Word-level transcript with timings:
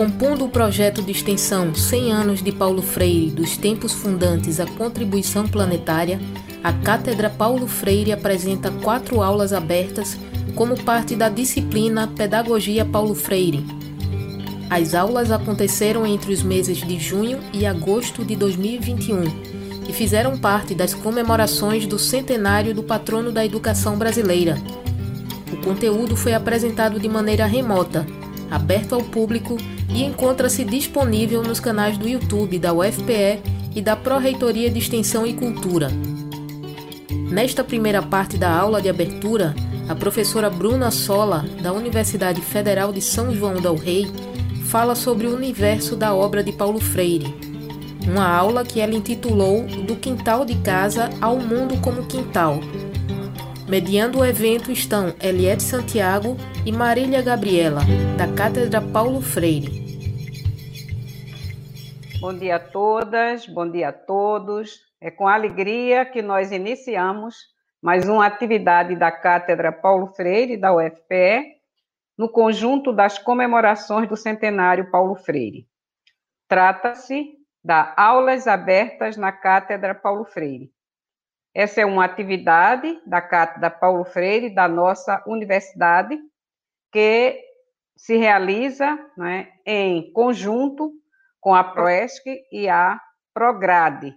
Compondo 0.00 0.46
o 0.46 0.48
projeto 0.48 1.02
de 1.02 1.12
extensão 1.12 1.74
100 1.74 2.10
anos 2.10 2.42
de 2.42 2.50
Paulo 2.50 2.80
Freire, 2.80 3.30
dos 3.30 3.58
tempos 3.58 3.92
fundantes 3.92 4.58
à 4.58 4.64
contribuição 4.64 5.46
planetária, 5.46 6.18
a 6.64 6.72
Cátedra 6.72 7.28
Paulo 7.28 7.66
Freire 7.66 8.10
apresenta 8.10 8.70
quatro 8.82 9.20
aulas 9.20 9.52
abertas 9.52 10.18
como 10.54 10.82
parte 10.84 11.14
da 11.14 11.28
disciplina 11.28 12.08
Pedagogia 12.08 12.82
Paulo 12.82 13.14
Freire. 13.14 13.62
As 14.70 14.94
aulas 14.94 15.30
aconteceram 15.30 16.06
entre 16.06 16.32
os 16.32 16.42
meses 16.42 16.78
de 16.78 16.98
junho 16.98 17.38
e 17.52 17.66
agosto 17.66 18.24
de 18.24 18.34
2021 18.34 19.24
e 19.86 19.92
fizeram 19.92 20.38
parte 20.38 20.74
das 20.74 20.94
comemorações 20.94 21.86
do 21.86 21.98
centenário 21.98 22.74
do 22.74 22.82
patrono 22.82 23.30
da 23.30 23.44
educação 23.44 23.98
brasileira. 23.98 24.56
O 25.52 25.58
conteúdo 25.58 26.16
foi 26.16 26.32
apresentado 26.32 26.98
de 26.98 27.06
maneira 27.06 27.44
remota, 27.44 28.06
aberto 28.50 28.94
ao 28.94 29.02
público 29.02 29.56
e 29.88 30.02
encontra-se 30.02 30.64
disponível 30.64 31.42
nos 31.42 31.60
canais 31.60 31.96
do 31.96 32.08
YouTube 32.08 32.58
da 32.58 32.72
UFPE 32.72 33.40
e 33.74 33.80
da 33.80 33.94
Pró-Reitoria 33.96 34.70
de 34.70 34.78
Extensão 34.78 35.26
e 35.26 35.34
Cultura. 35.34 35.90
Nesta 37.30 37.62
primeira 37.62 38.02
parte 38.02 38.36
da 38.36 38.50
aula 38.50 38.82
de 38.82 38.88
abertura, 38.88 39.54
a 39.88 39.94
professora 39.94 40.50
Bruna 40.50 40.90
Sola, 40.90 41.44
da 41.62 41.72
Universidade 41.72 42.40
Federal 42.40 42.92
de 42.92 43.00
São 43.00 43.32
João 43.34 43.54
del 43.54 43.76
Rei, 43.76 44.10
fala 44.66 44.94
sobre 44.94 45.26
o 45.26 45.34
universo 45.34 45.96
da 45.96 46.14
obra 46.14 46.42
de 46.42 46.52
Paulo 46.52 46.80
Freire. 46.80 47.34
Uma 48.06 48.26
aula 48.26 48.64
que 48.64 48.80
ela 48.80 48.94
intitulou 48.94 49.64
Do 49.64 49.96
Quintal 49.96 50.44
de 50.44 50.54
Casa 50.56 51.10
ao 51.20 51.38
Mundo 51.38 51.76
como 51.80 52.06
Quintal. 52.06 52.60
Mediando 53.70 54.18
o 54.18 54.26
evento 54.26 54.72
estão 54.72 55.14
Eliette 55.22 55.62
Santiago 55.62 56.36
e 56.66 56.72
Marília 56.72 57.22
Gabriela, 57.22 57.82
da 58.18 58.26
Cátedra 58.34 58.80
Paulo 58.80 59.20
Freire. 59.20 59.68
Bom 62.20 62.36
dia 62.36 62.56
a 62.56 62.58
todas, 62.58 63.46
bom 63.46 63.70
dia 63.70 63.90
a 63.90 63.92
todos. 63.92 64.80
É 65.00 65.08
com 65.08 65.28
alegria 65.28 66.04
que 66.04 66.20
nós 66.20 66.50
iniciamos 66.50 67.36
mais 67.80 68.08
uma 68.08 68.26
atividade 68.26 68.96
da 68.96 69.12
Cátedra 69.12 69.70
Paulo 69.70 70.08
Freire, 70.08 70.56
da 70.56 70.74
UFPE, 70.74 71.60
no 72.18 72.28
conjunto 72.28 72.92
das 72.92 73.20
comemorações 73.20 74.08
do 74.08 74.16
centenário 74.16 74.90
Paulo 74.90 75.14
Freire. 75.14 75.64
Trata-se 76.48 77.36
da 77.62 77.94
Aulas 77.96 78.48
Abertas 78.48 79.16
na 79.16 79.30
Cátedra 79.30 79.94
Paulo 79.94 80.24
Freire. 80.24 80.72
Essa 81.54 81.80
é 81.80 81.86
uma 81.86 82.04
atividade 82.04 83.00
da 83.04 83.20
Cátedra 83.20 83.70
Paulo 83.70 84.04
Freire, 84.04 84.54
da 84.54 84.68
nossa 84.68 85.22
universidade, 85.26 86.18
que 86.92 87.40
se 87.96 88.16
realiza 88.16 88.98
né, 89.16 89.48
em 89.66 90.12
conjunto 90.12 90.92
com 91.40 91.54
a 91.54 91.64
PROESC 91.64 92.24
e 92.52 92.68
a 92.68 93.00
PROGRADE. 93.34 94.14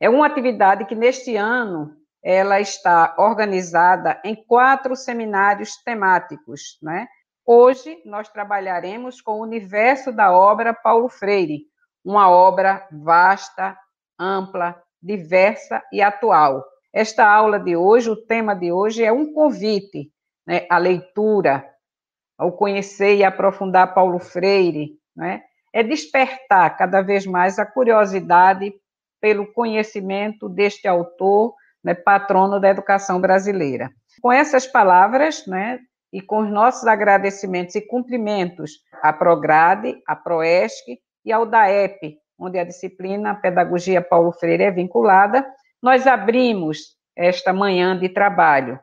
É 0.00 0.08
uma 0.08 0.26
atividade 0.26 0.84
que, 0.84 0.94
neste 0.94 1.36
ano, 1.36 1.96
ela 2.22 2.60
está 2.60 3.14
organizada 3.18 4.20
em 4.24 4.34
quatro 4.34 4.94
seminários 4.94 5.76
temáticos, 5.84 6.78
né? 6.82 7.08
Hoje 7.44 8.00
nós 8.04 8.28
trabalharemos 8.28 9.20
com 9.20 9.32
o 9.32 9.42
universo 9.42 10.12
da 10.12 10.30
obra 10.32 10.74
Paulo 10.74 11.08
Freire, 11.08 11.62
uma 12.04 12.30
obra 12.30 12.86
vasta, 12.92 13.76
ampla, 14.18 14.80
diversa 15.02 15.82
e 15.92 16.02
atual. 16.02 16.64
Esta 16.92 17.28
aula 17.28 17.58
de 17.58 17.76
hoje, 17.76 18.10
o 18.10 18.16
tema 18.16 18.54
de 18.54 18.72
hoje 18.72 19.04
é 19.04 19.12
um 19.12 19.32
convite 19.32 20.10
né, 20.46 20.66
à 20.70 20.78
leitura, 20.78 21.64
ao 22.36 22.52
conhecer 22.52 23.16
e 23.16 23.24
aprofundar 23.24 23.94
Paulo 23.94 24.18
Freire, 24.18 24.92
né? 25.14 25.42
é 25.72 25.82
despertar 25.82 26.76
cada 26.76 27.02
vez 27.02 27.26
mais 27.26 27.58
a 27.58 27.66
curiosidade 27.66 28.72
pelo 29.20 29.52
conhecimento 29.52 30.48
deste 30.48 30.88
autor, 30.88 31.54
né, 31.84 31.94
patrono 31.94 32.60
da 32.60 32.68
educação 32.68 33.20
brasileira. 33.20 33.90
Com 34.22 34.32
essas 34.32 34.66
palavras, 34.66 35.46
né, 35.46 35.78
e 36.12 36.20
com 36.20 36.38
os 36.38 36.50
nossos 36.50 36.86
agradecimentos 36.86 37.74
e 37.74 37.80
cumprimentos 37.80 38.72
à 39.02 39.12
Prograde, 39.12 40.00
à 40.06 40.16
Proesc 40.16 40.84
e 41.24 41.32
ao 41.32 41.44
DAEP, 41.44 42.18
onde 42.38 42.58
a 42.58 42.64
disciplina 42.64 43.34
Pedagogia 43.34 44.00
Paulo 44.00 44.32
Freire 44.32 44.64
é 44.64 44.70
vinculada, 44.70 45.44
nós 45.82 46.06
abrimos 46.06 46.96
esta 47.16 47.52
manhã 47.52 47.98
de 47.98 48.08
trabalho. 48.08 48.78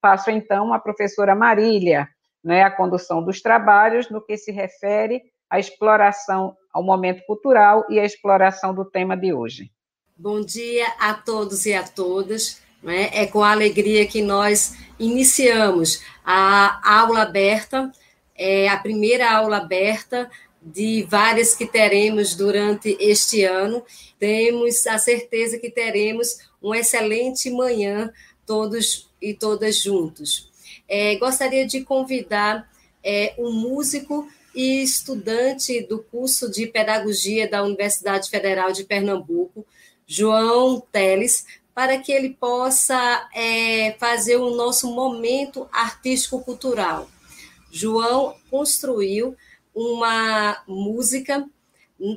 Passo 0.00 0.30
então 0.30 0.72
à 0.72 0.78
professora 0.78 1.34
Marília, 1.34 2.08
né, 2.42 2.62
a 2.62 2.70
condução 2.70 3.22
dos 3.22 3.42
trabalhos 3.42 4.08
no 4.08 4.24
que 4.24 4.36
se 4.36 4.52
refere 4.52 5.22
à 5.48 5.58
exploração 5.58 6.56
ao 6.72 6.82
momento 6.82 7.24
cultural 7.26 7.84
e 7.88 7.98
à 7.98 8.04
exploração 8.04 8.72
do 8.72 8.84
tema 8.84 9.16
de 9.16 9.32
hoje. 9.34 9.70
Bom 10.16 10.40
dia 10.40 10.86
a 10.98 11.14
todos 11.14 11.66
e 11.66 11.74
a 11.74 11.82
todas. 11.82 12.62
É? 12.86 13.24
é 13.24 13.26
com 13.26 13.42
alegria 13.42 14.06
que 14.06 14.22
nós 14.22 14.74
iniciamos 14.98 16.02
a 16.24 16.80
aula 16.98 17.22
aberta, 17.22 17.90
é 18.34 18.68
a 18.68 18.78
primeira 18.78 19.30
aula 19.30 19.58
aberta 19.58 20.30
de 20.62 21.06
várias 21.08 21.54
que 21.54 21.66
teremos 21.66 22.34
durante 22.34 22.96
este 23.00 23.44
ano. 23.44 23.82
Temos 24.18 24.86
a 24.86 24.98
certeza 24.98 25.58
que 25.58 25.70
teremos 25.70 26.38
uma 26.60 26.78
excelente 26.78 27.50
manhã, 27.50 28.12
todos 28.46 29.08
e 29.20 29.32
todas 29.32 29.80
juntos. 29.80 30.50
É, 30.88 31.16
gostaria 31.16 31.66
de 31.66 31.82
convidar 31.82 32.68
é, 33.02 33.34
um 33.38 33.52
músico 33.52 34.28
e 34.54 34.82
estudante 34.82 35.80
do 35.82 36.02
curso 36.02 36.50
de 36.50 36.66
Pedagogia 36.66 37.48
da 37.48 37.62
Universidade 37.62 38.28
Federal 38.28 38.72
de 38.72 38.84
Pernambuco, 38.84 39.64
João 40.06 40.80
Teles, 40.92 41.46
para 41.72 41.98
que 41.98 42.10
ele 42.12 42.30
possa 42.30 43.28
é, 43.34 43.92
fazer 43.98 44.36
o 44.36 44.54
nosso 44.54 44.92
momento 44.92 45.68
artístico-cultural. 45.72 47.08
João 47.70 48.34
construiu 48.50 49.36
uma 49.74 50.62
música 50.66 51.46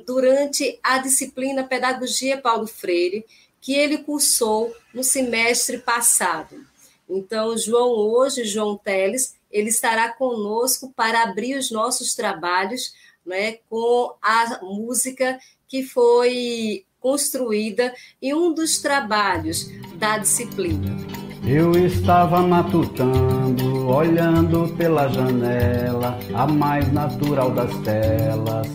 durante 0.06 0.78
a 0.82 0.98
disciplina 0.98 1.64
Pedagogia 1.64 2.40
Paulo 2.40 2.66
Freire, 2.66 3.24
que 3.60 3.74
ele 3.74 3.98
cursou 3.98 4.74
no 4.92 5.04
semestre 5.04 5.78
passado. 5.78 6.66
Então, 7.08 7.56
João 7.56 7.90
hoje, 7.90 8.44
João 8.44 8.76
Teles, 8.76 9.36
ele 9.50 9.68
estará 9.68 10.12
conosco 10.12 10.92
para 10.96 11.22
abrir 11.22 11.56
os 11.56 11.70
nossos 11.70 12.14
trabalhos 12.14 12.94
né, 13.24 13.58
com 13.68 14.14
a 14.20 14.60
música 14.62 15.38
que 15.68 15.82
foi 15.82 16.84
construída 17.00 17.94
em 18.20 18.34
um 18.34 18.52
dos 18.52 18.78
trabalhos 18.78 19.66
da 19.98 20.18
disciplina. 20.18 21.23
Eu 21.46 21.72
estava 21.72 22.40
matutando, 22.40 23.86
olhando 23.86 24.66
pela 24.78 25.08
janela, 25.08 26.18
a 26.32 26.46
mais 26.46 26.90
natural 26.90 27.50
das 27.50 27.70
telas. 27.80 28.66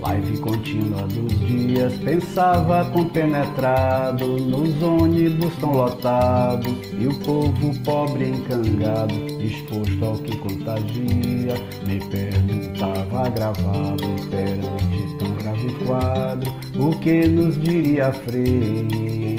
Live 0.00 0.38
contínua 0.38 1.02
dos 1.02 1.38
dias, 1.46 1.92
pensava 1.98 2.84
compenetrado 2.86 4.26
nos 4.26 4.82
ônibus 4.82 5.54
tão 5.60 5.72
lotados 5.72 6.74
e 6.98 7.06
o 7.06 7.14
povo 7.20 7.72
pobre 7.84 8.28
encangado, 8.28 9.14
disposto 9.38 10.04
ao 10.04 10.18
que 10.18 10.36
contagia. 10.36 11.54
Me 11.86 12.00
perguntava 12.10 13.28
gravado 13.30 14.04
perante 14.28 15.16
tão 15.18 15.32
grave 15.34 15.72
quadro, 15.86 16.52
o 16.76 16.90
que 16.98 17.28
nos 17.28 17.60
diria 17.62 18.12
Freire 18.12 19.36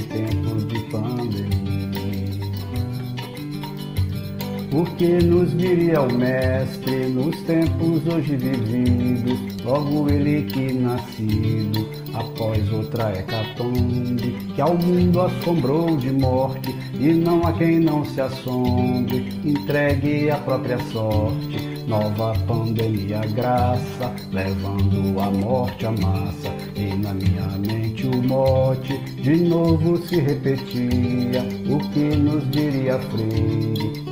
O 4.70 4.84
que 4.98 5.24
nos 5.24 5.58
diria 5.58 6.02
o 6.02 6.14
mestre 6.14 7.08
nos 7.08 7.42
tempos 7.44 8.06
hoje 8.06 8.36
vividos? 8.36 9.40
Logo 9.64 10.10
ele 10.10 10.44
que 10.44 10.74
nascido 10.74 11.88
após 12.14 12.72
outra 12.74 13.12
hecatombe, 13.14 14.36
que 14.54 14.62
ao 14.62 14.75
mundo 14.75 15.22
assombrou 15.22 15.96
de 15.96 16.12
morte, 16.12 16.75
e 16.94 17.14
não 17.14 17.42
há 17.48 17.54
quem 17.54 17.80
não 17.80 18.04
se 18.04 18.19
assombre, 18.19 19.30
entregue 19.46 20.30
a 20.30 20.38
própria 20.38 20.78
sorte 20.92 21.78
Nova 21.88 22.34
pandemia 22.46 23.22
graça, 23.34 24.13
levando 24.34 25.18
a 25.22 25.31
morte 25.31 25.86
à 25.86 25.92
massa. 25.92 26.54
E 26.75 26.94
na 26.98 27.13
minha 27.13 27.48
mente 27.66 28.06
o 28.06 28.24
mote 28.24 28.98
de 29.22 29.38
novo 29.38 29.96
se 30.06 30.20
repetia. 30.20 31.46
O 31.70 31.78
que 31.94 32.13
nos 32.18 32.46
diria 32.52 33.00
Freire 33.00 34.04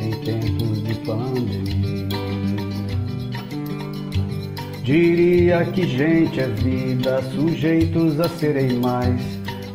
Diria 4.86 5.66
que 5.66 5.88
gente 5.88 6.40
é 6.40 6.48
vida, 6.48 7.20
sujeitos 7.34 8.20
a 8.20 8.30
serem 8.30 8.74
mais, 8.74 9.20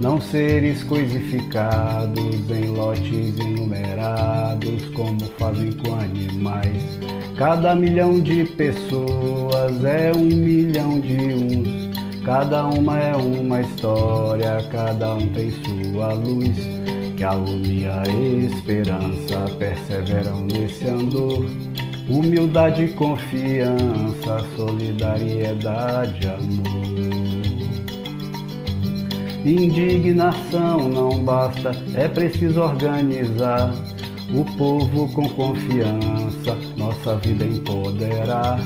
não 0.01 0.21
seres 0.21 0.85
coisificados 0.85 2.49
em 2.49 2.67
lotes 2.69 3.37
enumerados, 3.41 4.85
como 4.95 5.21
fazem 5.37 5.73
com 5.73 5.95
animais. 5.97 7.01
Cada 7.37 7.75
milhão 7.75 8.21
de 8.21 8.45
pessoas 8.45 9.85
é 9.85 10.13
um 10.15 10.27
milhão 10.27 11.01
de 11.01 11.91
Cada 12.25 12.67
uma 12.67 12.97
é 12.97 13.17
uma 13.17 13.63
história, 13.63 14.65
cada 14.71 15.15
um 15.17 15.27
tem 15.31 15.51
sua 15.51 16.13
luz. 16.13 16.57
Que 17.17 17.25
alumia 17.25 18.01
a 18.01 18.09
esperança, 18.47 19.57
perseveram 19.59 20.43
nesse 20.43 20.87
andor. 20.87 21.70
Humildade, 22.11 22.89
confiança, 22.89 24.45
solidariedade, 24.57 26.27
amor. 26.27 26.91
Indignação 29.45 30.89
não 30.89 31.25
basta, 31.25 31.71
é 31.95 32.09
preciso 32.09 32.61
organizar 32.61 33.73
o 34.35 34.45
povo 34.57 35.09
com 35.15 35.29
confiança, 35.31 36.59
nossa 36.77 37.17
vida 37.17 37.45
empoderar. 37.45 38.61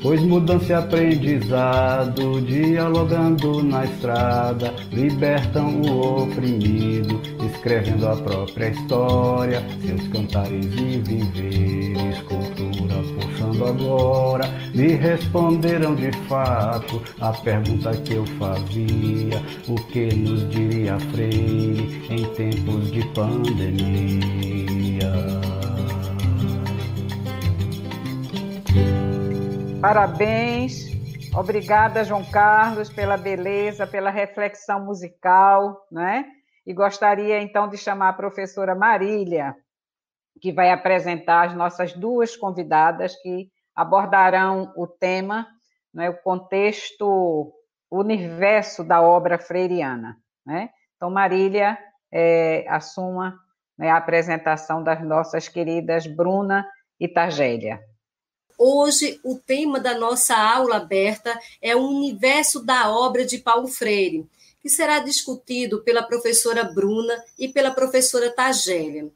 Pois 0.00 0.20
mudança 0.22 0.72
e 0.72 0.74
aprendizado, 0.74 2.40
dialogando 2.42 3.62
na 3.62 3.84
estrada, 3.84 4.74
libertam 4.92 5.80
o 5.80 6.24
oprimido, 6.24 7.20
escrevendo 7.52 8.06
a 8.08 8.16
própria 8.16 8.68
história, 8.68 9.62
seus 9.80 10.06
cantares 10.08 10.66
e 10.74 10.98
viveres, 10.98 12.18
cultura 12.22 12.73
agora. 13.62 14.44
Me 14.74 14.94
responderam 14.94 15.94
de 15.94 16.10
fato 16.26 17.02
a 17.20 17.32
pergunta 17.32 17.92
que 18.02 18.14
eu 18.14 18.26
fazia: 18.38 19.42
o 19.68 19.74
que 19.86 20.14
nos 20.14 20.48
diria 20.48 20.98
Freire 20.98 22.06
em 22.10 22.24
tempos 22.34 22.90
de 22.90 23.06
pandemia? 23.12 24.24
Parabéns. 29.80 30.94
Obrigada, 31.36 32.04
João 32.04 32.24
Carlos, 32.24 32.88
pela 32.88 33.16
beleza, 33.16 33.86
pela 33.86 34.08
reflexão 34.08 34.84
musical, 34.84 35.86
né? 35.92 36.24
E 36.66 36.72
gostaria 36.72 37.42
então 37.42 37.68
de 37.68 37.76
chamar 37.76 38.08
a 38.08 38.12
professora 38.14 38.74
Marília, 38.74 39.54
que 40.40 40.52
vai 40.52 40.70
apresentar 40.70 41.48
as 41.48 41.56
nossas 41.56 41.92
duas 41.92 42.36
convidadas 42.36 43.14
que 43.16 43.50
abordarão 43.74 44.72
o 44.76 44.86
tema, 44.86 45.46
né, 45.92 46.10
o 46.10 46.22
contexto, 46.22 47.52
o 47.90 47.98
universo 47.98 48.84
da 48.84 49.00
obra 49.00 49.38
freiriana. 49.38 50.16
Né? 50.44 50.70
Então, 50.96 51.10
Marília, 51.10 51.78
é, 52.12 52.64
assuma 52.68 53.38
né, 53.76 53.90
a 53.90 53.96
apresentação 53.96 54.82
das 54.82 55.02
nossas 55.02 55.48
queridas 55.48 56.06
Bruna 56.06 56.66
e 56.98 57.08
Targélia. 57.08 57.80
Hoje, 58.56 59.20
o 59.24 59.36
tema 59.36 59.80
da 59.80 59.98
nossa 59.98 60.36
aula 60.36 60.76
aberta 60.76 61.36
é 61.60 61.74
o 61.74 61.80
universo 61.80 62.64
da 62.64 62.90
obra 62.90 63.24
de 63.24 63.38
Paulo 63.38 63.66
Freire, 63.66 64.28
que 64.64 64.70
será 64.70 64.98
discutido 64.98 65.82
pela 65.82 66.02
professora 66.02 66.64
Bruna 66.64 67.22
e 67.38 67.48
pela 67.48 67.70
professora 67.70 68.30
Tagélia. 68.30 69.10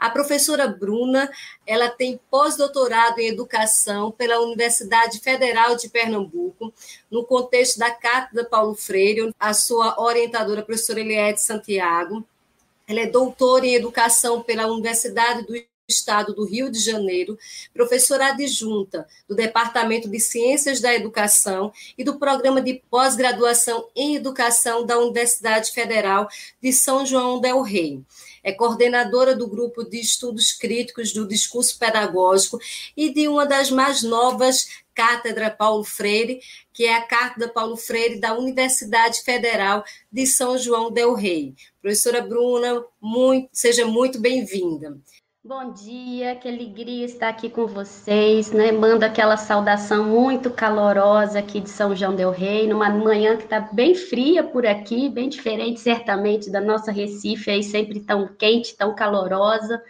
A 0.00 0.08
professora 0.08 0.66
Bruna, 0.66 1.30
ela 1.66 1.90
tem 1.90 2.18
pós-doutorado 2.30 3.18
em 3.18 3.26
educação 3.26 4.10
pela 4.10 4.40
Universidade 4.40 5.20
Federal 5.20 5.76
de 5.76 5.90
Pernambuco, 5.90 6.72
no 7.10 7.22
contexto 7.22 7.78
da 7.78 7.90
Cátedra 7.90 8.46
Paulo 8.46 8.74
Freire, 8.74 9.30
a 9.38 9.52
sua 9.52 10.00
orientadora, 10.00 10.62
a 10.62 10.64
professora 10.64 11.00
Eliette 11.00 11.42
Santiago. 11.42 12.26
Ela 12.88 13.00
é 13.00 13.06
doutora 13.06 13.66
em 13.66 13.74
educação 13.74 14.42
pela 14.42 14.66
Universidade 14.66 15.46
do 15.46 15.54
Estado 15.88 16.34
do 16.34 16.44
Rio 16.46 16.70
de 16.70 16.78
Janeiro, 16.78 17.38
professora 17.72 18.28
adjunta 18.28 19.06
do 19.28 19.34
Departamento 19.34 20.08
de 20.08 20.18
Ciências 20.18 20.80
da 20.80 20.94
Educação 20.94 21.72
e 21.96 22.02
do 22.02 22.18
Programa 22.18 22.62
de 22.62 22.82
Pós-Graduação 22.90 23.88
em 23.94 24.16
Educação 24.16 24.86
da 24.86 24.98
Universidade 24.98 25.72
Federal 25.72 26.26
de 26.62 26.72
São 26.72 27.04
João 27.04 27.38
del 27.38 27.60
Rei. 27.60 28.00
É 28.42 28.52
coordenadora 28.52 29.34
do 29.34 29.46
Grupo 29.46 29.84
de 29.84 30.00
Estudos 30.00 30.52
Críticos 30.52 31.12
do 31.12 31.28
Discurso 31.28 31.78
Pedagógico 31.78 32.58
e 32.96 33.12
de 33.12 33.28
uma 33.28 33.46
das 33.46 33.70
mais 33.70 34.02
novas 34.02 34.84
Cátedra 34.94 35.50
Paulo 35.50 35.84
Freire, 35.84 36.40
que 36.72 36.84
é 36.84 36.94
a 36.94 37.02
Cátedra 37.02 37.48
Paulo 37.48 37.76
Freire 37.76 38.20
da 38.20 38.32
Universidade 38.32 39.22
Federal 39.22 39.84
de 40.10 40.26
São 40.26 40.56
João 40.56 40.90
del 40.90 41.14
Rei. 41.14 41.54
Professora 41.82 42.22
Bruna, 42.22 42.84
muito, 43.00 43.48
seja 43.52 43.84
muito 43.84 44.20
bem-vinda. 44.20 44.96
Bom 45.46 45.74
dia, 45.74 46.34
que 46.36 46.48
alegria 46.48 47.04
estar 47.04 47.28
aqui 47.28 47.50
com 47.50 47.66
vocês, 47.66 48.50
né? 48.50 48.72
Mando 48.72 49.04
aquela 49.04 49.36
saudação 49.36 50.02
muito 50.02 50.50
calorosa 50.50 51.38
aqui 51.38 51.60
de 51.60 51.68
São 51.68 51.94
João 51.94 52.16
del 52.16 52.30
Rei, 52.30 52.66
numa 52.66 52.88
manhã 52.88 53.36
que 53.36 53.44
está 53.44 53.60
bem 53.60 53.94
fria 53.94 54.42
por 54.42 54.66
aqui, 54.66 55.10
bem 55.10 55.28
diferente 55.28 55.80
certamente 55.80 56.50
da 56.50 56.62
nossa 56.62 56.90
Recife 56.90 57.50
aí 57.50 57.62
sempre 57.62 58.00
tão 58.00 58.26
quente, 58.26 58.74
tão 58.74 58.94
calorosa, 58.94 59.82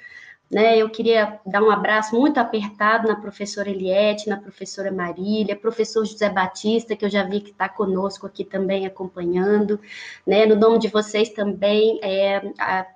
né? 0.51 0.77
Eu 0.77 0.91
queria 0.91 1.39
dar 1.47 1.63
um 1.63 1.71
abraço 1.71 2.19
muito 2.19 2.39
apertado 2.39 3.07
na 3.07 3.15
professora 3.15 3.71
Eliette, 3.71 4.29
na 4.29 4.37
professora 4.37 4.91
Marília, 4.91 5.55
professor 5.55 6.05
José 6.05 6.29
Batista, 6.29 6.97
que 6.97 7.05
eu 7.05 7.11
já 7.11 7.23
vi 7.23 7.41
que 7.41 7.53
está 7.53 7.69
conosco 7.69 8.27
aqui 8.27 8.45
também 8.45 8.87
acompanhando, 8.87 9.79
né? 10.27 10.47
No 10.47 10.57
nome 10.57 10.81
de 10.81 10.89
vocês 10.89 11.29
também, 11.29 12.01
é, 12.03 12.39
a 12.59 12.87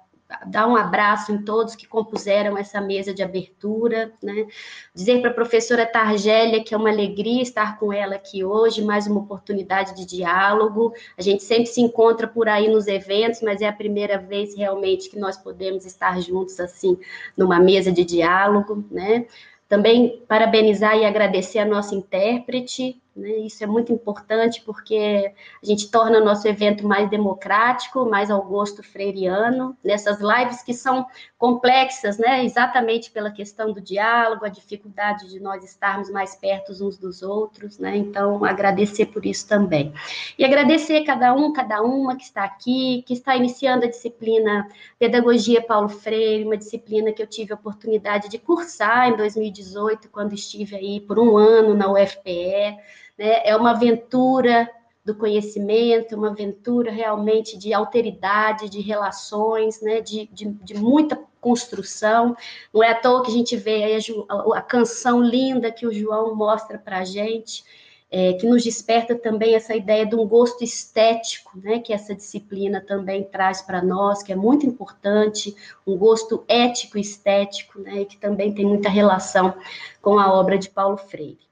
dar 0.46 0.66
um 0.66 0.76
abraço 0.76 1.32
em 1.32 1.42
todos 1.42 1.74
que 1.74 1.86
compuseram 1.86 2.56
essa 2.58 2.80
mesa 2.80 3.14
de 3.14 3.22
abertura, 3.22 4.12
né? 4.22 4.46
Dizer 4.94 5.20
para 5.22 5.30
a 5.30 5.34
professora 5.34 5.86
Targélia 5.86 6.62
que 6.62 6.74
é 6.74 6.76
uma 6.76 6.90
alegria 6.90 7.42
estar 7.42 7.78
com 7.78 7.92
ela 7.92 8.16
aqui 8.16 8.44
hoje, 8.44 8.84
mais 8.84 9.06
uma 9.06 9.20
oportunidade 9.20 9.94
de 9.94 10.04
diálogo. 10.04 10.92
A 11.16 11.22
gente 11.22 11.42
sempre 11.42 11.66
se 11.66 11.80
encontra 11.80 12.28
por 12.28 12.46
aí 12.46 12.68
nos 12.68 12.86
eventos, 12.86 13.40
mas 13.40 13.62
é 13.62 13.68
a 13.68 13.72
primeira 13.72 14.18
vez 14.18 14.54
realmente 14.54 15.08
que 15.08 15.18
nós 15.18 15.38
podemos 15.38 15.86
estar 15.86 16.20
juntos 16.20 16.60
assim 16.60 16.98
numa 17.34 17.58
mesa 17.58 17.90
de 17.90 18.04
diálogo, 18.04 18.84
né? 18.90 19.24
Também 19.66 20.22
parabenizar 20.28 20.96
e 20.96 21.04
agradecer 21.04 21.58
a 21.58 21.64
nossa 21.64 21.94
intérprete, 21.94 23.00
né? 23.18 23.30
Isso 23.38 23.62
é 23.62 23.66
muito 23.66 23.92
importante 23.92 24.62
porque 24.64 25.32
a 25.62 25.66
gente 25.66 25.90
torna 25.90 26.18
o 26.18 26.24
nosso 26.24 26.46
evento 26.46 26.86
mais 26.86 27.10
democrático, 27.10 28.08
mais 28.08 28.30
ao 28.30 28.42
gosto 28.42 28.82
freiriano, 28.82 29.76
nessas 29.82 30.20
lives 30.20 30.62
que 30.62 30.72
são 30.72 31.06
complexas, 31.36 32.18
né? 32.18 32.44
exatamente 32.44 33.10
pela 33.10 33.30
questão 33.30 33.72
do 33.72 33.80
diálogo, 33.80 34.44
a 34.44 34.48
dificuldade 34.48 35.28
de 35.28 35.38
nós 35.40 35.64
estarmos 35.64 36.10
mais 36.10 36.34
perto 36.34 36.72
uns 36.72 36.98
dos 36.98 37.22
outros. 37.22 37.78
Né? 37.78 37.96
Então, 37.96 38.44
agradecer 38.44 39.06
por 39.06 39.26
isso 39.26 39.46
também. 39.46 39.92
E 40.38 40.44
agradecer 40.44 41.04
cada 41.04 41.34
um, 41.34 41.52
cada 41.52 41.82
uma 41.82 42.16
que 42.16 42.24
está 42.24 42.44
aqui, 42.44 43.02
que 43.06 43.14
está 43.14 43.36
iniciando 43.36 43.84
a 43.84 43.88
disciplina 43.88 44.68
Pedagogia 44.98 45.62
Paulo 45.62 45.88
Freire, 45.88 46.44
uma 46.44 46.56
disciplina 46.56 47.12
que 47.12 47.22
eu 47.22 47.26
tive 47.26 47.52
a 47.52 47.56
oportunidade 47.56 48.28
de 48.28 48.38
cursar 48.38 49.08
em 49.08 49.16
2018, 49.16 50.08
quando 50.08 50.34
estive 50.34 50.76
aí 50.76 51.00
por 51.00 51.18
um 51.18 51.36
ano 51.36 51.74
na 51.74 51.90
UFPE 51.90 52.76
né? 53.18 53.40
é 53.44 53.56
uma 53.56 53.72
aventura 53.72 54.70
do 55.04 55.14
conhecimento, 55.14 56.14
uma 56.14 56.28
aventura 56.30 56.90
realmente 56.90 57.56
de 57.56 57.72
alteridade, 57.72 58.68
de 58.68 58.80
relações, 58.80 59.80
né? 59.80 60.00
de, 60.00 60.26
de, 60.32 60.46
de 60.46 60.74
muita 60.74 61.18
construção. 61.40 62.36
Não 62.72 62.82
é 62.82 62.90
à 62.90 62.94
toa 62.94 63.22
que 63.22 63.30
a 63.30 63.34
gente 63.34 63.56
vê 63.56 63.96
a, 64.28 64.58
a 64.58 64.62
canção 64.62 65.20
linda 65.22 65.72
que 65.72 65.86
o 65.86 65.92
João 65.92 66.34
mostra 66.34 66.78
para 66.78 66.98
a 66.98 67.04
gente, 67.04 67.64
é, 68.10 68.34
que 68.34 68.46
nos 68.46 68.64
desperta 68.64 69.14
também 69.14 69.54
essa 69.54 69.74
ideia 69.74 70.06
de 70.06 70.14
um 70.14 70.26
gosto 70.26 70.64
estético, 70.64 71.58
né, 71.58 71.78
que 71.78 71.92
essa 71.92 72.14
disciplina 72.14 72.80
também 72.80 73.24
traz 73.24 73.60
para 73.60 73.82
nós, 73.82 74.22
que 74.22 74.32
é 74.32 74.36
muito 74.36 74.66
importante, 74.66 75.54
um 75.86 75.96
gosto 75.96 76.44
ético 76.48 76.98
estético, 76.98 77.78
né, 77.80 78.04
que 78.04 78.16
também 78.16 78.52
tem 78.54 78.64
muita 78.64 78.88
relação 78.88 79.54
com 80.00 80.18
a 80.18 80.32
obra 80.32 80.58
de 80.58 80.70
Paulo 80.70 80.96
Freire. 80.96 81.47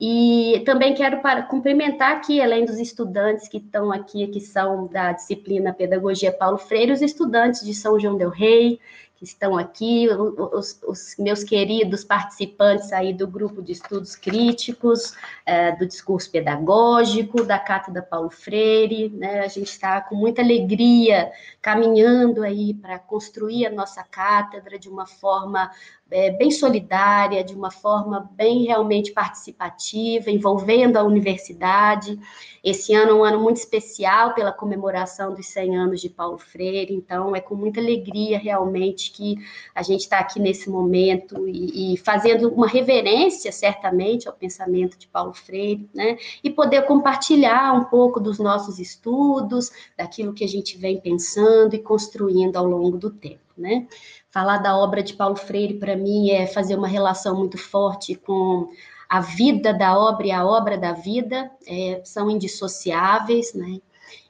E 0.00 0.62
também 0.64 0.94
quero 0.94 1.20
para, 1.20 1.42
cumprimentar 1.42 2.12
aqui, 2.12 2.40
além 2.40 2.64
dos 2.64 2.78
estudantes 2.78 3.48
que 3.48 3.56
estão 3.56 3.90
aqui, 3.90 4.28
que 4.28 4.40
são 4.40 4.86
da 4.86 5.10
disciplina 5.12 5.72
Pedagogia 5.72 6.32
Paulo 6.32 6.56
Freire, 6.56 6.92
os 6.92 7.02
estudantes 7.02 7.64
de 7.64 7.74
São 7.74 7.98
João 7.98 8.16
del 8.16 8.30
Rei, 8.30 8.78
que 9.18 9.24
estão 9.24 9.58
aqui, 9.58 10.08
os, 10.08 10.80
os, 10.86 11.16
meus 11.18 11.42
queridos 11.42 12.04
participantes 12.04 12.92
aí 12.92 13.12
do 13.12 13.26
grupo 13.26 13.60
de 13.60 13.72
estudos 13.72 14.14
críticos, 14.14 15.12
é, 15.44 15.72
do 15.72 15.84
discurso 15.84 16.30
pedagógico, 16.30 17.42
da 17.42 17.58
Cátedra 17.58 18.00
Paulo 18.00 18.30
Freire, 18.30 19.08
né? 19.08 19.40
A 19.40 19.48
gente 19.48 19.66
está 19.66 20.00
com 20.00 20.14
muita 20.14 20.40
alegria 20.40 21.32
caminhando 21.60 22.44
aí 22.44 22.72
para 22.72 22.96
construir 22.96 23.66
a 23.66 23.70
nossa 23.70 24.04
cátedra 24.04 24.78
de 24.78 24.88
uma 24.88 25.04
forma 25.04 25.68
é, 26.10 26.30
bem 26.30 26.50
solidária, 26.50 27.44
de 27.44 27.54
uma 27.54 27.70
forma 27.70 28.30
bem 28.34 28.64
realmente 28.64 29.12
participativa, 29.12 30.30
envolvendo 30.30 30.96
a 30.96 31.02
universidade. 31.02 32.18
Esse 32.64 32.94
ano 32.94 33.10
é 33.10 33.14
um 33.14 33.24
ano 33.24 33.40
muito 33.40 33.56
especial 33.56 34.34
pela 34.34 34.52
comemoração 34.52 35.34
dos 35.34 35.46
100 35.46 35.76
anos 35.76 36.00
de 36.00 36.08
Paulo 36.08 36.38
Freire, 36.38 36.94
então 36.94 37.36
é 37.36 37.40
com 37.40 37.54
muita 37.54 37.80
alegria 37.80 38.38
realmente 38.38 39.12
que 39.12 39.36
a 39.74 39.82
gente 39.82 40.00
está 40.00 40.18
aqui 40.18 40.40
nesse 40.40 40.68
momento 40.68 41.48
e, 41.48 41.94
e, 41.94 41.96
fazendo 41.96 42.48
uma 42.48 42.66
reverência, 42.66 43.52
certamente, 43.52 44.28
ao 44.28 44.34
pensamento 44.34 44.98
de 44.98 45.06
Paulo 45.06 45.34
Freire, 45.34 45.88
né? 45.94 46.16
E 46.42 46.50
poder 46.50 46.82
compartilhar 46.82 47.72
um 47.72 47.84
pouco 47.84 48.18
dos 48.18 48.38
nossos 48.38 48.78
estudos, 48.78 49.70
daquilo 49.96 50.32
que 50.32 50.44
a 50.44 50.48
gente 50.48 50.76
vem 50.76 51.00
pensando 51.00 51.74
e 51.74 51.78
construindo 51.78 52.56
ao 52.56 52.66
longo 52.66 52.96
do 52.96 53.10
tempo, 53.10 53.47
né? 53.58 53.86
Falar 54.30 54.58
da 54.58 54.76
obra 54.76 55.02
de 55.02 55.14
Paulo 55.14 55.36
Freire, 55.36 55.74
para 55.74 55.96
mim, 55.96 56.30
é 56.30 56.46
fazer 56.46 56.76
uma 56.76 56.88
relação 56.88 57.36
muito 57.36 57.58
forte 57.58 58.14
com 58.14 58.68
a 59.08 59.20
vida 59.20 59.72
da 59.72 59.98
obra 59.98 60.26
e 60.26 60.30
a 60.30 60.44
obra 60.44 60.76
da 60.76 60.92
vida, 60.92 61.50
é, 61.66 62.00
são 62.04 62.30
indissociáveis, 62.30 63.54
né? 63.54 63.80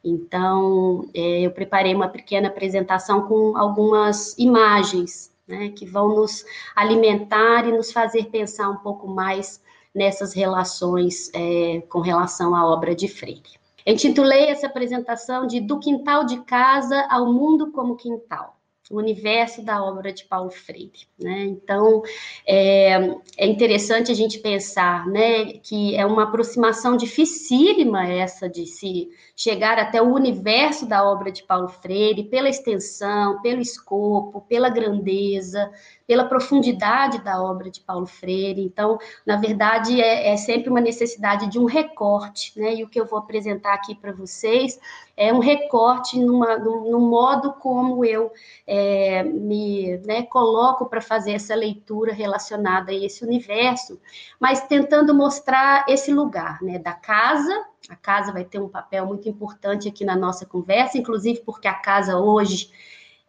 Então, 0.05 1.09
é, 1.15 1.41
eu 1.41 1.51
preparei 1.51 1.95
uma 1.95 2.09
pequena 2.09 2.49
apresentação 2.49 3.27
com 3.27 3.57
algumas 3.57 4.37
imagens, 4.39 5.33
né, 5.47 5.71
que 5.71 5.87
vão 5.87 6.15
nos 6.17 6.45
alimentar 6.77 7.67
e 7.67 7.73
nos 7.73 7.91
fazer 7.91 8.27
pensar 8.27 8.69
um 8.69 8.77
pouco 8.77 9.09
mais 9.09 9.61
nessas 9.95 10.35
relações 10.35 11.31
é, 11.35 11.83
com 11.89 12.01
relação 12.01 12.55
à 12.55 12.67
obra 12.67 12.95
de 12.95 13.09
Freire. 13.09 13.59
Eu 13.85 13.95
intitulei 13.95 14.47
essa 14.47 14.67
apresentação 14.67 15.47
de 15.47 15.61
Do 15.61 15.79
Quintal 15.79 16.25
de 16.25 16.39
Casa 16.43 17.07
ao 17.11 17.33
Mundo 17.33 17.73
como 17.73 17.97
Quintal 17.97 18.58
o 18.91 18.97
universo 18.97 19.63
da 19.63 19.83
obra 19.83 20.13
de 20.13 20.25
Paulo 20.25 20.51
Freire. 20.51 21.07
Né? 21.19 21.45
Então, 21.45 22.03
é, 22.47 22.93
é, 23.37 23.47
interessante 23.47 24.11
a 24.11 24.15
gente 24.15 24.39
pensar 24.39 25.07
né, 25.07 25.55
que 25.63 25.95
é 25.97 26.07
uma 26.07 26.25
aproximação 26.25 26.97
dificílima 26.97 28.07
essa 28.07 28.49
de 28.49 28.67
se 28.67 29.09
chegar 29.39 29.79
até 29.79 30.03
o 30.03 30.13
universo 30.13 30.85
da 30.85 31.09
obra 31.09 31.31
de 31.31 31.45
Paulo 31.45 31.69
Freire, 31.69 32.25
pela 32.25 32.49
extensão, 32.49 33.41
pelo 33.41 33.61
escopo, 33.61 34.41
pela 34.41 34.69
grandeza, 34.69 35.71
pela 36.09 36.25
profundidade 36.25 37.23
da 37.23 37.41
obra 37.41 37.71
de 37.71 37.81
Paulo 37.81 38.05
Freire. 38.05 38.61
Então, 38.61 38.99
na 39.25 39.37
verdade, 39.37 40.03
é, 40.03 40.33
é 40.33 40.37
sempre 40.37 40.69
uma 40.69 40.81
necessidade 40.81 41.49
de 41.49 41.57
um 41.57 41.67
recorte, 41.67 42.59
né? 42.59 42.75
E 42.75 42.83
o 42.83 42.89
que 42.89 43.01
eu 43.01 43.07
vou 43.07 43.17
apresentar 43.17 43.75
aqui 43.75 43.95
para 43.95 44.11
vocês 44.11 44.81
é 45.17 45.33
um 45.33 45.39
recorte 45.39 46.19
numa, 46.19 46.59
num, 46.59 46.91
num 46.91 47.09
modo 47.09 47.53
como 47.53 48.05
eu 48.05 48.33
é, 48.67 49.23
me 49.23 49.99
né, 49.99 50.25
coloco 50.25 50.87
para 50.87 51.01
fazer 51.01 51.35
essa 51.35 51.55
leitura 51.55 52.13
relacionada 52.13 52.91
a 52.91 52.95
esse 52.95 53.25
universo, 53.25 54.01
mas 54.41 54.67
tentando 54.67 55.15
mostrar 55.15 55.85
esse 55.89 56.13
lugar, 56.13 56.61
né? 56.61 56.77
Da 56.81 56.93
casa 56.93 57.55
a 57.89 57.97
casa 57.97 58.33
vai 58.33 58.45
ter 58.45 58.61
um 58.61 58.69
papel 58.69 59.07
muito 59.07 59.29
importante 59.29 59.89
aqui 59.89 60.05
na 60.05 60.15
nossa 60.15 60.45
conversa, 60.45 60.99
inclusive 60.99 61.41
porque 61.41 61.67
a 61.67 61.75
casa 61.75 62.17
hoje 62.19 62.71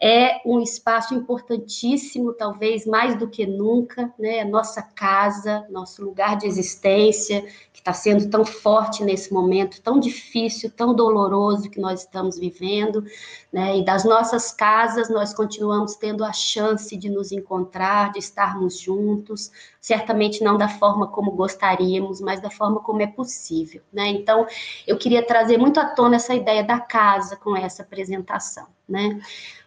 é 0.01 0.41
um 0.46 0.62
espaço 0.62 1.13
importantíssimo, 1.13 2.34
talvez 2.34 2.86
mais 2.86 3.18
do 3.18 3.27
que 3.27 3.46
nunca, 3.46 4.13
né? 4.18 4.46
Nossa 4.46 4.82
casa, 4.82 5.68
nosso 5.70 6.03
lugar 6.03 6.38
de 6.38 6.48
existência, 6.48 7.41
que 7.74 7.79
está 7.79 7.91
sendo 7.91 8.29
tão 8.29 8.46
forte 8.46 9.03
nesse 9.03 9.34
momento, 9.34 9.82
tão 9.82 10.00
difícil, 10.00 10.72
tão 10.72 10.94
doloroso 10.94 11.70
que 11.70 11.82
nós 11.82 12.01
estamos 12.01 12.39
vivendo, 12.39 13.03
né? 13.51 13.77
E 13.77 13.84
das 13.84 14.06
nossas 14.06 14.53
casas 14.53 15.10
nós 15.10 15.34
continuamos 15.34 15.96
tendo 15.96 16.24
a 16.24 16.32
chance 16.32 16.96
de 16.96 17.10
nos 17.10 17.34
encontrar, 17.34 18.13
de 18.13 18.20
estarmos 18.20 18.79
juntos, 18.79 19.51
certamente 19.82 20.41
não 20.41 20.58
da 20.58 20.70
forma 20.70 21.08
como 21.08 21.32
gostaríamos, 21.32 22.22
mas 22.22 22.39
da 22.39 22.50
forma 22.50 22.79
como 22.79 23.01
é 23.01 23.08
possível, 23.08 23.82
né? 23.91 24.08
Então, 24.08 24.48
eu 24.88 24.98
queria 24.98 25.25
trazer 25.25 25.58
muito 25.58 25.77
à 25.77 25.86
tona 25.86 26.15
essa 26.15 26.34
ideia 26.34 26.63
da 26.63 26.79
casa 26.79 27.36
com 27.36 27.56
essa 27.56 27.82
apresentação, 27.84 28.68
né? 28.89 29.22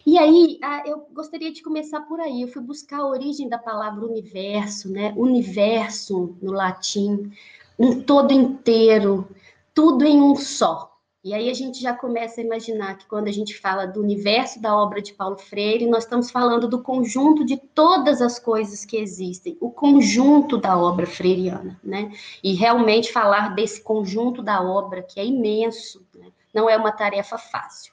E 0.05 0.19
aí, 0.19 0.59
eu 0.85 1.07
gostaria 1.13 1.53
de 1.53 1.63
começar 1.63 2.01
por 2.01 2.21
aí. 2.21 2.43
Eu 2.43 2.49
fui 2.49 2.61
buscar 2.61 2.99
a 2.99 3.07
origem 3.07 3.49
da 3.49 3.59
palavra 3.59 4.05
universo, 4.05 4.91
né? 4.91 5.15
Universo 5.17 6.37
no 6.43 6.53
latim, 6.53 7.31
um 7.79 8.01
todo 8.03 8.33
inteiro, 8.33 9.29
tudo 9.73 10.05
em 10.05 10.21
um 10.21 10.35
só. 10.35 10.93
E 11.25 11.33
aí 11.33 11.49
a 11.49 11.55
gente 11.55 11.81
já 11.81 11.95
começa 11.95 12.41
a 12.41 12.45
imaginar 12.45 12.99
que 12.99 13.07
quando 13.07 13.29
a 13.29 13.33
gente 13.33 13.57
fala 13.57 13.87
do 13.87 14.01
universo 14.01 14.61
da 14.61 14.77
obra 14.77 15.01
de 15.01 15.15
Paulo 15.15 15.39
Freire, 15.39 15.87
nós 15.87 16.03
estamos 16.03 16.33
falando 16.33 16.67
do 16.67 16.83
conjunto 16.83 17.45
de 17.45 17.57
todas 17.57 18.21
as 18.21 18.41
coisas 18.41 18.85
que 18.85 18.97
existem, 18.97 19.57
o 19.61 19.71
conjunto 19.71 20.59
da 20.59 20.77
obra 20.77 21.07
freiriana, 21.07 21.81
né? 21.83 22.11
E 22.43 22.55
realmente 22.55 23.13
falar 23.13 23.55
desse 23.55 23.81
conjunto 23.81 24.43
da 24.43 24.61
obra, 24.61 25.01
que 25.01 25.21
é 25.21 25.25
imenso, 25.25 26.05
né? 26.13 26.33
não 26.53 26.69
é 26.69 26.77
uma 26.77 26.91
tarefa 26.93 27.39
fácil. 27.39 27.92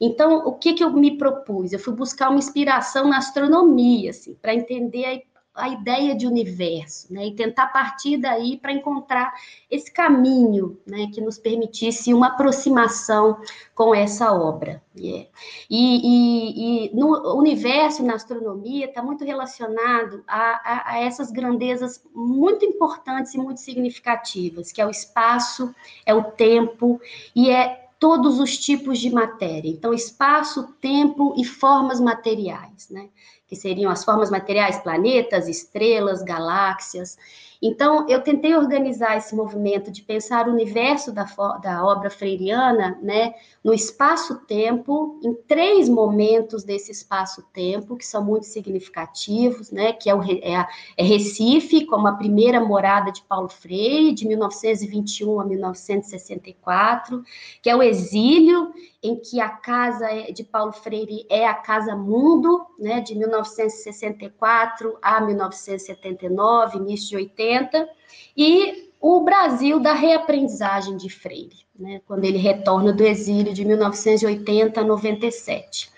Então, 0.00 0.46
o 0.46 0.52
que, 0.52 0.74
que 0.74 0.84
eu 0.84 0.92
me 0.92 1.18
propus? 1.18 1.72
Eu 1.72 1.78
fui 1.78 1.94
buscar 1.94 2.28
uma 2.28 2.38
inspiração 2.38 3.08
na 3.08 3.18
astronomia, 3.18 4.10
assim, 4.10 4.34
para 4.40 4.54
entender 4.54 5.26
a, 5.54 5.64
a, 5.64 5.68
ideia 5.70 6.14
de 6.14 6.24
universo, 6.24 7.12
né? 7.12 7.26
E 7.26 7.34
tentar 7.34 7.66
partir 7.68 8.16
daí 8.16 8.56
para 8.56 8.72
encontrar 8.72 9.34
esse 9.68 9.92
caminho, 9.92 10.78
né? 10.86 11.08
Que 11.12 11.20
nos 11.20 11.36
permitisse 11.36 12.14
uma 12.14 12.28
aproximação 12.28 13.38
com 13.74 13.92
essa 13.92 14.32
obra. 14.32 14.80
Yeah. 14.96 15.28
E, 15.68 16.00
e, 16.04 16.86
e, 16.86 16.94
no 16.94 17.36
universo, 17.36 18.04
na 18.04 18.14
astronomia, 18.14 18.86
está 18.86 19.02
muito 19.02 19.24
relacionado 19.24 20.22
a, 20.28 20.38
a, 20.38 20.92
a 20.92 20.98
essas 21.00 21.32
grandezas 21.32 22.04
muito 22.14 22.64
importantes 22.64 23.34
e 23.34 23.38
muito 23.38 23.60
significativas, 23.60 24.70
que 24.70 24.80
é 24.80 24.86
o 24.86 24.90
espaço, 24.90 25.74
é 26.06 26.14
o 26.14 26.22
tempo 26.22 27.00
e 27.34 27.50
é 27.50 27.87
todos 27.98 28.38
os 28.38 28.56
tipos 28.56 28.98
de 28.98 29.10
matéria. 29.10 29.68
Então, 29.68 29.92
espaço, 29.92 30.74
tempo 30.80 31.34
e 31.36 31.44
formas 31.44 32.00
materiais, 32.00 32.88
né? 32.90 33.08
Que 33.46 33.56
seriam 33.56 33.90
as 33.90 34.04
formas 34.04 34.30
materiais, 34.30 34.78
planetas, 34.78 35.48
estrelas, 35.48 36.22
galáxias. 36.22 37.18
Então, 37.60 38.08
eu 38.08 38.22
tentei 38.22 38.54
organizar 38.54 39.16
esse 39.16 39.34
movimento 39.34 39.90
de 39.90 40.02
pensar 40.02 40.46
o 40.46 40.52
universo 40.52 41.12
da, 41.12 41.24
da 41.60 41.84
obra 41.84 42.08
freiriana, 42.08 42.96
né, 43.02 43.34
no 43.64 43.74
espaço-tempo, 43.74 45.20
em 45.24 45.34
três 45.34 45.88
momentos 45.88 46.62
desse 46.62 46.92
espaço-tempo, 46.92 47.96
que 47.96 48.06
são 48.06 48.24
muito 48.24 48.46
significativos, 48.46 49.72
né, 49.72 49.92
que 49.92 50.08
é, 50.08 50.14
o, 50.14 50.22
é, 50.22 50.66
é 50.96 51.02
Recife, 51.02 51.84
como 51.84 52.06
a 52.06 52.12
primeira 52.12 52.60
morada 52.60 53.10
de 53.10 53.22
Paulo 53.22 53.48
Freire, 53.48 54.14
de 54.14 54.26
1921 54.26 55.40
a 55.40 55.44
1964, 55.44 57.24
que 57.60 57.68
é 57.68 57.74
o 57.74 57.82
exílio, 57.82 58.72
em 59.02 59.16
que 59.16 59.40
a 59.40 59.48
casa 59.48 60.06
é, 60.06 60.32
de 60.32 60.42
Paulo 60.42 60.72
Freire 60.72 61.24
é 61.30 61.46
a 61.46 61.54
Casa 61.54 61.94
Mundo, 61.94 62.66
né, 62.78 63.00
de 63.00 63.14
1964 63.14 64.98
a 65.00 65.20
1979, 65.20 66.78
início 66.78 67.10
de 67.10 67.16
80, 67.16 67.88
e 68.36 68.90
o 69.00 69.20
Brasil 69.20 69.78
da 69.78 69.92
reaprendizagem 69.92 70.96
de 70.96 71.08
Freire, 71.08 71.64
né, 71.78 72.00
quando 72.06 72.24
ele 72.24 72.38
retorna 72.38 72.92
do 72.92 73.04
exílio 73.04 73.54
de 73.54 73.64
1980 73.64 74.80
a 74.80 74.84
97. 74.84 75.90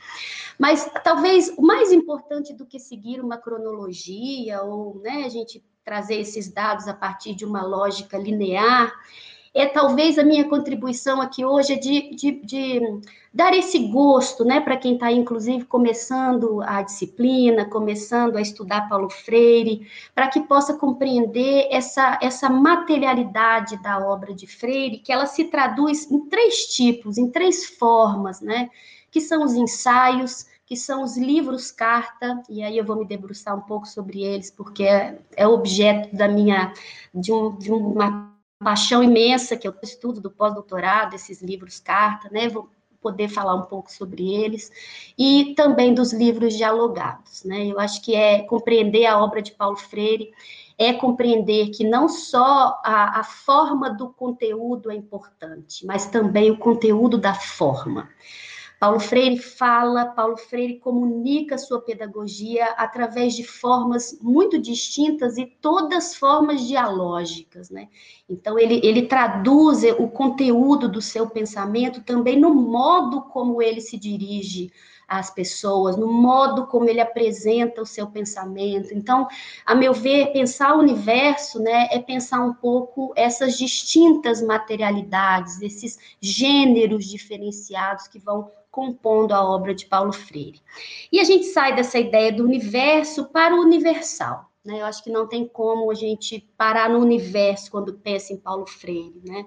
Mas 0.59 0.91
talvez 1.03 1.49
o 1.57 1.63
mais 1.63 1.91
importante 1.91 2.53
do 2.53 2.67
que 2.67 2.79
seguir 2.79 3.21
uma 3.21 3.39
cronologia 3.39 4.63
ou 4.63 5.01
né, 5.01 5.25
a 5.25 5.29
gente 5.31 5.65
trazer 5.83 6.17
esses 6.17 6.53
dados 6.53 6.87
a 6.87 6.93
partir 6.93 7.35
de 7.35 7.47
uma 7.47 7.63
lógica 7.63 8.19
linear 8.19 8.93
é 9.53 9.67
talvez 9.67 10.19
a 10.19 10.23
minha 10.23 10.49
contribuição 10.49 11.21
aqui 11.21 11.45
hoje 11.45 11.73
é 11.73 11.77
de, 11.77 12.15
de, 12.15 12.33
de 12.45 12.81
dar 13.35 13.53
esse 13.53 13.79
gosto, 13.89 14.45
né, 14.45 14.61
para 14.61 14.77
quem 14.77 14.95
está, 14.95 15.11
inclusive, 15.11 15.65
começando 15.65 16.63
a 16.63 16.83
disciplina, 16.83 17.65
começando 17.65 18.37
a 18.37 18.41
estudar 18.41 18.89
Paulo 18.89 19.11
Freire, 19.11 19.89
para 20.15 20.29
que 20.29 20.41
possa 20.41 20.75
compreender 20.75 21.67
essa, 21.71 22.19
essa 22.23 22.49
materialidade 22.49 23.77
da 23.83 23.99
obra 23.99 24.33
de 24.33 24.47
Freire, 24.47 24.99
que 24.99 25.13
ela 25.13 25.27
se 25.27 25.45
traduz 25.45 26.11
em 26.11 26.29
três 26.29 26.67
tipos, 26.67 27.19
em 27.19 27.29
três 27.29 27.67
formas, 27.67 28.41
né, 28.41 28.71
que 29.11 29.21
são 29.21 29.45
os 29.45 29.55
ensaios, 29.55 30.47
que 30.65 30.77
são 30.77 31.03
os 31.03 31.17
livros 31.17 31.73
carta, 31.73 32.41
e 32.49 32.63
aí 32.63 32.79
eu 32.79 32.85
vou 32.85 32.95
me 32.95 33.05
debruçar 33.05 33.57
um 33.57 33.63
pouco 33.63 33.89
sobre 33.89 34.23
eles, 34.23 34.53
porque 34.53 34.85
é, 34.85 35.19
é 35.37 35.45
objeto 35.45 36.15
da 36.15 36.29
minha, 36.29 36.73
de, 37.13 37.33
um, 37.33 37.57
de 37.57 37.73
uma 37.73 38.30
paixão 38.63 39.03
imensa 39.03 39.57
que 39.57 39.67
eu 39.67 39.75
estudo 39.83 40.21
do 40.21 40.31
pós-doutorado, 40.31 41.15
esses 41.15 41.43
livros 41.43 41.81
carta, 41.81 42.29
né? 42.31 42.49
Vou 42.49 42.69
poder 43.01 43.29
falar 43.29 43.55
um 43.55 43.63
pouco 43.63 43.91
sobre 43.91 44.35
eles 44.35 44.71
e 45.17 45.55
também 45.57 45.95
dos 45.95 46.13
livros 46.13 46.55
dialogados, 46.55 47.43
né? 47.45 47.67
Eu 47.67 47.81
acho 47.81 48.03
que 48.03 48.15
é 48.15 48.43
compreender 48.43 49.07
a 49.07 49.19
obra 49.19 49.41
de 49.41 49.53
Paulo 49.53 49.77
Freire 49.77 50.31
é 50.77 50.95
compreender 50.95 51.69
que 51.71 51.85
não 51.85 52.09
só 52.09 52.81
a, 52.83 53.21
a 53.21 53.25
forma 53.25 53.91
do 53.91 54.09
conteúdo 54.09 54.91
é 54.91 54.95
importante, 54.95 55.85
mas 55.85 56.07
também 56.07 56.51
o 56.51 56.57
conteúdo 56.57 57.19
da 57.19 57.35
forma 57.35 58.09
Paulo 58.81 58.99
Freire 58.99 59.37
fala, 59.37 60.07
Paulo 60.07 60.39
Freire 60.39 60.79
comunica 60.79 61.59
sua 61.59 61.83
pedagogia 61.83 62.65
através 62.79 63.35
de 63.35 63.45
formas 63.45 64.19
muito 64.23 64.59
distintas 64.59 65.37
e 65.37 65.45
todas 65.45 66.15
formas 66.15 66.67
dialógicas, 66.67 67.69
né? 67.69 67.91
Então, 68.27 68.59
ele, 68.59 68.81
ele 68.83 69.03
traduz 69.03 69.83
o 69.99 70.09
conteúdo 70.09 70.89
do 70.89 71.03
seu 71.03 71.29
pensamento 71.29 72.03
também 72.03 72.41
no 72.41 72.55
modo 72.55 73.21
como 73.25 73.61
ele 73.61 73.83
se 73.83 73.99
dirige 73.99 74.73
às 75.07 75.29
pessoas, 75.29 75.99
no 75.99 76.11
modo 76.11 76.67
como 76.67 76.89
ele 76.89 77.03
apresenta 77.03 77.83
o 77.83 77.87
seu 77.87 78.07
pensamento. 78.07 78.95
Então, 78.95 79.29
a 79.67 79.75
meu 79.75 79.93
ver, 79.93 80.33
pensar 80.33 80.75
o 80.75 80.79
universo, 80.79 81.61
né, 81.61 81.87
é 81.91 81.99
pensar 81.99 82.41
um 82.41 82.55
pouco 82.55 83.13
essas 83.15 83.59
distintas 83.59 84.41
materialidades, 84.41 85.61
esses 85.61 85.99
gêneros 86.19 87.05
diferenciados 87.05 88.09
que 88.09 88.19
vão 88.19 88.51
compondo 88.71 89.33
a 89.33 89.45
obra 89.45 89.75
de 89.75 89.87
Paulo 89.87 90.13
Freire. 90.13 90.61
E 91.11 91.19
a 91.19 91.25
gente 91.25 91.47
sai 91.47 91.75
dessa 91.75 91.99
ideia 91.99 92.33
do 92.33 92.45
universo 92.45 93.27
para 93.27 93.55
o 93.55 93.61
universal. 93.61 94.51
Né? 94.65 94.81
Eu 94.81 94.85
acho 94.85 95.03
que 95.03 95.11
não 95.11 95.27
tem 95.27 95.49
como 95.49 95.91
a 95.91 95.95
gente 95.95 96.47
parar 96.57 96.91
no 96.91 96.99
universo 96.99 97.71
quando 97.71 97.95
pensa 97.95 98.33
em 98.33 98.37
Paulo 98.37 98.67
Freire, 98.67 99.21
né? 99.27 99.47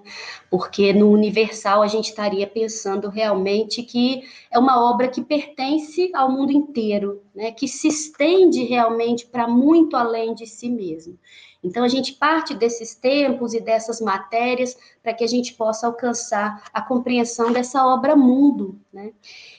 porque 0.50 0.92
no 0.92 1.08
universal 1.10 1.82
a 1.82 1.86
gente 1.86 2.08
estaria 2.08 2.46
pensando 2.48 3.08
realmente 3.08 3.82
que 3.84 4.24
é 4.50 4.58
uma 4.58 4.82
obra 4.90 5.06
que 5.06 5.22
pertence 5.22 6.10
ao 6.14 6.30
mundo 6.30 6.52
inteiro, 6.52 7.22
né? 7.32 7.52
que 7.52 7.68
se 7.68 7.88
estende 7.88 8.64
realmente 8.64 9.24
para 9.26 9.46
muito 9.46 9.96
além 9.96 10.34
de 10.34 10.46
si 10.46 10.68
mesmo. 10.68 11.16
Então, 11.64 11.82
a 11.82 11.88
gente 11.88 12.12
parte 12.12 12.54
desses 12.54 12.94
tempos 12.94 13.54
e 13.54 13.60
dessas 13.60 14.00
matérias 14.00 14.76
para 15.02 15.14
que 15.14 15.24
a 15.24 15.26
gente 15.26 15.54
possa 15.54 15.86
alcançar 15.86 16.62
a 16.72 16.82
compreensão 16.82 17.50
dessa 17.52 17.86
obra 17.86 18.14
mundo. 18.14 18.78
Né? 18.92 19.12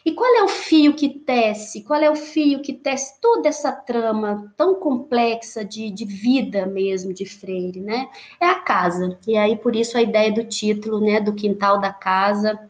E 0.06 0.12
qual 0.12 0.34
é 0.36 0.44
o 0.44 0.48
fio 0.48 0.94
que 0.94 1.10
tece? 1.10 1.82
Qual 1.84 2.00
é 2.00 2.10
o 2.10 2.16
fio 2.16 2.62
que 2.62 2.74
tece 2.74 3.20
toda 3.20 3.50
essa 3.50 3.72
trama 3.72 4.54
tão 4.56 4.76
complexa 4.76 5.66
de, 5.66 5.90
de 5.90 6.06
vida 6.06 6.66
mesmo 6.66 7.14
de 7.14 7.26
Freire? 7.26 7.82
Né? 7.82 8.08
É 8.40 8.46
a 8.46 8.60
casa. 8.60 9.18
E 9.28 9.36
aí, 9.36 9.58
por 9.58 9.76
isso, 9.76 9.98
a 9.98 10.02
ideia 10.02 10.32
do 10.32 10.44
título, 10.44 11.00
né, 11.00 11.20
do 11.20 11.34
quintal 11.34 11.80
da 11.80 11.92
casa 11.92 12.70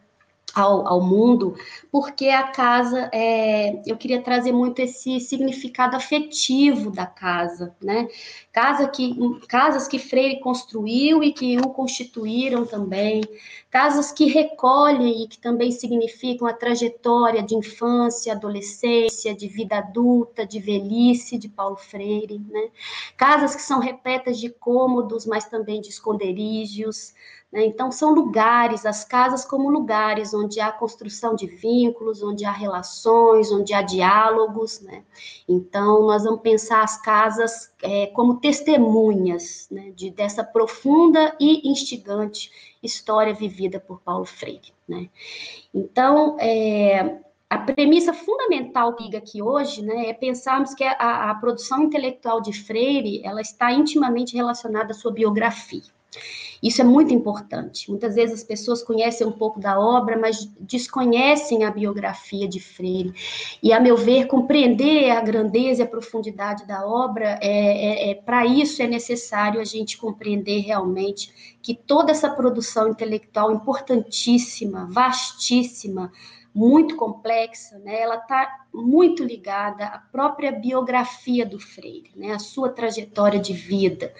ao, 0.55 0.87
ao 0.87 1.01
mundo, 1.01 1.57
porque 1.91 2.29
a 2.29 2.43
casa, 2.43 3.09
é, 3.13 3.81
eu 3.85 3.97
queria 3.97 4.21
trazer 4.21 4.53
muito 4.53 4.79
esse 4.79 5.19
significado 5.19 5.97
afetivo 5.97 6.89
da 6.89 7.05
casa, 7.05 7.75
né? 7.83 8.07
Casa 8.53 8.87
que, 8.87 9.13
casas 9.49 9.85
que 9.85 9.99
Freire 9.99 10.39
construiu 10.39 11.21
e 11.21 11.33
que 11.33 11.57
o 11.57 11.69
constituíram 11.71 12.65
também, 12.65 13.21
casas 13.69 14.13
que 14.13 14.27
recolhem 14.27 15.23
e 15.23 15.27
que 15.27 15.37
também 15.37 15.73
significam 15.73 16.47
a 16.47 16.53
trajetória 16.53 17.43
de 17.43 17.53
infância, 17.53 18.31
adolescência, 18.31 19.35
de 19.35 19.49
vida 19.49 19.79
adulta, 19.79 20.45
de 20.45 20.59
velhice 20.59 21.37
de 21.37 21.49
Paulo 21.49 21.75
Freire, 21.75 22.39
né? 22.39 22.69
Casas 23.17 23.53
que 23.53 23.61
são 23.61 23.79
repletas 23.79 24.39
de 24.39 24.49
cômodos, 24.49 25.25
mas 25.25 25.43
também 25.49 25.81
de 25.81 25.89
esconderijos? 25.89 27.13
Então, 27.63 27.91
são 27.91 28.13
lugares, 28.13 28.85
as 28.85 29.05
casas 29.05 29.45
como 29.45 29.69
lugares 29.69 30.33
onde 30.33 30.59
há 30.59 30.71
construção 30.71 31.35
de 31.35 31.47
vínculos, 31.47 32.21
onde 32.21 32.43
há 32.43 32.51
relações, 32.51 33.51
onde 33.51 33.73
há 33.73 33.81
diálogos. 33.81 34.81
Né? 34.81 35.03
Então, 35.47 36.01
nós 36.03 36.23
vamos 36.23 36.41
pensar 36.41 36.83
as 36.83 37.01
casas 37.01 37.71
é, 37.81 38.07
como 38.07 38.39
testemunhas 38.39 39.67
né, 39.71 39.91
de, 39.95 40.09
dessa 40.09 40.43
profunda 40.43 41.35
e 41.39 41.69
instigante 41.69 42.51
história 42.83 43.33
vivida 43.33 43.79
por 43.79 44.01
Paulo 44.01 44.25
Freire. 44.25 44.73
Né? 44.87 45.09
Então, 45.73 46.37
é, 46.39 47.19
a 47.49 47.57
premissa 47.57 48.13
fundamental 48.13 48.95
que 48.95 49.03
liga 49.03 49.17
aqui 49.19 49.41
hoje 49.41 49.81
né, 49.81 50.07
é 50.07 50.13
pensarmos 50.13 50.73
que 50.73 50.83
a, 50.83 51.29
a 51.31 51.35
produção 51.35 51.83
intelectual 51.83 52.41
de 52.41 52.51
Freire 52.51 53.21
ela 53.23 53.39
está 53.39 53.71
intimamente 53.71 54.35
relacionada 54.35 54.91
à 54.91 54.93
sua 54.93 55.11
biografia. 55.11 55.94
Isso 56.61 56.81
é 56.81 56.83
muito 56.83 57.13
importante. 57.13 57.89
Muitas 57.89 58.15
vezes 58.15 58.39
as 58.39 58.43
pessoas 58.43 58.81
conhecem 58.81 59.27
um 59.27 59.31
pouco 59.31 59.59
da 59.59 59.79
obra, 59.79 60.17
mas 60.17 60.49
desconhecem 60.59 61.63
a 61.63 61.71
biografia 61.71 62.47
de 62.47 62.59
Freire. 62.59 63.13
E, 63.61 63.71
a 63.71 63.79
meu 63.79 63.95
ver, 63.95 64.27
compreender 64.27 65.11
a 65.11 65.21
grandeza 65.21 65.81
e 65.81 65.85
a 65.85 65.87
profundidade 65.87 66.65
da 66.65 66.85
obra, 66.85 67.37
é, 67.41 68.09
é, 68.09 68.11
é 68.11 68.15
para 68.15 68.45
isso 68.45 68.81
é 68.81 68.87
necessário 68.87 69.61
a 69.61 69.65
gente 69.65 69.97
compreender 69.97 70.61
realmente 70.61 71.55
que 71.61 71.75
toda 71.75 72.11
essa 72.11 72.29
produção 72.29 72.89
intelectual 72.89 73.51
importantíssima, 73.51 74.87
vastíssima, 74.91 76.11
muito 76.55 76.95
complexa, 76.95 77.77
né? 77.79 77.99
Ela 77.99 78.15
está 78.15 78.65
muito 78.73 79.25
ligada 79.25 79.85
à 79.87 79.99
própria 79.99 80.53
biografia 80.53 81.45
do 81.45 81.59
Freire, 81.59 82.11
né? 82.15 82.31
A 82.31 82.39
sua 82.39 82.69
trajetória 82.69 83.41
de 83.41 83.51
vida. 83.51 84.13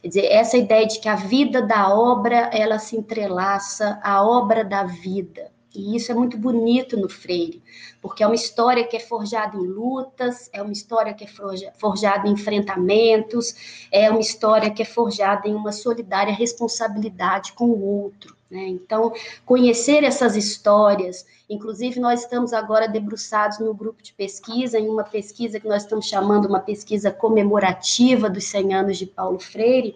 Quer 0.00 0.08
dizer, 0.08 0.24
essa 0.32 0.56
ideia 0.56 0.86
de 0.86 0.98
que 0.98 1.08
a 1.08 1.16
vida 1.16 1.60
da 1.60 1.94
obra 1.94 2.48
ela 2.50 2.78
se 2.78 2.96
entrelaça 2.96 4.00
à 4.02 4.24
obra 4.24 4.64
da 4.64 4.84
vida. 4.84 5.52
E 5.74 5.96
isso 5.96 6.12
é 6.12 6.14
muito 6.14 6.36
bonito 6.36 6.98
no 6.98 7.08
Freire, 7.08 7.62
porque 8.00 8.22
é 8.22 8.26
uma 8.26 8.34
história 8.34 8.86
que 8.86 8.96
é 8.96 9.00
forjada 9.00 9.56
em 9.56 9.66
lutas, 9.66 10.50
é 10.52 10.62
uma 10.62 10.72
história 10.72 11.14
que 11.14 11.24
é 11.24 11.72
forjada 11.74 12.28
em 12.28 12.32
enfrentamentos, 12.32 13.86
é 13.90 14.10
uma 14.10 14.20
história 14.20 14.70
que 14.70 14.82
é 14.82 14.84
forjada 14.84 15.48
em 15.48 15.54
uma 15.54 15.72
solidária 15.72 16.32
responsabilidade 16.32 17.54
com 17.54 17.66
o 17.66 17.82
outro. 17.82 18.36
Né? 18.50 18.68
Então, 18.68 19.14
conhecer 19.46 20.04
essas 20.04 20.36
histórias, 20.36 21.24
inclusive 21.52 22.00
nós 22.00 22.20
estamos 22.20 22.52
agora 22.52 22.88
debruçados 22.88 23.58
no 23.58 23.74
grupo 23.74 24.02
de 24.02 24.12
pesquisa, 24.12 24.78
em 24.78 24.88
uma 24.88 25.04
pesquisa 25.04 25.60
que 25.60 25.68
nós 25.68 25.82
estamos 25.82 26.06
chamando 26.06 26.46
uma 26.46 26.60
pesquisa 26.60 27.10
comemorativa 27.10 28.28
dos 28.28 28.44
100 28.44 28.74
anos 28.74 28.98
de 28.98 29.06
Paulo 29.06 29.38
Freire, 29.38 29.94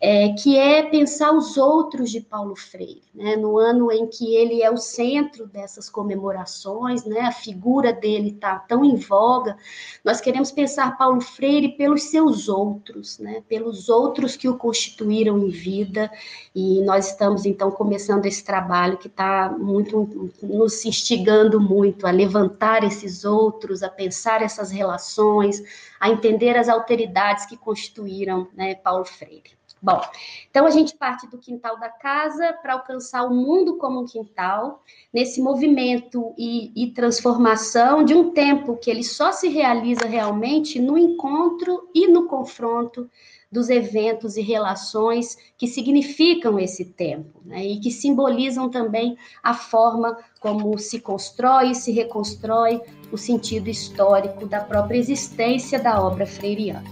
é, 0.00 0.30
que 0.30 0.58
é 0.58 0.82
pensar 0.82 1.32
os 1.32 1.56
outros 1.56 2.10
de 2.10 2.20
Paulo 2.20 2.56
Freire, 2.56 3.02
né? 3.14 3.36
no 3.36 3.56
ano 3.56 3.92
em 3.92 4.06
que 4.06 4.34
ele 4.34 4.60
é 4.60 4.70
o 4.70 4.76
centro 4.76 5.46
dessas 5.46 5.88
comemorações, 5.88 7.04
né? 7.04 7.20
a 7.20 7.30
figura 7.32 7.92
dele 7.92 8.30
está 8.30 8.58
tão 8.58 8.84
em 8.84 8.96
voga, 8.96 9.56
nós 10.04 10.20
queremos 10.20 10.50
pensar 10.50 10.98
Paulo 10.98 11.20
Freire 11.20 11.76
pelos 11.76 12.04
seus 12.04 12.48
outros, 12.48 13.18
né? 13.20 13.44
pelos 13.48 13.88
outros 13.88 14.36
que 14.36 14.48
o 14.48 14.56
constituíram 14.56 15.38
em 15.38 15.50
vida, 15.50 16.10
e 16.54 16.80
nós 16.82 17.08
estamos 17.08 17.46
então 17.46 17.70
começando 17.70 18.26
esse 18.26 18.44
trabalho 18.44 18.98
que 18.98 19.06
está 19.06 19.54
muito 19.56 20.32
nos 20.42 20.74
instigando 20.92 21.58
muito 21.58 22.06
a 22.06 22.10
levantar 22.10 22.84
esses 22.84 23.24
outros, 23.24 23.82
a 23.82 23.88
pensar 23.88 24.42
essas 24.42 24.70
relações, 24.70 25.62
a 25.98 26.10
entender 26.10 26.54
as 26.54 26.68
alteridades 26.68 27.46
que 27.46 27.56
constituíram 27.56 28.46
né, 28.54 28.74
Paulo 28.74 29.06
Freire. 29.06 29.52
Bom, 29.80 30.00
então 30.48 30.64
a 30.64 30.70
gente 30.70 30.94
parte 30.94 31.26
do 31.26 31.38
quintal 31.38 31.80
da 31.80 31.88
casa 31.88 32.52
para 32.52 32.74
alcançar 32.74 33.24
o 33.24 33.34
mundo 33.34 33.78
como 33.78 34.02
um 34.02 34.04
quintal, 34.04 34.84
nesse 35.12 35.40
movimento 35.40 36.32
e, 36.38 36.70
e, 36.76 36.92
transformação 36.92 38.04
de 38.04 38.14
um 38.14 38.30
tempo 38.30 38.76
que 38.76 38.88
ele 38.88 39.02
só 39.02 39.32
se 39.32 39.48
realiza 39.48 40.06
realmente 40.06 40.78
no 40.78 40.96
encontro 40.96 41.90
e 41.92 42.06
no 42.06 42.28
confronto 42.28 43.10
dos 43.52 43.68
eventos 43.68 44.38
e 44.38 44.40
relações 44.40 45.36
que 45.58 45.66
significam 45.66 46.58
esse 46.58 46.86
tempo, 46.86 47.38
né, 47.44 47.62
e 47.62 47.78
que 47.78 47.90
simbolizam 47.90 48.70
também 48.70 49.18
a 49.42 49.52
forma 49.52 50.16
como 50.40 50.78
se 50.78 50.98
constrói 50.98 51.72
e 51.72 51.74
se 51.74 51.92
reconstrói 51.92 52.80
o 53.12 53.18
sentido 53.18 53.68
histórico 53.68 54.46
da 54.46 54.60
própria 54.60 54.96
existência 54.96 55.78
da 55.78 56.02
obra 56.02 56.26
freiriana. 56.26 56.82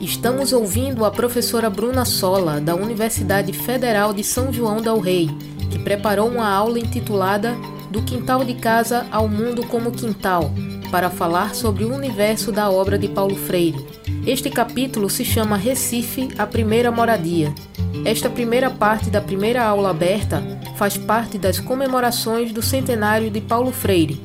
Estamos 0.00 0.52
ouvindo 0.52 1.04
a 1.04 1.10
professora 1.10 1.70
Bruna 1.70 2.04
Sola, 2.04 2.60
da 2.60 2.74
Universidade 2.74 3.52
Federal 3.52 4.12
de 4.12 4.24
São 4.24 4.52
João 4.52 4.80
del 4.80 4.98
Rei, 4.98 5.28
que 5.70 5.78
preparou 5.78 6.28
uma 6.28 6.48
aula 6.48 6.78
intitulada 6.78 7.54
Do 7.90 8.02
Quintal 8.02 8.44
de 8.44 8.54
Casa 8.54 9.06
ao 9.10 9.28
Mundo 9.28 9.66
como 9.66 9.92
Quintal, 9.92 10.50
para 10.90 11.10
falar 11.10 11.54
sobre 11.54 11.84
o 11.84 11.94
universo 11.94 12.50
da 12.50 12.70
obra 12.70 12.98
de 12.98 13.08
Paulo 13.08 13.36
Freire. 13.36 13.78
Este 14.26 14.50
capítulo 14.50 15.10
se 15.10 15.24
chama 15.24 15.56
Recife, 15.56 16.28
a 16.38 16.46
Primeira 16.46 16.90
Moradia. 16.90 17.54
Esta 18.04 18.30
primeira 18.30 18.70
parte 18.70 19.10
da 19.10 19.20
primeira 19.20 19.62
aula 19.62 19.90
aberta 19.90 20.42
faz 20.76 20.96
parte 20.96 21.38
das 21.38 21.60
comemorações 21.60 22.52
do 22.52 22.62
centenário 22.62 23.30
de 23.30 23.40
Paulo 23.40 23.72
Freire. 23.72 24.20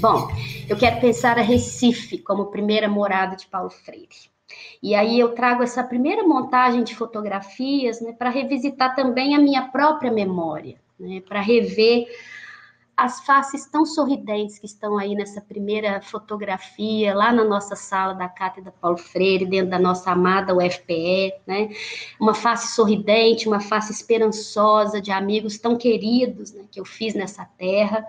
Bom, 0.00 0.28
eu 0.68 0.76
quero 0.76 1.00
pensar 1.00 1.38
a 1.38 1.42
Recife 1.42 2.18
como 2.18 2.46
primeira 2.46 2.88
morada 2.88 3.36
de 3.36 3.46
Paulo 3.46 3.70
Freire. 3.70 4.32
E 4.82 4.94
aí 4.94 5.18
eu 5.18 5.30
trago 5.30 5.62
essa 5.62 5.82
primeira 5.82 6.24
montagem 6.24 6.82
de 6.82 6.94
fotografias 6.94 8.00
né, 8.00 8.12
para 8.12 8.30
revisitar 8.30 8.94
também 8.94 9.34
a 9.34 9.38
minha 9.38 9.68
própria 9.68 10.10
memória, 10.10 10.76
né, 10.98 11.22
para 11.26 11.40
rever 11.40 12.06
as 12.96 13.24
faces 13.24 13.66
tão 13.66 13.86
sorridentes 13.86 14.58
que 14.58 14.66
estão 14.66 14.98
aí 14.98 15.14
nessa 15.14 15.40
primeira 15.40 16.00
fotografia, 16.02 17.14
lá 17.14 17.32
na 17.32 17.42
nossa 17.42 17.74
sala 17.74 18.12
da 18.12 18.28
Cátedra 18.28 18.72
Paulo 18.80 18.98
Freire, 18.98 19.46
dentro 19.46 19.70
da 19.70 19.78
nossa 19.78 20.10
amada 20.10 20.54
UFPE, 20.54 21.32
né? 21.46 21.70
Uma 22.20 22.34
face 22.34 22.74
sorridente, 22.74 23.48
uma 23.48 23.60
face 23.60 23.92
esperançosa 23.92 25.00
de 25.00 25.10
amigos 25.10 25.58
tão 25.58 25.76
queridos 25.76 26.52
né, 26.52 26.64
que 26.70 26.78
eu 26.78 26.84
fiz 26.84 27.14
nessa 27.14 27.44
terra. 27.56 28.06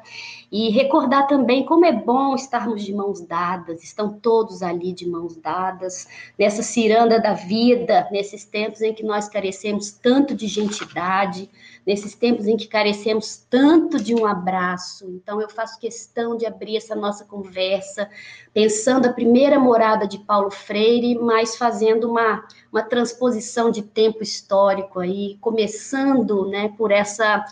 E 0.52 0.70
recordar 0.70 1.28
também 1.28 1.66
como 1.66 1.86
é 1.86 1.92
bom 1.92 2.36
estarmos 2.36 2.84
de 2.84 2.94
mãos 2.94 3.22
dadas, 3.22 3.84
estão 3.84 4.14
todos 4.14 4.62
ali 4.62 4.94
de 4.94 5.10
mãos 5.10 5.36
dadas, 5.36 6.08
nessa 6.38 6.62
ciranda 6.62 7.20
da 7.20 7.34
vida, 7.34 8.08
nesses 8.12 8.46
tempos 8.46 8.82
em 8.82 8.94
que 8.94 9.02
nós 9.02 9.28
carecemos 9.28 9.92
tanto 9.92 10.36
de 10.36 10.46
gentilidade, 10.46 11.50
nesses 11.86 12.14
tempos 12.14 12.48
em 12.48 12.56
que 12.56 12.68
carecemos 12.68 13.38
tanto 13.50 14.00
de 14.02 14.14
um 14.14 14.26
abraço. 14.26 14.73
Então, 15.10 15.42
eu 15.42 15.50
faço 15.50 15.80
questão 15.80 16.36
de 16.36 16.46
abrir 16.46 16.78
essa 16.78 16.96
nossa 16.96 17.26
conversa, 17.26 18.10
pensando 18.54 19.08
a 19.08 19.14
primeira 19.14 19.60
morada 19.60 20.08
de 20.08 20.20
Paulo 20.20 20.52
Freire, 20.52 21.16
mas 21.16 21.56
fazendo 21.56 22.10
uma, 22.10 22.46
uma 22.72 22.84
transposição 22.84 23.72
de 23.72 23.82
tempo 23.82 24.24
histórico 24.24 25.00
aí, 25.00 25.38
começando 25.40 26.48
né, 26.48 26.74
por 26.78 26.92
essa 26.92 27.46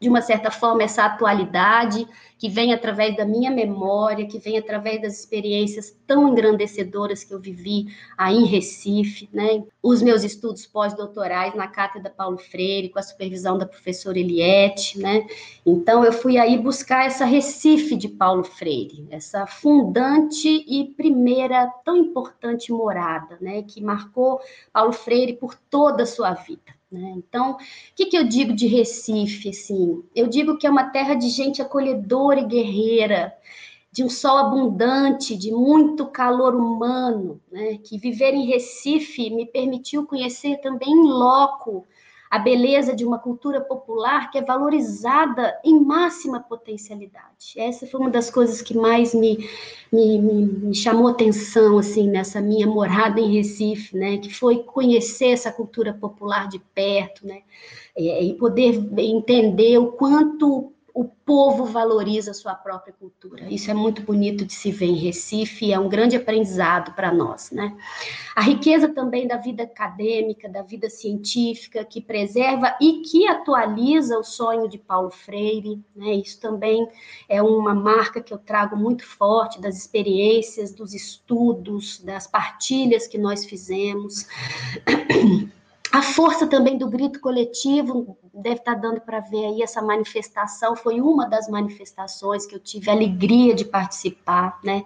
de 0.00 0.08
uma 0.08 0.20
certa 0.20 0.50
forma, 0.50 0.82
essa 0.82 1.04
atualidade 1.04 2.06
que 2.36 2.48
vem 2.48 2.74
através 2.74 3.16
da 3.16 3.24
minha 3.24 3.50
memória, 3.50 4.26
que 4.26 4.38
vem 4.38 4.58
através 4.58 5.00
das 5.00 5.18
experiências 5.18 5.96
tão 6.06 6.28
engrandecedoras 6.28 7.24
que 7.24 7.32
eu 7.32 7.40
vivi 7.40 7.86
aí 8.18 8.36
em 8.36 8.44
Recife, 8.44 9.30
né? 9.32 9.62
Os 9.82 10.02
meus 10.02 10.24
estudos 10.24 10.66
pós-doutorais 10.66 11.54
na 11.54 11.68
Cátedra 11.68 12.10
Paulo 12.10 12.36
Freire, 12.36 12.90
com 12.90 12.98
a 12.98 13.02
supervisão 13.02 13.56
da 13.56 13.64
professora 13.64 14.18
Eliette, 14.18 14.98
né? 14.98 15.26
Então, 15.64 16.04
eu 16.04 16.12
fui 16.12 16.36
aí 16.36 16.58
buscar 16.58 17.06
essa 17.06 17.24
Recife 17.24 17.96
de 17.96 18.08
Paulo 18.08 18.44
Freire, 18.44 19.06
essa 19.10 19.46
fundante 19.46 20.64
e 20.68 20.92
primeira 20.96 21.66
tão 21.84 21.96
importante 21.96 22.70
morada, 22.72 23.38
né? 23.40 23.62
Que 23.62 23.80
marcou 23.80 24.40
Paulo 24.72 24.92
Freire 24.92 25.34
por 25.34 25.54
toda 25.54 26.02
a 26.02 26.06
sua 26.06 26.34
vida. 26.34 26.74
Né? 26.94 27.14
Então, 27.16 27.54
o 27.54 27.56
que, 27.96 28.06
que 28.06 28.16
eu 28.16 28.22
digo 28.22 28.52
de 28.52 28.68
Recife? 28.68 29.48
Assim? 29.48 30.04
Eu 30.14 30.28
digo 30.28 30.56
que 30.56 30.64
é 30.64 30.70
uma 30.70 30.90
terra 30.90 31.14
de 31.14 31.28
gente 31.28 31.60
acolhedora 31.60 32.38
e 32.38 32.46
guerreira, 32.46 33.34
de 33.90 34.04
um 34.04 34.08
sol 34.08 34.38
abundante, 34.38 35.36
de 35.36 35.50
muito 35.50 36.06
calor 36.06 36.54
humano, 36.54 37.40
né? 37.50 37.78
que 37.82 37.98
viver 37.98 38.32
em 38.32 38.46
Recife 38.46 39.28
me 39.30 39.44
permitiu 39.44 40.06
conhecer 40.06 40.60
também 40.60 40.88
em 40.88 41.08
loco 41.08 41.84
a 42.30 42.38
beleza 42.38 42.94
de 42.94 43.04
uma 43.04 43.18
cultura 43.18 43.60
popular 43.60 44.30
que 44.30 44.38
é 44.38 44.42
valorizada 44.42 45.58
em 45.64 45.78
máxima 45.78 46.40
potencialidade. 46.40 47.54
Essa 47.56 47.86
foi 47.86 48.00
uma 48.00 48.10
das 48.10 48.30
coisas 48.30 48.60
que 48.60 48.76
mais 48.76 49.14
me, 49.14 49.48
me, 49.92 50.18
me, 50.18 50.44
me 50.44 50.74
chamou 50.74 51.08
atenção 51.08 51.78
assim 51.78 52.08
nessa 52.08 52.40
minha 52.40 52.66
morada 52.66 53.20
em 53.20 53.36
Recife, 53.36 53.96
né? 53.96 54.18
Que 54.18 54.34
foi 54.34 54.64
conhecer 54.64 55.28
essa 55.28 55.52
cultura 55.52 55.92
popular 55.92 56.48
de 56.48 56.58
perto, 56.58 57.26
né? 57.26 57.42
É, 57.96 58.24
e 58.24 58.34
poder 58.34 58.84
entender 58.98 59.78
o 59.78 59.92
quanto 59.92 60.73
o 60.94 61.04
povo 61.04 61.64
valoriza 61.64 62.30
a 62.30 62.34
sua 62.34 62.54
própria 62.54 62.94
cultura. 62.94 63.52
Isso 63.52 63.68
é 63.68 63.74
muito 63.74 64.00
bonito 64.02 64.44
de 64.44 64.52
se 64.52 64.70
ver 64.70 64.86
em 64.86 64.94
Recife 64.94 65.72
é 65.72 65.78
um 65.78 65.88
grande 65.88 66.14
aprendizado 66.14 66.94
para 66.94 67.12
nós, 67.12 67.50
né? 67.50 67.76
A 68.36 68.40
riqueza 68.40 68.88
também 68.88 69.26
da 69.26 69.36
vida 69.36 69.64
acadêmica, 69.64 70.48
da 70.48 70.62
vida 70.62 70.88
científica, 70.88 71.84
que 71.84 72.00
preserva 72.00 72.76
e 72.80 73.02
que 73.02 73.26
atualiza 73.26 74.16
o 74.16 74.22
sonho 74.22 74.68
de 74.68 74.78
Paulo 74.78 75.10
Freire, 75.10 75.82
né? 75.96 76.14
Isso 76.14 76.40
também 76.40 76.88
é 77.28 77.42
uma 77.42 77.74
marca 77.74 78.22
que 78.22 78.32
eu 78.32 78.38
trago 78.38 78.76
muito 78.76 79.04
forte 79.04 79.60
das 79.60 79.76
experiências, 79.76 80.72
dos 80.72 80.94
estudos, 80.94 81.98
das 82.04 82.28
partilhas 82.28 83.08
que 83.08 83.18
nós 83.18 83.44
fizemos. 83.44 84.28
A 85.90 86.02
força 86.02 86.46
também 86.46 86.78
do 86.78 86.88
grito 86.88 87.20
coletivo, 87.20 88.16
deve 88.34 88.56
estar 88.56 88.74
dando 88.74 89.00
para 89.00 89.20
ver 89.20 89.46
aí 89.46 89.62
essa 89.62 89.80
manifestação, 89.80 90.74
foi 90.74 91.00
uma 91.00 91.28
das 91.28 91.48
manifestações 91.48 92.44
que 92.46 92.54
eu 92.54 92.58
tive 92.58 92.90
a 92.90 92.92
alegria 92.92 93.54
de 93.54 93.64
participar, 93.64 94.58
né? 94.62 94.84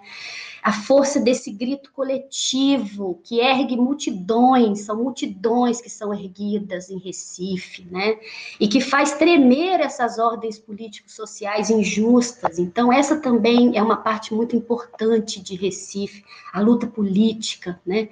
A 0.61 0.73
força 0.73 1.19
desse 1.19 1.51
grito 1.51 1.91
coletivo 1.93 3.19
que 3.23 3.39
ergue 3.39 3.77
multidões, 3.77 4.81
são 4.81 4.97
multidões 4.97 5.81
que 5.81 5.89
são 5.89 6.13
erguidas 6.13 6.89
em 6.89 6.99
Recife, 6.99 7.87
né? 7.89 8.19
E 8.59 8.67
que 8.67 8.81
faz 8.81 9.13
tremer 9.13 9.79
essas 9.79 10.19
ordens 10.19 10.59
políticos 10.59 11.13
sociais 11.13 11.69
injustas. 11.69 12.59
Então, 12.59 12.91
essa 12.91 13.19
também 13.19 13.77
é 13.77 13.81
uma 13.81 13.97
parte 13.97 14.33
muito 14.33 14.55
importante 14.55 15.41
de 15.41 15.55
Recife, 15.55 16.23
a 16.53 16.59
luta 16.59 16.85
política, 16.85 17.79
né? 17.85 18.09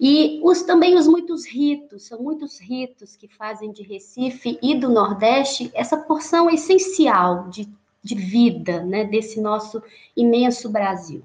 E 0.00 0.40
os, 0.42 0.62
também 0.62 0.96
os 0.96 1.06
muitos 1.06 1.46
ritos, 1.46 2.04
são 2.06 2.22
muitos 2.22 2.58
ritos 2.58 3.14
que 3.14 3.28
fazem 3.28 3.70
de 3.70 3.82
Recife 3.82 4.58
e 4.62 4.79
do 4.80 4.88
Nordeste 4.88 5.70
essa 5.74 5.96
porção 5.96 6.50
essencial 6.50 7.48
de, 7.48 7.68
de 8.02 8.14
vida, 8.14 8.82
né, 8.82 9.04
desse 9.04 9.40
nosso 9.40 9.82
imenso 10.16 10.68
Brasil. 10.68 11.22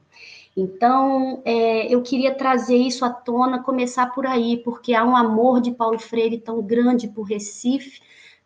Então, 0.56 1.42
é, 1.44 1.94
eu 1.94 2.02
queria 2.02 2.34
trazer 2.34 2.78
isso 2.78 3.04
à 3.04 3.10
tona, 3.10 3.62
começar 3.62 4.08
por 4.14 4.26
aí, 4.26 4.58
porque 4.58 4.94
há 4.94 5.04
um 5.04 5.16
amor 5.16 5.60
de 5.60 5.72
Paulo 5.72 6.00
Freire 6.00 6.38
tão 6.38 6.62
grande 6.62 7.08
por 7.10 7.24
Recife, 7.24 8.00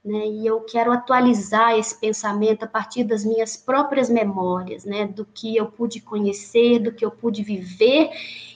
né, 0.04 0.28
e 0.28 0.48
eu 0.48 0.62
quero 0.62 0.91
atualizar 0.91 1.78
esse 1.78 2.00
pensamento 2.00 2.63
a 2.63 2.67
partir 2.67 3.04
das 3.04 3.26
minhas 3.26 3.58
próprias 3.58 4.10
memórias, 4.10 4.86
né, 4.86 5.06
do 5.06 5.26
que 5.26 5.56
eu 5.56 5.67
pude 5.67 6.00
conhecer, 6.00 6.80
do 6.80 6.91
que 6.91 7.04
eu 7.04 7.12
pude 7.12 7.43
viver 7.43 8.10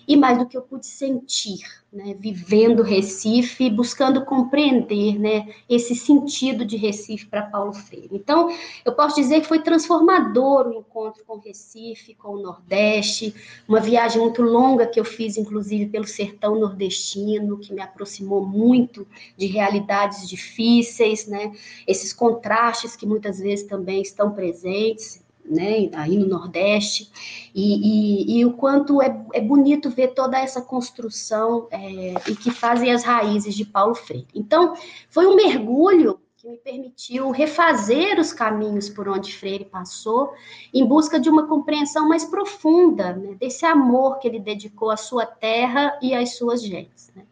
e 0.08 0.16
mais 0.18 0.38
do 0.38 0.46
que 0.46 0.58
eu 0.58 0.62
pude 0.62 0.86
sentir, 0.86 1.60
né, 1.92 2.16
vivendo 2.20 2.82
Recife, 2.82 3.70
buscando 3.70 4.26
compreender, 4.26 5.20
né, 5.20 5.54
esse 5.70 5.96
sentido 5.96 6.66
de 6.66 6.76
Recife 6.76 7.28
para 7.28 7.44
Paulo 7.44 7.72
Freire. 7.74 8.10
Então, 8.12 8.50
eu 8.84 8.94
posso 8.94 9.16
dizer 9.16 9.42
que 9.42 9.48
foi 9.48 9.62
transformador 9.62 10.68
o 10.68 10.74
encontro 10.74 11.24
com 11.26 11.38
Recife, 11.38 12.16
com 12.16 12.30
o 12.30 12.42
Nordeste, 12.42 13.34
uma 13.68 13.80
viagem 13.80 14.22
muito 14.22 14.42
longa 14.42 14.88
que 14.88 15.00
eu 15.00 15.06
fiz, 15.06 15.38
inclusive, 15.38 15.86
pelo 15.86 16.08
sertão 16.08 16.60
nordestino, 16.60 17.60
que 17.60 17.74
me 17.74 17.82
aproximou 17.82 18.46
muito 18.46 19.08
de 19.38 19.46
realidades 19.46 20.28
difíceis, 20.28 21.28
né, 21.28 21.54
esses 21.88 22.12
contrastes 22.12 22.96
que 22.96 23.06
muitas 23.06 23.39
vezes 23.39 23.66
também 23.66 24.02
estão 24.02 24.32
presentes, 24.32 25.23
né, 25.46 25.90
aí 25.94 26.18
no 26.18 26.28
Nordeste, 26.28 27.12
e, 27.54 28.36
e, 28.36 28.40
e 28.40 28.46
o 28.46 28.54
quanto 28.54 29.02
é, 29.02 29.26
é, 29.34 29.42
bonito 29.42 29.90
ver 29.90 30.10
toda 30.10 30.38
essa 30.38 30.62
construção 30.62 31.68
é, 31.72 32.14
e 32.30 32.36
que 32.36 32.52
fazem 32.52 32.92
as 32.92 33.04
raízes 33.04 33.56
de 33.56 33.66
Paulo 33.66 33.96
Freire. 33.96 34.28
Então, 34.34 34.74
foi 35.10 35.28
um 35.28 35.36
mergulho 35.36 36.20
que 36.44 36.50
me 36.50 36.58
permitiu 36.58 37.32
refazer 37.32 38.20
os 38.20 38.34
caminhos 38.34 38.90
por 38.90 39.08
onde 39.08 39.34
Freire 39.34 39.64
passou, 39.64 40.34
em 40.74 40.86
busca 40.86 41.18
de 41.18 41.30
uma 41.30 41.48
compreensão 41.48 42.08
mais 42.08 42.26
profunda 42.26 43.14
né, 43.14 43.34
desse 43.36 43.66
amor 43.66 44.20
que 44.20 44.28
ele 44.28 44.40
dedicou 44.40 44.92
à 44.92 44.98
sua 44.98 45.26
terra 45.26 45.98
e 46.02 46.14
às 46.14 46.36
suas 46.36 46.62
gentes. 46.62 47.12
Né. 47.16 47.24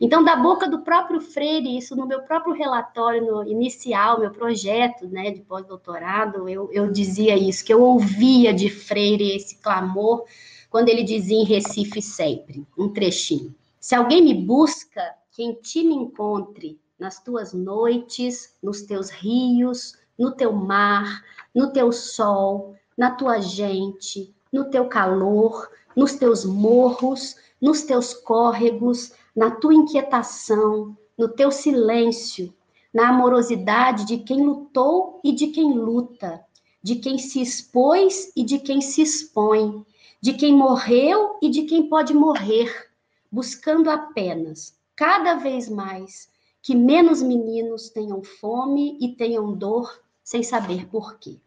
Então, 0.00 0.22
da 0.24 0.36
boca 0.36 0.68
do 0.68 0.80
próprio 0.80 1.20
Freire, 1.20 1.76
isso 1.76 1.94
no 1.96 2.06
meu 2.06 2.22
próprio 2.22 2.54
relatório 2.54 3.24
no 3.24 3.44
inicial, 3.48 4.20
meu 4.20 4.30
projeto 4.30 5.06
né, 5.08 5.30
de 5.30 5.40
pós-doutorado, 5.40 6.48
eu, 6.48 6.70
eu 6.72 6.90
dizia 6.90 7.36
isso, 7.36 7.64
que 7.64 7.72
eu 7.72 7.82
ouvia 7.82 8.52
de 8.52 8.68
Freire 8.70 9.36
esse 9.36 9.56
clamor 9.56 10.24
quando 10.70 10.88
ele 10.88 11.02
dizia 11.02 11.36
em 11.36 11.44
Recife 11.44 12.00
sempre, 12.00 12.66
um 12.78 12.88
trechinho. 12.88 13.54
Se 13.80 13.94
alguém 13.94 14.22
me 14.22 14.34
busca, 14.34 15.02
que 15.32 15.42
em 15.42 15.54
ti 15.54 15.82
me 15.82 15.94
encontre, 15.94 16.78
nas 16.98 17.18
tuas 17.22 17.52
noites, 17.52 18.54
nos 18.62 18.82
teus 18.82 19.10
rios, 19.10 19.94
no 20.18 20.32
teu 20.32 20.52
mar, 20.52 21.24
no 21.54 21.72
teu 21.72 21.90
sol, 21.90 22.76
na 22.96 23.10
tua 23.10 23.40
gente, 23.40 24.34
no 24.52 24.70
teu 24.70 24.86
calor, 24.86 25.70
nos 25.96 26.14
teus 26.14 26.44
morros, 26.44 27.36
nos 27.60 27.82
teus 27.82 28.12
córregos, 28.12 29.12
na 29.40 29.50
tua 29.50 29.72
inquietação, 29.72 30.94
no 31.16 31.26
teu 31.26 31.50
silêncio, 31.50 32.52
na 32.92 33.08
amorosidade 33.08 34.04
de 34.04 34.18
quem 34.18 34.44
lutou 34.44 35.18
e 35.24 35.32
de 35.32 35.46
quem 35.46 35.72
luta, 35.72 36.44
de 36.82 36.96
quem 36.96 37.16
se 37.16 37.40
expôs 37.40 38.30
e 38.36 38.44
de 38.44 38.58
quem 38.58 38.82
se 38.82 39.00
expõe, 39.00 39.82
de 40.20 40.34
quem 40.34 40.54
morreu 40.54 41.38
e 41.40 41.48
de 41.48 41.62
quem 41.62 41.88
pode 41.88 42.12
morrer, 42.12 42.90
buscando 43.32 43.88
apenas, 43.88 44.76
cada 44.94 45.36
vez 45.36 45.70
mais, 45.70 46.28
que 46.60 46.74
menos 46.74 47.22
meninos 47.22 47.88
tenham 47.88 48.22
fome 48.22 48.98
e 49.00 49.16
tenham 49.16 49.54
dor 49.54 50.02
sem 50.22 50.42
saber 50.42 50.86
por 50.88 51.18
quê. 51.18 51.38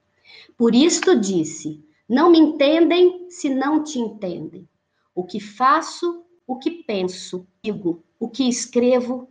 Por 0.58 0.74
isto 0.74 1.16
disse: 1.16 1.80
Não 2.10 2.32
me 2.32 2.40
entendem 2.40 3.30
se 3.30 3.50
não 3.54 3.84
te 3.84 4.00
entendem. 4.00 4.68
O 5.14 5.24
que 5.24 5.40
faço 5.40 6.24
o 6.46 6.56
que 6.58 6.72
penso, 6.72 7.46
digo, 7.64 8.04
o 8.20 8.30
que 8.30 8.48
escrevo, 8.48 9.28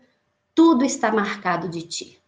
tudo 0.55 0.85
está 0.85 1.13
marcado 1.13 1.69
de 1.69 1.83
ti. 1.83 2.19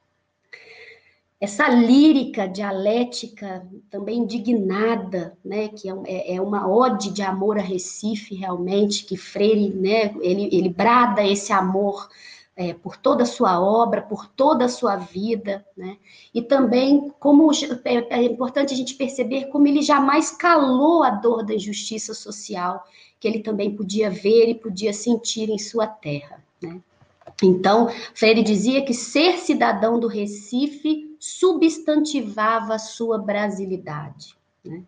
essa 1.41 1.69
lírica 1.69 2.49
dialética 2.49 3.67
também 3.91 4.21
indignada, 4.21 5.37
né, 5.45 5.69
que 5.69 5.91
é, 5.91 5.95
é, 6.07 6.35
é, 6.37 6.41
uma 6.41 6.67
ode 6.67 7.13
de 7.13 7.23
amor 7.23 7.59
a 7.59 7.63
Recife 7.63 8.35
realmente, 8.35 9.05
que 9.05 9.17
Freire, 9.17 9.69
né, 9.75 10.15
ele, 10.21 10.49
ele 10.51 10.71
brada 10.71 11.23
esse 11.23 11.53
amor 11.53 12.09
é, 12.57 12.73
por 12.73 12.97
toda 12.97 13.25
a 13.25 13.27
sua 13.27 13.61
obra, 13.61 14.03
por 14.03 14.29
toda 14.29 14.65
a 14.65 14.69
sua 14.69 14.97
vida, 14.97 15.65
né? 15.77 15.97
E 16.33 16.41
também 16.41 17.13
como 17.19 17.51
é, 17.85 18.19
é, 18.19 18.23
importante 18.23 18.73
a 18.73 18.77
gente 18.77 18.95
perceber 18.95 19.47
como 19.47 19.67
ele 19.67 19.83
jamais 19.83 20.31
calou 20.31 21.03
a 21.03 21.11
dor 21.11 21.45
da 21.45 21.55
injustiça 21.55 22.15
social 22.15 22.85
que 23.19 23.27
ele 23.27 23.41
também 23.41 23.75
podia 23.75 24.11
ver 24.11 24.51
e 24.51 24.55
podia 24.55 24.93
sentir 24.93 25.49
em 25.49 25.59
sua 25.59 25.87
terra, 25.87 26.45
né? 26.63 26.81
Então, 27.43 27.89
Freire 28.15 28.43
dizia 28.43 28.85
que 28.85 28.95
ser 28.95 29.39
cidadão 29.39 29.99
do 29.99 30.07
Recife 30.07 31.17
substantivava 31.19 32.75
a 32.75 32.79
sua 32.79 33.19
brasilidade. 33.19 34.37
Né? 34.65 34.83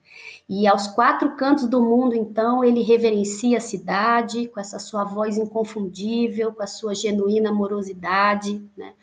E 0.49 0.67
aos 0.67 0.87
quatro 0.87 1.37
cantos 1.37 1.69
do 1.69 1.83
mundo, 1.83 2.15
então, 2.15 2.65
ele 2.65 2.83
reverencia 2.83 3.59
a 3.59 3.61
cidade 3.61 4.49
com 4.49 4.59
essa 4.59 4.79
sua 4.79 5.05
voz 5.05 5.37
inconfundível, 5.37 6.53
com 6.53 6.63
a 6.63 6.67
sua 6.67 6.95
genuína 6.95 7.51
amorosidade. 7.51 8.65
Né? 8.77 8.95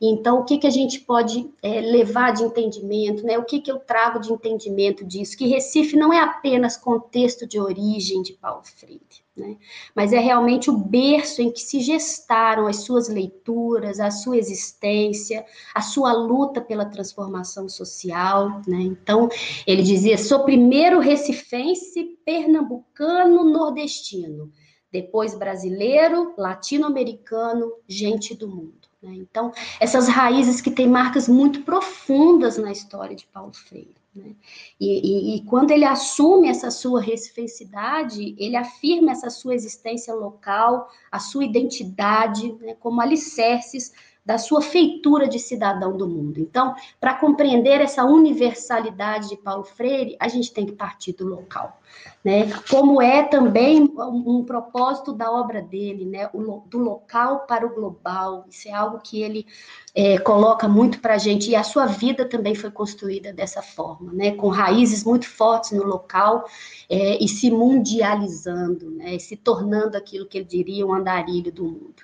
Então, 0.00 0.40
o 0.40 0.44
que, 0.44 0.58
que 0.58 0.66
a 0.66 0.70
gente 0.70 1.00
pode 1.00 1.50
é, 1.62 1.80
levar 1.80 2.32
de 2.32 2.44
entendimento? 2.44 3.24
Né? 3.24 3.38
O 3.38 3.44
que, 3.44 3.60
que 3.60 3.70
eu 3.70 3.78
trago 3.78 4.20
de 4.20 4.32
entendimento 4.32 5.04
disso? 5.04 5.36
Que 5.36 5.46
Recife 5.46 5.96
não 5.96 6.12
é 6.12 6.20
apenas 6.20 6.76
contexto 6.76 7.46
de 7.46 7.60
origem 7.60 8.22
de 8.22 8.32
Paulo 8.32 8.62
Freire 8.64 9.21
né? 9.36 9.56
Mas 9.94 10.12
é 10.12 10.18
realmente 10.18 10.68
o 10.68 10.76
berço 10.76 11.40
em 11.40 11.50
que 11.50 11.60
se 11.60 11.80
gestaram 11.80 12.66
as 12.66 12.84
suas 12.84 13.08
leituras, 13.08 13.98
a 13.98 14.10
sua 14.10 14.36
existência, 14.36 15.44
a 15.74 15.80
sua 15.80 16.12
luta 16.12 16.60
pela 16.60 16.84
transformação 16.84 17.68
social. 17.68 18.60
Né? 18.66 18.82
Então, 18.82 19.28
ele 19.66 19.82
dizia: 19.82 20.18
sou 20.18 20.44
primeiro 20.44 21.00
recifense, 21.00 22.18
pernambucano, 22.24 23.44
nordestino, 23.44 24.52
depois 24.90 25.34
brasileiro, 25.34 26.34
latino-americano, 26.36 27.72
gente 27.88 28.34
do 28.34 28.46
mundo. 28.46 28.88
Né? 29.02 29.14
Então, 29.14 29.50
essas 29.80 30.08
raízes 30.08 30.60
que 30.60 30.70
têm 30.70 30.86
marcas 30.86 31.26
muito 31.26 31.62
profundas 31.62 32.58
na 32.58 32.70
história 32.70 33.16
de 33.16 33.26
Paulo 33.26 33.54
Freire. 33.54 34.01
Né? 34.14 34.36
E, 34.78 34.86
e, 34.88 35.36
e, 35.36 35.44
quando 35.44 35.70
ele 35.70 35.84
assume 35.84 36.48
essa 36.48 36.70
sua 36.70 37.00
recificidade, 37.00 38.34
ele 38.38 38.56
afirma 38.56 39.12
essa 39.12 39.30
sua 39.30 39.54
existência 39.54 40.14
local, 40.14 40.88
a 41.10 41.18
sua 41.18 41.44
identidade, 41.44 42.52
né, 42.60 42.74
como 42.74 43.00
alicerces 43.00 43.92
da 44.24 44.38
sua 44.38 44.62
feitura 44.62 45.28
de 45.28 45.38
cidadão 45.38 45.96
do 45.96 46.08
mundo. 46.08 46.38
Então, 46.38 46.74
para 47.00 47.14
compreender 47.14 47.80
essa 47.80 48.04
universalidade 48.04 49.28
de 49.28 49.36
Paulo 49.36 49.64
Freire, 49.64 50.16
a 50.20 50.28
gente 50.28 50.52
tem 50.52 50.64
que 50.64 50.72
partir 50.72 51.12
do 51.12 51.26
local 51.26 51.80
né? 52.24 52.48
Como 52.70 53.02
é 53.02 53.24
também 53.24 53.82
um, 53.82 54.44
propósito 54.44 55.12
da 55.12 55.30
obra 55.30 55.60
dele, 55.60 56.04
né? 56.04 56.30
O, 56.32 56.62
do 56.66 56.78
local 56.78 57.40
para 57.48 57.66
o 57.66 57.74
global. 57.74 58.44
Isso 58.48 58.68
é 58.68 58.72
algo 58.72 59.00
que 59.00 59.20
ele 59.20 59.46
é, 59.94 60.18
coloca 60.18 60.68
muito 60.68 61.00
para 61.00 61.14
a 61.14 61.18
gente 61.18 61.50
e 61.50 61.56
a 61.56 61.64
sua 61.64 61.86
vida 61.86 62.24
também 62.24 62.54
foi 62.54 62.70
construída 62.70 63.32
dessa 63.32 63.60
forma, 63.60 64.12
né? 64.12 64.32
Com 64.32 64.48
raízes 64.48 65.04
muito 65.04 65.26
fortes 65.26 65.72
no 65.72 65.84
local 65.84 66.44
é, 66.88 67.22
e 67.22 67.26
se 67.26 67.50
mundializando, 67.50 68.90
né? 68.92 69.16
E 69.16 69.20
se 69.20 69.36
tornando 69.36 69.96
aquilo 69.96 70.26
que 70.26 70.38
ele 70.38 70.44
diria 70.44 70.86
um 70.86 70.94
andarilho 70.94 71.50
do 71.50 71.64
mundo. 71.64 72.02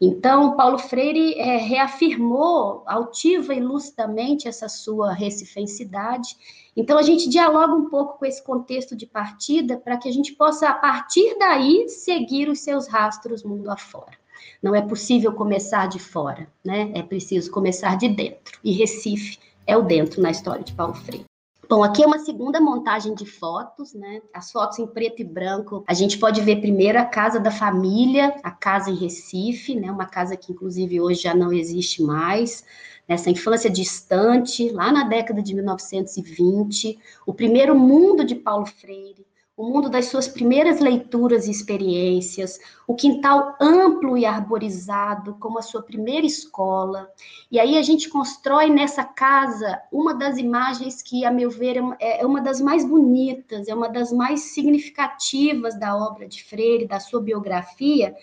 Então, 0.00 0.56
Paulo 0.56 0.78
Freire 0.78 1.34
é, 1.48 1.56
reafirmou 1.56 2.82
altiva 2.86 3.54
e 3.54 3.60
lucidamente 3.60 4.46
essa 4.46 4.68
sua 4.68 5.12
recifensidade 5.12 6.36
então, 6.78 6.96
a 6.96 7.02
gente 7.02 7.28
dialoga 7.28 7.74
um 7.74 7.90
pouco 7.90 8.20
com 8.20 8.24
esse 8.24 8.40
contexto 8.40 8.94
de 8.94 9.04
partida 9.04 9.76
para 9.76 9.96
que 9.96 10.08
a 10.08 10.12
gente 10.12 10.32
possa, 10.34 10.68
a 10.68 10.74
partir 10.74 11.36
daí, 11.36 11.88
seguir 11.88 12.48
os 12.48 12.60
seus 12.60 12.86
rastros 12.86 13.42
mundo 13.42 13.68
afora. 13.68 14.16
Não 14.62 14.72
é 14.76 14.80
possível 14.80 15.32
começar 15.32 15.88
de 15.88 15.98
fora, 15.98 16.46
né? 16.64 16.92
É 16.94 17.02
preciso 17.02 17.50
começar 17.50 17.98
de 17.98 18.08
dentro. 18.08 18.60
E 18.62 18.70
Recife 18.70 19.40
é 19.66 19.76
o 19.76 19.82
dentro 19.82 20.22
na 20.22 20.30
história 20.30 20.62
de 20.62 20.72
Paulo 20.72 20.94
Freire. 20.94 21.24
Bom, 21.68 21.84
aqui 21.84 22.02
é 22.02 22.06
uma 22.06 22.18
segunda 22.18 22.58
montagem 22.62 23.14
de 23.14 23.26
fotos, 23.26 23.92
né? 23.92 24.22
As 24.32 24.50
fotos 24.50 24.78
em 24.78 24.86
preto 24.86 25.20
e 25.20 25.24
branco. 25.24 25.84
A 25.86 25.92
gente 25.92 26.16
pode 26.16 26.40
ver 26.40 26.62
primeiro 26.62 26.98
a 26.98 27.04
casa 27.04 27.38
da 27.38 27.50
família, 27.50 28.34
a 28.42 28.50
casa 28.50 28.90
em 28.90 28.94
Recife, 28.94 29.74
né? 29.74 29.92
Uma 29.92 30.06
casa 30.06 30.34
que 30.34 30.50
inclusive 30.50 30.98
hoje 30.98 31.22
já 31.22 31.34
não 31.34 31.52
existe 31.52 32.02
mais 32.02 32.64
nessa 33.06 33.28
infância 33.30 33.68
distante, 33.68 34.70
lá 34.70 34.90
na 34.92 35.04
década 35.04 35.42
de 35.42 35.54
1920, 35.54 36.98
o 37.26 37.34
primeiro 37.34 37.74
mundo 37.74 38.24
de 38.24 38.34
Paulo 38.34 38.66
Freire, 38.66 39.26
o 39.58 39.68
mundo 39.68 39.90
das 39.90 40.04
suas 40.04 40.28
primeiras 40.28 40.78
leituras 40.78 41.48
e 41.48 41.50
experiências, 41.50 42.60
o 42.86 42.94
quintal 42.94 43.56
amplo 43.60 44.16
e 44.16 44.24
arborizado 44.24 45.34
como 45.40 45.58
a 45.58 45.62
sua 45.62 45.82
primeira 45.82 46.24
escola. 46.24 47.10
E 47.50 47.58
aí 47.58 47.76
a 47.76 47.82
gente 47.82 48.08
constrói 48.08 48.70
nessa 48.70 49.02
casa 49.02 49.82
uma 49.90 50.14
das 50.14 50.38
imagens 50.38 51.02
que, 51.02 51.24
a 51.24 51.32
meu 51.32 51.50
ver, 51.50 51.76
é, 51.98 52.20
é 52.20 52.26
uma 52.26 52.40
das 52.40 52.60
mais 52.60 52.84
bonitas, 52.84 53.66
é 53.66 53.74
uma 53.74 53.88
das 53.88 54.12
mais 54.12 54.42
significativas 54.42 55.76
da 55.76 55.96
obra 55.96 56.28
de 56.28 56.44
Freire, 56.44 56.86
da 56.86 57.00
sua 57.00 57.20
biografia, 57.20 58.14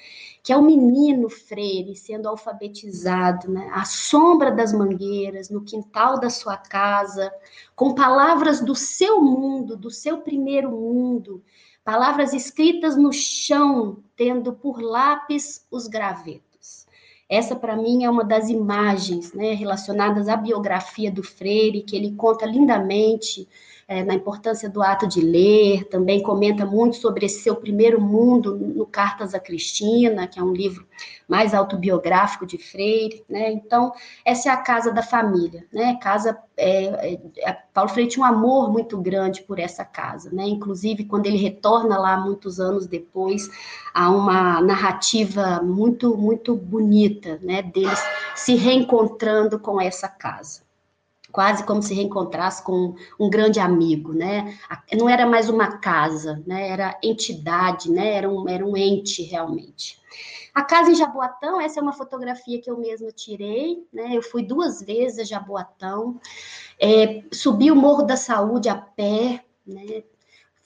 que 0.46 0.54
é 0.54 0.58
o 0.58 0.62
menino 0.62 1.28
Freire 1.28 1.96
sendo 1.96 2.30
alfabetizado, 2.30 3.50
né? 3.50 3.68
à 3.74 3.84
sombra 3.84 4.52
das 4.52 4.72
mangueiras, 4.72 5.50
no 5.50 5.64
quintal 5.64 6.20
da 6.20 6.30
sua 6.30 6.56
casa, 6.56 7.34
com 7.76 7.96
palavras 7.96 8.62
do 8.62 8.76
seu 8.76 9.20
mundo, 9.20 9.76
do 9.76 9.90
seu 9.90 10.20
primeiro 10.20 10.70
mundo, 10.70 11.44
palavras 11.84 12.32
escritas 12.32 12.96
no 12.96 13.12
chão, 13.12 14.04
tendo 14.16 14.54
por 14.54 14.80
lápis 14.80 15.66
os 15.72 15.88
gravetos. 15.88 16.86
Essa, 17.28 17.56
para 17.56 17.76
mim, 17.76 18.04
é 18.04 18.10
uma 18.10 18.24
das 18.24 18.48
imagens 18.48 19.34
né, 19.34 19.56
relacionadas 19.56 20.30
à 20.30 20.38
biografia 20.38 21.10
do 21.10 21.24
Freire, 21.24 21.82
que 21.82 21.96
ele 21.96 22.14
conta 22.14 22.46
lindamente 22.46 23.48
é, 23.88 24.04
na 24.04 24.16
importância 24.16 24.68
do 24.68 24.82
ato 24.82 25.08
de 25.08 25.22
ler, 25.22 25.84
também 25.90 26.24
comenta 26.24 26.66
muito 26.66 26.96
sobre 26.96 27.28
esse 27.28 27.42
seu 27.44 27.56
primeiro 27.56 28.02
mundo 28.02 28.58
no 28.58 28.86
Cartas 28.86 29.36
a 29.36 29.40
Cristina, 29.40 30.28
que 30.28 30.40
é 30.40 30.44
um 30.44 30.54
livro 30.54 30.88
mais 31.28 31.54
autobiográfico 31.54 32.48
de 32.48 32.58
Freire, 32.58 33.24
né? 33.30 33.52
Então, 33.52 33.94
essa 34.24 34.50
é 34.50 34.52
a 34.52 34.58
casa 34.58 34.92
da 34.92 35.04
família, 35.04 35.66
né? 35.72 35.98
Casa, 36.02 36.36
é, 36.58 37.20
é, 37.38 37.54
Paulo 37.74 37.92
Freire 37.92 38.10
tinha 38.10 38.26
um 38.26 38.28
amor 38.30 38.72
muito 38.72 38.98
grande 39.00 39.44
por 39.44 39.60
essa 39.60 39.86
casa, 39.86 40.32
né? 40.32 40.46
Inclusive, 40.46 41.06
quando 41.06 41.28
ele 41.28 41.38
retorna 41.38 41.96
lá 42.00 42.18
muitos 42.18 42.60
anos 42.60 42.88
depois, 42.88 43.48
há 43.94 44.10
uma 44.10 44.62
narrativa 44.62 45.62
muito, 45.62 46.18
muito 46.18 46.56
bonita, 46.56 47.40
né? 47.44 47.62
Deles 47.62 48.04
se 48.36 48.56
reencontrando 48.56 49.60
com 49.60 49.80
essa 49.80 50.08
casa 50.08 50.65
quase 51.36 51.66
como 51.66 51.84
se 51.84 51.94
reencontrasse 51.94 52.64
com 52.64 52.96
um 53.20 53.30
grande 53.30 53.60
amigo, 53.60 54.14
né? 54.14 54.58
Não 54.98 55.10
era 55.10 55.26
mais 55.26 55.50
uma 55.50 55.80
casa, 55.80 56.42
né? 56.48 56.70
Era 56.70 56.98
entidade, 57.04 57.92
né? 57.92 58.14
Era 58.14 58.30
um, 58.30 58.48
era 58.48 58.66
um 58.66 58.78
ente 58.78 59.22
realmente. 59.22 60.02
A 60.54 60.64
casa 60.64 60.92
em 60.92 60.96
Jaboatão, 60.96 61.60
essa 61.60 61.82
é 61.82 61.84
uma 61.84 61.92
fotografia 61.92 62.62
que 62.62 62.72
eu 62.72 62.78
mesma 62.78 63.12
tirei, 63.12 63.86
né? 63.92 64.16
Eu 64.16 64.22
fui 64.22 64.44
duas 64.44 64.82
vezes 64.82 65.20
a 65.20 65.24
Jaboatão, 65.26 66.22
é, 66.80 67.22
subi 67.34 67.70
o 67.70 67.76
Morro 67.76 68.04
da 68.04 68.16
Saúde 68.16 68.70
a 68.70 68.76
pé, 68.76 69.44
né? 69.68 70.04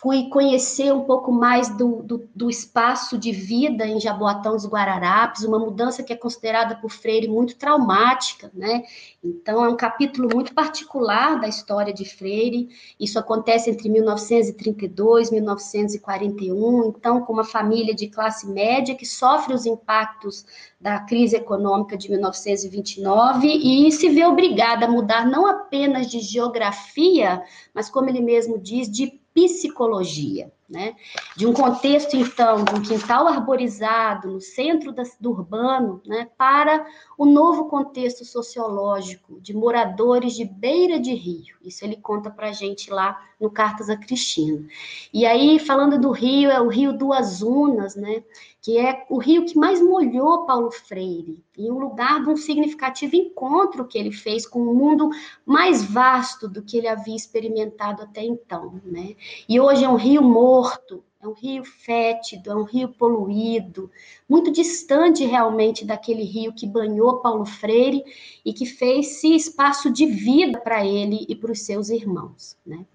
Fui 0.01 0.29
conhecer 0.29 0.93
um 0.93 1.03
pouco 1.03 1.29
mais 1.29 1.67
do, 1.75 2.01
do, 2.01 2.29
do, 2.33 2.49
espaço 2.49 3.17
de 3.17 3.33
vida 3.33 3.85
em 3.85 3.99
Jaboatão 3.99 4.53
dos 4.53 4.65
Guararapes, 4.65 5.43
uma 5.43 5.59
mudança 5.59 6.01
que 6.01 6.13
é 6.13 6.15
considerada 6.15 6.73
por 6.75 6.89
Freire 6.89 7.27
muito 7.27 7.57
traumática, 7.57 8.49
né? 8.53 8.83
Então, 9.21 9.65
é 9.65 9.67
um 9.67 9.75
capítulo 9.75 10.29
muito 10.33 10.53
particular 10.53 11.37
da 11.41 11.49
história 11.49 11.93
de 11.93 12.05
Freire. 12.05 12.69
Isso 12.97 13.19
acontece 13.19 13.69
entre 13.69 13.89
1932 13.89 15.27
e 15.27 15.33
1941. 15.33 16.93
Então, 16.97 17.19
com 17.25 17.33
uma 17.33 17.43
família 17.43 17.93
de 17.93 18.07
classe 18.07 18.47
média 18.47 18.95
que 18.95 19.05
sofre 19.05 19.53
os 19.53 19.65
impactos 19.65 20.45
da 20.79 21.01
crise 21.01 21.35
econômica 21.35 21.97
de 21.97 22.09
1929 22.09 23.47
e 23.47 23.91
se 23.91 24.07
vê 24.07 24.25
obrigada 24.25 24.85
a 24.85 24.89
mudar 24.89 25.25
não 25.25 25.45
apenas 25.45 26.09
de 26.09 26.21
geografia, 26.21 27.43
mas, 27.73 27.89
como 27.89 28.07
ele 28.07 28.21
mesmo 28.21 28.57
diz, 28.57 28.89
de 28.89 29.19
psicologia, 29.47 30.51
né? 30.69 30.95
De 31.35 31.47
um 31.47 31.53
contexto, 31.53 32.15
então, 32.15 32.63
de 32.63 32.75
um 32.75 32.81
quintal 32.81 33.27
arborizado 33.27 34.29
no 34.29 34.39
centro 34.39 34.91
da, 34.91 35.03
do 35.19 35.31
urbano, 35.31 36.01
né, 36.05 36.29
para 36.37 36.85
o 37.17 37.25
novo 37.25 37.65
contexto 37.65 38.23
sociológico 38.23 39.39
de 39.41 39.53
moradores 39.53 40.33
de 40.35 40.45
beira 40.45 40.99
de 40.99 41.13
rio. 41.13 41.55
Isso 41.63 41.83
ele 41.83 41.97
conta 41.97 42.29
para 42.29 42.51
gente 42.51 42.91
lá 42.91 43.19
no 43.39 43.49
Cartas 43.49 43.89
a 43.89 43.97
Cristina. 43.97 44.63
E 45.13 45.25
aí, 45.25 45.57
falando 45.59 45.99
do 45.99 46.11
rio, 46.11 46.51
é 46.51 46.61
o 46.61 46.67
Rio 46.67 46.93
Duas 46.93 47.41
Unas, 47.41 47.95
né? 47.95 48.23
Que 48.61 48.77
é 48.77 49.05
o 49.09 49.17
rio 49.17 49.45
que 49.45 49.57
mais 49.57 49.81
molhou 49.81 50.45
Paulo 50.45 50.69
Freire, 50.69 51.43
e 51.57 51.71
um 51.71 51.79
lugar 51.79 52.23
de 52.23 52.29
um 52.29 52.37
significativo 52.37 53.15
encontro 53.15 53.87
que 53.87 53.97
ele 53.97 54.11
fez 54.11 54.45
com 54.45 54.61
um 54.61 54.73
mundo 54.73 55.09
mais 55.45 55.83
vasto 55.83 56.47
do 56.47 56.61
que 56.61 56.77
ele 56.77 56.87
havia 56.87 57.15
experimentado 57.15 58.03
até 58.03 58.23
então, 58.23 58.81
né? 58.83 59.15
E 59.47 59.59
hoje 59.59 59.85
é 59.85 59.89
um 59.89 59.95
rio 59.95 60.21
morto, 60.21 61.03
é 61.21 61.27
um 61.27 61.33
rio 61.33 61.63
fétido, 61.63 62.51
é 62.51 62.55
um 62.55 62.63
rio 62.63 62.89
poluído, 62.89 63.89
muito 64.27 64.51
distante 64.51 65.25
realmente 65.25 65.85
daquele 65.85 66.23
rio 66.23 66.53
que 66.53 66.67
banhou 66.67 67.19
Paulo 67.19 67.45
Freire 67.45 68.03
e 68.43 68.53
que 68.53 68.65
fez-se 68.65 69.35
espaço 69.35 69.89
de 69.89 70.05
vida 70.05 70.59
para 70.59 70.85
ele 70.85 71.25
e 71.27 71.35
para 71.35 71.51
os 71.51 71.61
seus 71.61 71.89
irmãos, 71.89 72.57
né? 72.65 72.85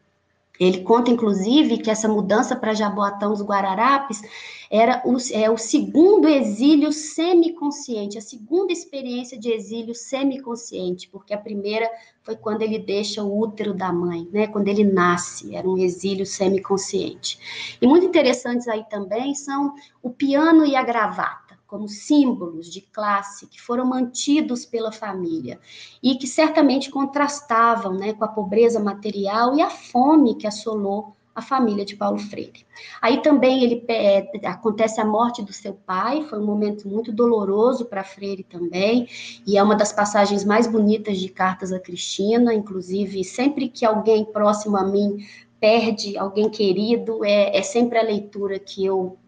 Ele 0.59 0.83
conta, 0.83 1.11
inclusive, 1.11 1.79
que 1.79 1.91
essa 1.91 2.09
mudança 2.09 2.55
para 2.55 2.75
Jaboatão 2.75 3.31
dos 3.31 3.43
Guararapes 3.43 4.23
era 4.71 5.03
o, 5.05 5.17
é, 5.33 5.51
o 5.51 5.59
segundo 5.59 6.29
exílio 6.29 6.93
semiconsciente, 6.93 8.19
a 8.19 8.21
segunda 8.21 8.73
experiência 8.73 9.39
de 9.39 9.53
exílio 9.53 9.95
semiconsciente, 9.95 11.09
porque 11.09 11.35
a 11.35 11.39
primeira 11.39 11.89
foi 12.23 12.37
quando 12.37 12.63
ele 12.63 12.79
deixa 12.79 13.23
o 13.23 13.39
útero 13.39 13.75
da 13.75 13.93
mãe, 13.93 14.29
né? 14.33 14.47
Quando 14.47 14.69
ele 14.69 14.85
nasce, 14.85 15.55
era 15.55 15.69
um 15.69 15.77
exílio 15.77 16.25
semiconsciente. 16.25 17.77
E 17.81 17.87
muito 17.87 18.07
interessantes 18.07 18.67
aí 18.67 18.85
também 18.89 19.35
são 19.35 19.75
o 20.03 20.11
piano 20.11 20.65
e 20.65 20.75
a 20.75 20.83
gravata 20.83 21.44
como 21.75 21.89
símbolos 21.89 22.73
de 22.73 22.81
classe 22.81 23.49
que 23.49 23.61
foram 23.61 23.85
mantidos 23.85 24.65
pela 24.65 24.93
família 24.93 25.59
e 26.01 26.15
que 26.15 26.25
certamente 26.25 26.89
contrastavam 26.89 27.95
né, 27.95 28.13
com 28.13 28.25
a 28.25 28.29
pobreza 28.29 28.79
material 28.79 29.57
e 29.57 29.61
a 29.61 29.69
fome 29.69 30.37
que 30.37 30.47
assolou 30.47 31.17
a 31.35 31.43
família 31.43 31.85
de 31.85 31.97
Paulo 31.97 32.17
Freire. 32.17 32.65
Aí 33.03 33.21
também 33.23 33.65
ele 33.65 33.85
é, 33.89 34.31
acontece 34.45 35.01
a 35.01 35.05
morte 35.05 35.43
do 35.43 35.53
seu 35.53 35.75
pai, 35.75 36.23
foi 36.31 36.39
um 36.39 36.47
momento 36.47 36.87
muito 36.87 37.11
doloroso 37.11 37.87
para 37.87 38.05
Freire 38.05 38.45
também, 38.45 39.09
e 39.45 39.59
é 39.59 39.63
uma 39.65 39.75
das 39.75 39.93
passagens 39.93 40.45
mais 40.45 40.69
bonitas 40.69 41.19
de 41.19 41.29
Cartas 41.29 41.73
a 41.73 41.81
Cristina, 41.81 42.55
inclusive 42.55 43.25
sempre 43.25 43.69
que 43.69 43.85
alguém 43.85 44.25
próximo 44.25 44.77
a 44.77 44.85
mim 44.85 45.27
perde 45.59 46.17
alguém 46.17 46.49
querido, 46.49 47.25
é, 47.25 47.59
é 47.59 47.63
sempre 47.63 47.99
a 47.99 48.03
leitura 48.05 48.61
que 48.61 48.87
eu 48.87 49.19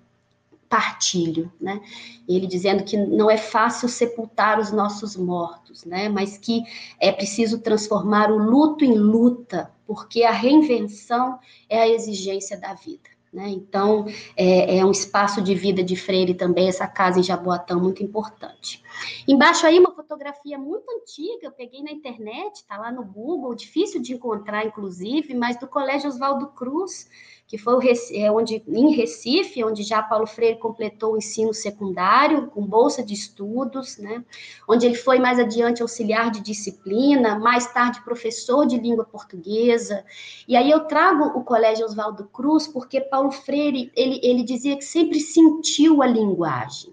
partilho, 0.77 1.51
né? 1.59 1.81
Ele 2.29 2.47
dizendo 2.47 2.85
que 2.85 2.99
não 2.99 3.31
é 3.31 3.39
fácil 3.39 3.89
sepultar 3.89 4.61
os 4.61 4.71
nossos 4.71 5.17
mortos, 5.17 5.87
né? 5.87 6.07
Mas 6.07 6.37
que 6.37 6.65
é 7.01 7.11
preciso 7.11 7.61
transformar 7.61 8.31
o 8.31 8.37
luto 8.37 8.85
em 8.85 8.93
luta, 8.93 9.73
porque 9.87 10.23
a 10.23 10.33
reinvenção 10.33 11.39
é 11.67 11.81
a 11.81 11.89
exigência 11.89 12.61
da 12.61 12.75
vida. 12.75 13.09
Né? 13.33 13.49
Então, 13.49 14.07
é, 14.37 14.79
é, 14.79 14.85
um 14.85 14.91
espaço 14.91 15.43
de 15.43 15.55
vida 15.55 15.83
de 15.83 15.97
Freire 15.97 16.35
também, 16.35 16.69
essa 16.69 16.87
casa 16.87 17.21
em 17.21 17.23
Jaboatão, 17.23 17.81
muito 17.81 18.03
importante. 18.03 18.83
Embaixo 19.27 19.67
aí, 19.67 19.79
uma 19.79 19.93
fotografia 19.93 20.59
muito 20.59 20.87
antiga, 20.91 21.47
eu 21.47 21.53
peguei 21.53 21.83
na 21.83 21.91
internet, 21.91 22.57
está 22.57 22.79
lá 22.79 22.91
no 22.91 23.05
Google, 23.05 23.55
difícil 23.55 24.01
de 24.01 24.15
encontrar, 24.15 24.65
inclusive, 24.65 25.35
mas 25.35 25.59
do 25.59 25.67
Colégio 25.67 26.09
Oswaldo 26.09 26.49
Cruz, 26.49 27.09
que 27.47 27.57
foi 27.57 27.75
é, 28.13 28.31
onde, 28.31 28.63
em 28.67 28.95
Recife, 28.95 29.63
onde 29.63 29.83
já 29.85 30.03
Paulo 30.03 30.27
Freire 30.27 30.59
completou 30.59 31.15
o 31.15 31.17
ensino 31.17 31.55
secundário, 31.55 32.49
com 32.49 32.67
bolsa 32.67 33.05
de 33.05 33.15
estudos, 33.15 33.99
né? 33.99 34.25
onde 34.69 34.85
ele 34.85 34.97
foi 34.97 35.19
mais 35.21 35.39
adiante 35.39 35.81
auxiliar 35.81 36.31
de 36.31 36.41
disciplina, 36.41 37.39
mais 37.39 37.73
tarde 37.73 38.03
professor 38.03 38.67
de 38.67 38.77
língua 38.77 39.05
portuguesa. 39.05 40.05
E 40.49 40.57
aí 40.57 40.71
eu 40.71 40.81
trago 40.87 41.39
o 41.39 41.45
Colégio 41.45 41.87
Oswaldo 41.87 42.25
Cruz, 42.27 42.67
porque 42.67 43.01
Paulo 43.01 43.31
Freire, 43.31 43.93
ele, 43.95 44.21
ele 44.23 44.43
dizia 44.43 44.77
que 44.77 44.85
sempre 44.85 45.21
sentiu 45.21 46.03
a 46.03 46.07
linguagem. 46.07 46.93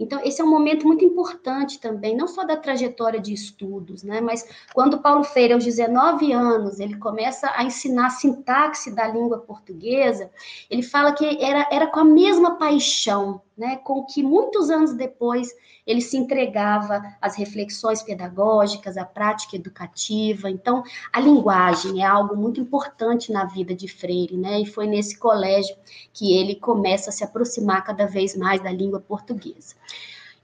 Então, 0.00 0.18
esse 0.24 0.40
é 0.40 0.44
um 0.44 0.48
momento 0.48 0.86
muito 0.86 1.04
importante 1.04 1.78
também, 1.78 2.16
não 2.16 2.26
só 2.26 2.42
da 2.42 2.56
trajetória 2.56 3.20
de 3.20 3.34
estudos, 3.34 4.02
né, 4.02 4.18
mas 4.18 4.48
quando 4.72 5.02
Paulo 5.02 5.22
Freire, 5.22 5.52
aos 5.52 5.64
19 5.64 6.32
anos, 6.32 6.80
ele 6.80 6.96
começa 6.96 7.52
a 7.54 7.62
ensinar 7.62 8.06
a 8.06 8.10
sintaxe 8.10 8.90
da 8.90 9.06
língua 9.06 9.40
portuguesa, 9.40 10.30
ele 10.70 10.82
fala 10.82 11.12
que 11.12 11.44
era, 11.44 11.68
era 11.70 11.86
com 11.86 12.00
a 12.00 12.04
mesma 12.04 12.56
paixão, 12.56 13.42
né, 13.60 13.76
com 13.76 14.02
que 14.06 14.22
muitos 14.22 14.70
anos 14.70 14.94
depois 14.94 15.54
ele 15.86 16.00
se 16.00 16.16
entregava 16.16 17.02
às 17.20 17.36
reflexões 17.36 18.02
pedagógicas, 18.02 18.96
à 18.96 19.04
prática 19.04 19.54
educativa. 19.54 20.48
Então, 20.48 20.82
a 21.12 21.20
linguagem 21.20 22.02
é 22.02 22.06
algo 22.06 22.34
muito 22.34 22.58
importante 22.58 23.30
na 23.30 23.44
vida 23.44 23.74
de 23.74 23.86
Freire, 23.86 24.34
né? 24.34 24.62
E 24.62 24.64
foi 24.64 24.86
nesse 24.86 25.18
colégio 25.18 25.76
que 26.10 26.32
ele 26.34 26.54
começa 26.54 27.10
a 27.10 27.12
se 27.12 27.22
aproximar 27.22 27.84
cada 27.84 28.06
vez 28.06 28.34
mais 28.34 28.62
da 28.62 28.72
língua 28.72 28.98
portuguesa. 28.98 29.74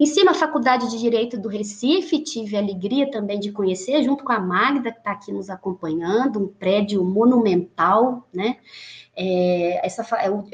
Cima, 0.04 0.32
a 0.32 0.34
Faculdade 0.34 0.90
de 0.90 0.98
Direito 0.98 1.38
do 1.38 1.48
Recife, 1.48 2.18
tive 2.18 2.54
a 2.54 2.58
alegria 2.58 3.10
também 3.10 3.40
de 3.40 3.50
conhecer, 3.50 4.02
junto 4.02 4.24
com 4.24 4.32
a 4.32 4.38
Magda, 4.38 4.92
que 4.92 4.98
está 4.98 5.12
aqui 5.12 5.32
nos 5.32 5.48
acompanhando, 5.48 6.38
um 6.38 6.48
prédio 6.48 7.02
monumental, 7.02 8.28
né? 8.34 8.58
É, 9.18 9.86
essa, 9.86 10.02
é, 10.18 10.28
o, 10.28 10.44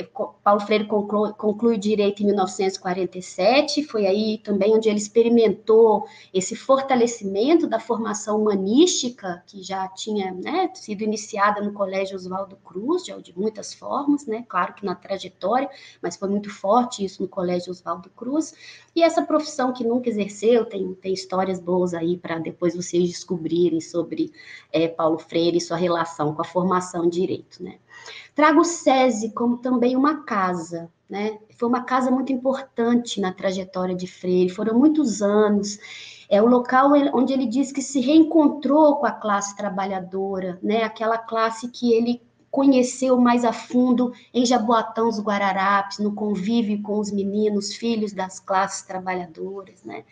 Paulo 0.45 0.61
Freire 0.61 0.87
conclui, 0.87 1.33
conclui 1.33 1.77
direito 1.77 2.23
em 2.23 2.27
1947, 2.27 3.83
foi 3.83 4.07
aí 4.07 4.39
também 4.39 4.73
onde 4.73 4.89
ele 4.89 4.99
experimentou 4.99 6.07
esse 6.33 6.55
fortalecimento 6.55 7.67
da 7.67 7.81
formação 7.81 8.41
humanística, 8.41 9.43
que 9.49 9.65
já 9.65 9.89
tinha 9.89 10.31
né, 10.31 10.71
sido 10.75 11.03
iniciada 11.03 11.61
no 11.61 11.73
Colégio 11.73 12.15
Oswaldo 12.15 12.57
Cruz, 12.65 13.03
de, 13.03 13.21
de 13.21 13.37
muitas 13.37 13.75
formas, 13.75 14.27
né, 14.27 14.45
claro 14.49 14.75
que 14.75 14.87
na 14.87 14.95
trajetória, 14.95 15.69
mas 16.01 16.15
foi 16.15 16.29
muito 16.29 16.49
forte 16.49 17.05
isso 17.05 17.21
no 17.21 17.29
Colégio 17.29 17.73
Oswaldo 17.73 18.11
Cruz, 18.11 18.55
e 18.95 19.03
essa 19.03 19.23
profissão 19.23 19.73
que 19.73 19.83
nunca 19.83 20.09
exerceu, 20.09 20.65
tem, 20.67 20.95
tem 20.95 21.13
histórias 21.13 21.59
boas 21.59 21.95
aí 21.95 22.17
para 22.17 22.39
depois 22.39 22.77
vocês 22.77 23.09
descobrirem 23.09 23.81
sobre 23.81 24.33
é, 24.71 24.87
Paulo 24.87 25.19
Freire 25.19 25.57
e 25.57 25.61
sua 25.61 25.77
relação 25.77 26.33
com 26.33 26.43
a 26.43 26.45
formação 26.45 27.05
em 27.05 27.09
direito, 27.09 27.61
né. 27.61 27.79
Trago 28.35 28.61
o 28.61 28.65
SESI 28.65 29.33
como 29.33 29.59
também 29.59 29.97
uma 29.97 30.25
casa, 30.25 30.91
né? 31.09 31.39
Foi 31.59 31.69
uma 31.69 31.83
casa 31.83 32.11
muito 32.11 32.33
importante 32.33 33.21
na 33.21 33.33
trajetória 33.33 33.95
de 33.95 34.07
Freire, 34.07 34.49
foram 34.49 34.79
muitos 34.79 35.21
anos. 35.21 35.79
É 36.29 36.41
o 36.41 36.47
local 36.47 36.93
onde 37.13 37.33
ele 37.33 37.47
diz 37.47 37.71
que 37.71 37.83
se 37.83 38.01
reencontrou 38.01 38.97
com 38.97 39.07
a 39.07 39.13
classe 39.13 39.55
trabalhadora, 39.55 40.59
né? 40.63 40.83
Aquela 40.83 41.19
classe 41.19 41.69
que 41.69 41.93
ele 41.93 42.23
conheceu 42.51 43.19
mais 43.19 43.47
a 43.47 43.53
fundo 43.53 44.13
em 44.33 44.45
Jaboatão 44.45 45.09
dos 45.09 45.19
Guararapes, 45.19 45.99
no 45.99 46.15
convívio 46.15 46.83
com 46.83 46.99
os 46.99 47.11
meninos, 47.11 47.75
filhos 47.75 48.13
das 48.13 48.39
classes 48.39 48.83
trabalhadoras, 48.83 49.83
né? 49.83 50.05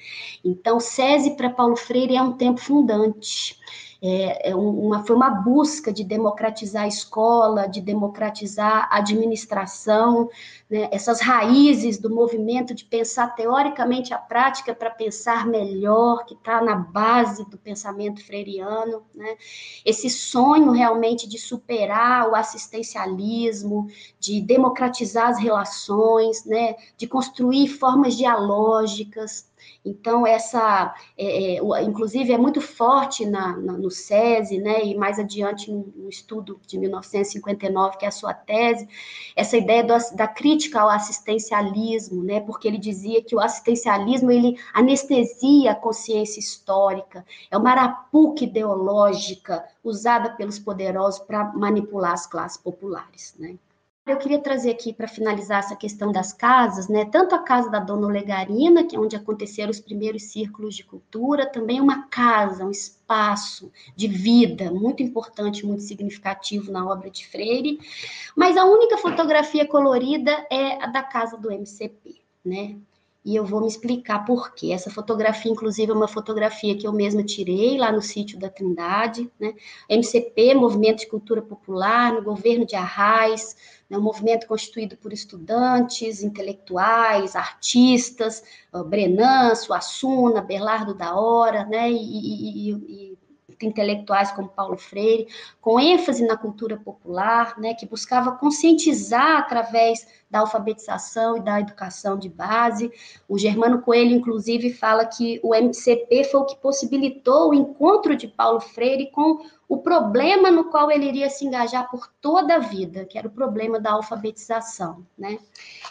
Então, 0.43 0.81
SESI 0.81 1.37
para 1.37 1.51
Paulo 1.51 1.77
Freire 1.77 2.17
é 2.17 2.23
um 2.23 2.33
tempo 2.33 2.59
fundante 2.59 3.59
é, 4.03 4.51
é 4.51 4.55
uma, 4.55 5.05
foi 5.05 5.15
uma 5.15 5.31
busca 5.31 5.93
de 5.93 6.03
democratizar 6.05 6.85
a 6.85 6.89
escola, 6.89 7.67
de 7.67 7.81
democratizar 7.81 8.89
a 8.91 8.99
administração, 8.99 10.29
né, 10.71 10.89
essas 10.93 11.21
raízes 11.21 11.99
do 11.99 12.09
movimento 12.09 12.73
de 12.73 12.85
pensar 12.85 13.35
teoricamente 13.35 14.15
a 14.15 14.19
prática 14.19 14.73
para 14.73 14.89
pensar 14.89 15.45
melhor, 15.45 16.25
que 16.25 16.35
está 16.35 16.63
na 16.63 16.77
base 16.77 17.45
do 17.51 17.59
pensamento 17.59 18.25
freiriano, 18.25 19.03
né, 19.13 19.37
esse 19.85 20.09
sonho 20.09 20.71
realmente 20.71 21.29
de 21.29 21.39
superar 21.39 22.29
o 22.29 22.37
assistencialismo, 22.37 23.89
de 24.21 24.41
democratizar 24.41 25.29
as 25.31 25.41
relações, 25.41 26.45
né, 26.45 26.77
de 26.97 27.09
construir 27.09 27.67
formas 27.67 28.17
dialógicas, 28.17 29.51
então, 29.85 30.27
essa, 30.27 30.95
é, 31.17 31.57
é, 31.57 31.83
inclusive, 31.83 32.33
é 32.33 32.39
muito 32.39 32.61
forte 32.61 33.25
na, 33.25 33.57
na, 33.57 33.73
no 33.73 33.91
SESI, 33.91 34.59
né, 34.59 34.85
e 34.85 34.95
mais 34.95 35.19
adiante 35.19 35.71
no, 35.71 35.93
no, 35.97 36.09
estudo 36.09 36.61
de 36.67 36.79
1959, 36.79 37.97
que 37.97 38.05
é 38.05 38.09
a 38.09 38.13
sua 38.13 38.35
tese, 38.35 38.89
essa 39.35 39.57
ideia 39.57 39.83
do, 39.83 39.95
da 40.15 40.29
crítica 40.29 40.60
ao 40.79 40.89
assistencialismo, 40.89 42.23
né, 42.23 42.41
porque 42.41 42.67
ele 42.67 42.79
dizia 42.79 43.23
que 43.23 43.35
o 43.35 43.41
assistencialismo, 43.41 44.31
ele 44.31 44.59
anestesia 44.75 45.73
a 45.73 45.75
consciência 45.75 46.41
histórica, 46.41 47.25
é 47.51 47.57
uma 47.57 47.71
arapuca 47.71 48.45
ideológica 48.45 49.65
usada 49.83 50.31
pelos 50.31 50.59
poderosos 50.59 51.21
para 51.21 51.53
manipular 51.53 52.13
as 52.13 52.27
classes 52.27 52.59
populares, 52.59 53.35
né. 53.39 53.57
Eu 54.11 54.19
queria 54.19 54.41
trazer 54.41 54.71
aqui 54.71 54.93
para 54.93 55.07
finalizar 55.07 55.61
essa 55.61 55.77
questão 55.77 56.11
das 56.11 56.33
casas, 56.33 56.89
né? 56.89 57.05
Tanto 57.05 57.33
a 57.33 57.39
casa 57.39 57.71
da 57.71 57.79
Dona 57.79 58.09
Olegarina, 58.09 58.83
que 58.83 58.97
é 58.97 58.99
onde 58.99 59.15
aconteceram 59.15 59.71
os 59.71 59.79
primeiros 59.79 60.25
círculos 60.25 60.75
de 60.75 60.83
cultura, 60.83 61.47
também 61.47 61.81
uma 61.81 62.09
casa, 62.09 62.65
um 62.65 62.73
espaço 62.73 63.71
de 63.95 64.09
vida 64.09 64.73
muito 64.73 65.01
importante, 65.01 65.65
muito 65.65 65.85
significativo 65.85 66.73
na 66.73 66.85
obra 66.85 67.09
de 67.09 67.25
Freire. 67.25 67.79
Mas 68.37 68.57
a 68.57 68.65
única 68.65 68.99
fotografia 68.99 69.65
colorida 69.65 70.45
é 70.51 70.83
a 70.83 70.89
da 70.89 71.05
casa 71.05 71.37
do 71.37 71.53
MCP, 71.53 72.21
né? 72.45 72.77
E 73.25 73.37
eu 73.37 73.45
vou 73.45 73.61
me 73.61 73.69
explicar 73.69 74.25
por 74.25 74.55
quê. 74.55 74.73
Essa 74.73 74.91
fotografia, 74.91 75.53
inclusive, 75.53 75.93
é 75.93 75.95
uma 75.95 76.09
fotografia 76.09 76.77
que 76.77 76.87
eu 76.87 76.93
mesma 76.93 77.23
tirei 77.23 77.77
lá 77.77 77.93
no 77.93 78.01
sítio 78.01 78.39
da 78.39 78.49
Trindade, 78.49 79.31
né? 79.39 79.55
MCP, 79.89 80.55
Movimento 80.55 81.01
de 81.01 81.09
Cultura 81.09 81.43
Popular, 81.43 82.15
no 82.15 82.23
governo 82.23 82.65
de 82.65 82.77
Arraes, 82.77 83.55
né? 83.91 83.99
um 83.99 84.03
movimento 84.03 84.47
constituído 84.47 84.97
por 84.97 85.13
estudantes, 85.13 86.23
intelectuais, 86.23 87.37
artistas, 87.37 88.43
Brenan, 88.87 89.55
Suassuna, 89.55 90.41
Berlardo 90.41 90.95
da 90.95 91.15
Hora, 91.15 91.67
né? 91.67 91.91
e, 91.91 91.97
e, 91.97 92.71
e 92.71 93.10
intelectuais 93.67 94.31
como 94.33 94.49
Paulo 94.49 94.77
Freire, 94.77 95.27
com 95.61 95.79
ênfase 95.79 96.27
na 96.27 96.37
cultura 96.37 96.77
popular, 96.77 97.59
né, 97.59 97.75
que 97.75 97.87
buscava 97.87 98.33
conscientizar 98.33 99.39
através 99.39 100.07
da 100.31 100.41
alfabetização 100.41 101.37
e 101.37 101.41
da 101.41 101.61
educação 101.61 102.17
de 102.17 102.29
base. 102.29 102.93
O 103.29 103.37
Germano 103.37 103.83
Coelho, 103.83 104.15
inclusive, 104.15 104.73
fala 104.73 105.05
que 105.05 105.41
o 105.43 105.55
MCP 105.55 106.25
foi 106.25 106.41
o 106.41 106.45
que 106.45 106.57
possibilitou 106.57 107.51
o 107.51 107.55
encontro 107.55 108.15
de 108.15 108.29
Paulo 108.29 108.61
Freire 108.61 109.11
com 109.11 109.41
o 109.69 109.79
problema 109.79 110.51
no 110.51 110.65
qual 110.65 110.91
ele 110.91 111.07
iria 111.07 111.31
se 111.31 111.45
engajar 111.45 111.89
por 111.91 112.09
toda 112.21 112.57
a 112.57 112.59
vida, 112.59 113.05
que 113.05 113.17
era 113.17 113.29
o 113.29 113.31
problema 113.31 113.79
da 113.79 113.93
alfabetização, 113.93 115.07
né? 115.17 115.39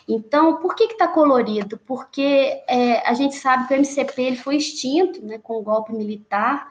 Então, 0.08 0.58
por 0.58 0.76
que 0.76 0.84
está 0.84 1.08
colorido? 1.08 1.78
Porque 1.86 2.62
é, 2.68 3.08
a 3.08 3.14
gente 3.14 3.36
sabe 3.36 3.68
que 3.68 3.74
o 3.74 3.78
MCP 3.78 4.22
ele 4.22 4.36
foi 4.36 4.58
extinto, 4.58 5.26
né, 5.26 5.38
com 5.38 5.58
o 5.58 5.62
golpe 5.62 5.94
militar, 5.94 6.68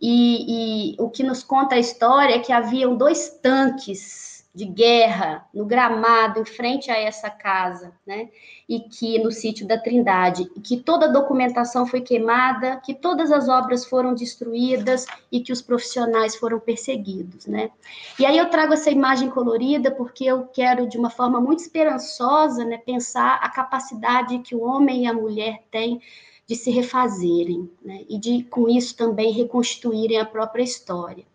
e, 0.00 0.92
e, 0.92 0.96
o 0.98 1.10
que 1.10 1.22
nos 1.22 1.42
conta 1.42 1.74
a 1.74 1.78
história 1.78 2.34
é 2.34 2.38
que 2.38 2.52
haviam 2.52 2.96
dois 2.96 3.30
tanques 3.42 4.28
de 4.54 4.64
guerra 4.64 5.46
no 5.54 5.64
gramado 5.64 6.40
em 6.40 6.44
frente 6.44 6.90
a 6.90 6.96
essa 6.96 7.30
casa, 7.30 7.92
né? 8.06 8.28
E 8.68 8.80
que 8.80 9.18
no 9.20 9.30
sítio 9.30 9.66
da 9.66 9.78
Trindade, 9.78 10.46
que 10.64 10.76
toda 10.76 11.06
a 11.06 11.12
documentação 11.12 11.86
foi 11.86 12.00
queimada, 12.00 12.76
que 12.84 12.92
todas 12.92 13.30
as 13.30 13.48
obras 13.48 13.84
foram 13.84 14.14
destruídas 14.14 15.06
e 15.30 15.40
que 15.40 15.52
os 15.52 15.62
profissionais 15.62 16.34
foram 16.34 16.58
perseguidos, 16.58 17.46
né? 17.46 17.70
E 18.18 18.26
aí 18.26 18.36
eu 18.36 18.50
trago 18.50 18.72
essa 18.72 18.90
imagem 18.90 19.30
colorida 19.30 19.90
porque 19.92 20.24
eu 20.24 20.46
quero 20.46 20.88
de 20.88 20.98
uma 20.98 21.10
forma 21.10 21.40
muito 21.40 21.60
esperançosa, 21.60 22.64
né, 22.64 22.78
pensar 22.78 23.38
a 23.42 23.48
capacidade 23.48 24.40
que 24.40 24.56
o 24.56 24.62
homem 24.62 25.04
e 25.04 25.06
a 25.06 25.12
mulher 25.12 25.62
têm 25.70 26.00
de 26.48 26.56
se 26.56 26.70
refazerem, 26.70 27.70
né? 27.84 28.04
e 28.08 28.18
de, 28.18 28.42
com 28.44 28.70
isso, 28.70 28.96
também 28.96 29.30
reconstruírem 29.30 30.18
a 30.18 30.24
própria 30.24 30.62
história. 30.62 31.26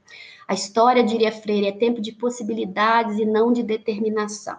A 0.48 0.56
história, 0.56 1.04
diria 1.04 1.32
Freire, 1.32 1.68
é 1.68 1.72
tempo 1.72 2.02
de 2.02 2.12
possibilidades 2.12 3.20
e 3.20 3.26
não 3.26 3.54
de 3.54 3.62
determinação. 3.62 4.58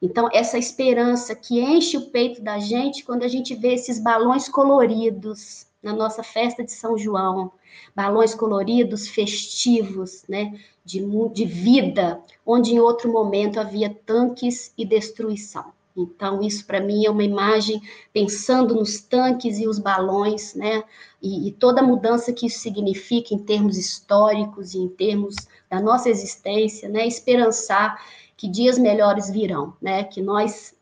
Então, 0.00 0.28
essa 0.32 0.58
esperança 0.58 1.34
que 1.36 1.60
enche 1.60 1.98
o 1.98 2.10
peito 2.10 2.40
da 2.40 2.58
gente 2.58 3.04
quando 3.04 3.22
a 3.22 3.28
gente 3.28 3.54
vê 3.54 3.74
esses 3.74 4.02
balões 4.02 4.48
coloridos 4.48 5.66
na 5.82 5.92
nossa 5.92 6.22
festa 6.22 6.64
de 6.64 6.72
São 6.72 6.96
João, 6.96 7.52
balões 7.94 8.34
coloridos, 8.34 9.06
festivos, 9.06 10.24
né, 10.26 10.58
de, 10.84 11.04
de 11.32 11.44
vida, 11.44 12.20
onde 12.46 12.72
em 12.72 12.80
outro 12.80 13.12
momento 13.12 13.60
havia 13.60 13.90
tanques 14.06 14.72
e 14.76 14.86
destruição. 14.86 15.72
Então, 15.96 16.42
isso 16.42 16.66
para 16.66 16.80
mim 16.80 17.04
é 17.04 17.10
uma 17.10 17.22
imagem 17.22 17.80
pensando 18.12 18.74
nos 18.74 19.00
tanques 19.00 19.58
e 19.58 19.66
os 19.66 19.78
balões, 19.78 20.54
né? 20.54 20.82
E, 21.20 21.48
e, 21.48 21.52
toda 21.52 21.80
a 21.80 21.84
mudança 21.84 22.32
que 22.32 22.46
isso 22.46 22.60
significa 22.60 23.34
em 23.34 23.38
termos 23.38 23.76
históricos 23.76 24.74
e 24.74 24.78
em 24.78 24.88
termos 24.88 25.36
da 25.70 25.80
nossa 25.80 26.08
existência, 26.08 26.88
né? 26.88 27.06
Esperançar 27.06 28.02
que 28.36 28.48
dias 28.48 28.78
melhores 28.78 29.30
virão, 29.30 29.74
né? 29.80 30.04
Que 30.04 30.22
nós 30.22 30.74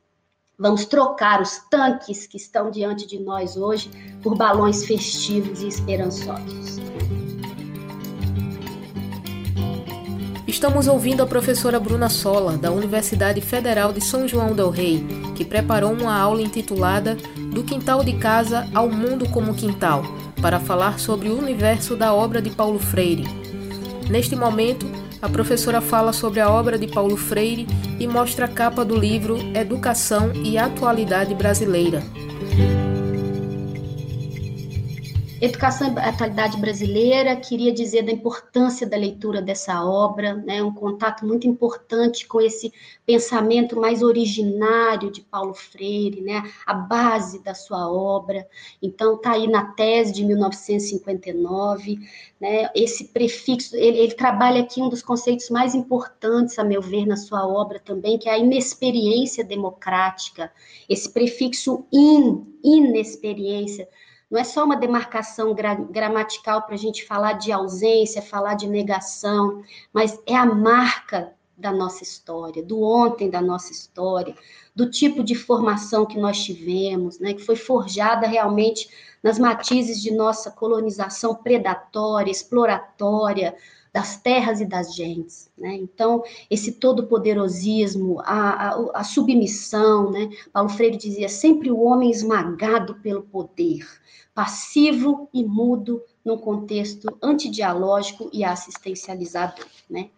vamos 0.59 0.85
trocar 0.85 1.41
os 1.41 1.59
tanques 1.71 2.27
que 2.27 2.37
estão 2.37 2.71
diante 2.71 3.07
de 3.07 3.19
nós 3.19 3.57
hoje 3.57 3.91
por 4.23 4.37
balões 4.37 4.85
festivos 4.85 5.63
e 5.63 5.69
esperançosos. 5.69 6.79
Estamos 10.61 10.87
ouvindo 10.87 11.23
a 11.23 11.27
professora 11.27 11.81
Bruna 11.81 12.11
Sola, 12.11 12.59
da 12.59 12.71
Universidade 12.71 13.41
Federal 13.41 13.95
de 13.95 14.05
São 14.05 14.29
João 14.29 14.55
del 14.55 14.69
Rei, 14.69 15.03
que 15.35 15.43
preparou 15.43 15.91
uma 15.91 16.15
aula 16.15 16.43
intitulada 16.43 17.17
Do 17.51 17.65
Quintal 17.65 18.05
de 18.05 18.13
Casa 18.19 18.69
ao 18.75 18.91
Mundo 18.91 19.27
como 19.31 19.55
Quintal, 19.55 20.03
para 20.43 20.61
falar 20.61 20.99
sobre 20.99 21.31
o 21.31 21.39
universo 21.39 21.97
da 21.97 22.13
obra 22.13 22.43
de 22.43 22.51
Paulo 22.51 22.79
Freire. 22.79 23.25
Neste 24.11 24.37
momento, 24.37 24.85
a 25.23 25.31
professora 25.31 25.81
fala 25.81 26.13
sobre 26.13 26.41
a 26.41 26.51
obra 26.51 26.79
de 26.79 26.87
Paulo 26.87 27.17
Freire 27.17 27.67
e 27.99 28.07
mostra 28.07 28.45
a 28.45 28.49
capa 28.49 28.85
do 28.85 28.95
livro 28.95 29.39
Educação 29.55 30.31
e 30.45 30.59
Atualidade 30.59 31.35
Brasileira. 31.35 32.03
Educação 35.41 35.95
e 35.95 35.99
Atualidade 35.99 36.59
Brasileira, 36.59 37.35
queria 37.35 37.73
dizer 37.73 38.03
da 38.03 38.13
importância 38.13 38.87
da 38.87 38.95
leitura 38.95 39.41
dessa 39.41 39.83
obra, 39.83 40.35
né, 40.35 40.63
um 40.63 40.75
contato 40.75 41.25
muito 41.25 41.47
importante 41.47 42.27
com 42.27 42.43
esse 42.43 42.71
pensamento 43.07 43.75
mais 43.81 44.03
originário 44.03 45.11
de 45.11 45.23
Paulo 45.23 45.55
Freire, 45.55 46.21
né, 46.21 46.43
a 46.67 46.75
base 46.75 47.43
da 47.43 47.55
sua 47.55 47.91
obra. 47.91 48.47
Então, 48.83 49.15
está 49.15 49.33
aí 49.33 49.49
na 49.49 49.65
tese 49.73 50.13
de 50.13 50.27
1959, 50.27 51.99
né, 52.39 52.69
esse 52.75 53.05
prefixo, 53.05 53.75
ele, 53.77 53.99
ele 53.99 54.15
trabalha 54.15 54.61
aqui 54.61 54.83
um 54.83 54.91
dos 54.91 55.03
conceitos 55.03 55.49
mais 55.49 55.75
importantes, 55.75 56.59
a 56.59 56.65
meu 56.65 56.83
ver, 56.83 57.07
na 57.07 57.17
sua 57.17 57.49
obra 57.49 57.81
também, 57.81 58.19
que 58.19 58.29
é 58.29 58.33
a 58.33 58.39
inexperiência 58.39 59.43
democrática, 59.43 60.53
esse 60.87 61.09
prefixo 61.09 61.87
in, 61.91 62.45
inexperiência, 62.63 63.89
não 64.31 64.39
é 64.39 64.45
só 64.45 64.65
uma 64.65 64.77
demarcação 64.77 65.53
gra 65.55 65.75
gramatical 65.75 66.63
para 66.63 66.75
a 66.75 66.79
gente 66.79 67.05
falar 67.05 67.35
de 67.35 67.51
ausência, 67.51 68.23
falar 68.23 68.55
de 68.55 68.69
negação, 68.69 69.63
mas 69.93 70.21
é 70.27 70.37
a 70.37 70.47
marca 70.47 71.35
da 71.57 71.73
nossa 71.73 72.03
história, 72.03 72.63
do 72.63 72.81
ontem 72.83 73.29
da 73.29 73.41
nossa 73.41 73.71
história, 73.73 74.35
do 74.75 74.89
tipo 74.91 75.23
de 75.23 75.35
formação 75.35 76.07
que 76.07 76.19
nós 76.19 76.43
tivemos, 76.43 77.19
né, 77.19 77.35
que 77.35 77.45
foi 77.45 77.57
forjada 77.57 78.27
realmente 78.27 78.89
nas 79.23 79.39
matizes 79.39 80.01
de 80.01 80.11
nossa 80.11 80.51
colonização 80.51 81.35
predatória, 81.35 82.31
exploratória, 82.31 83.55
das 83.93 84.17
terras 84.17 84.61
e 84.61 84.65
das 84.65 84.95
gentes, 84.95 85.51
né? 85.59 85.75
Então, 85.75 86.23
esse 86.49 86.73
todo-poderosismo, 86.73 88.21
a, 88.21 88.69
a, 88.69 88.91
a, 89.01 89.05
submissão, 89.05 90.11
né? 90.11 90.31
Paulo 90.53 90.69
Freire 90.69 90.97
dizia 90.97 91.29
sempre 91.29 91.71
o 91.71 91.81
homem 91.81 92.11
esmagado 92.11 92.95
pelo 92.97 93.23
poder, 93.23 93.87
passivo 94.33 95.29
e 95.35 95.45
mudo 95.45 96.03
num 96.25 96.39
contexto 96.39 97.09
antidialógico 97.21 98.31
e 98.33 98.45
assistencializador, 98.45 99.67
né? 99.89 100.11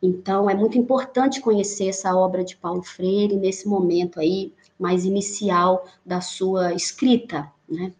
Então, 0.00 0.48
é 0.48 0.54
muito 0.54 0.78
importante 0.78 1.40
conhecer 1.40 1.88
essa 1.88 2.16
obra 2.16 2.44
de 2.44 2.56
Paulo 2.56 2.82
Freire 2.82 3.36
nesse 3.36 3.68
momento 3.68 4.20
aí 4.20 4.54
mais 4.78 5.04
inicial 5.04 5.84
da 6.06 6.20
sua 6.20 6.72
escrita, 6.72 7.52
né? 7.68 7.92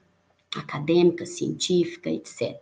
Acadêmica, 0.56 1.26
científica, 1.26 2.08
etc. 2.08 2.56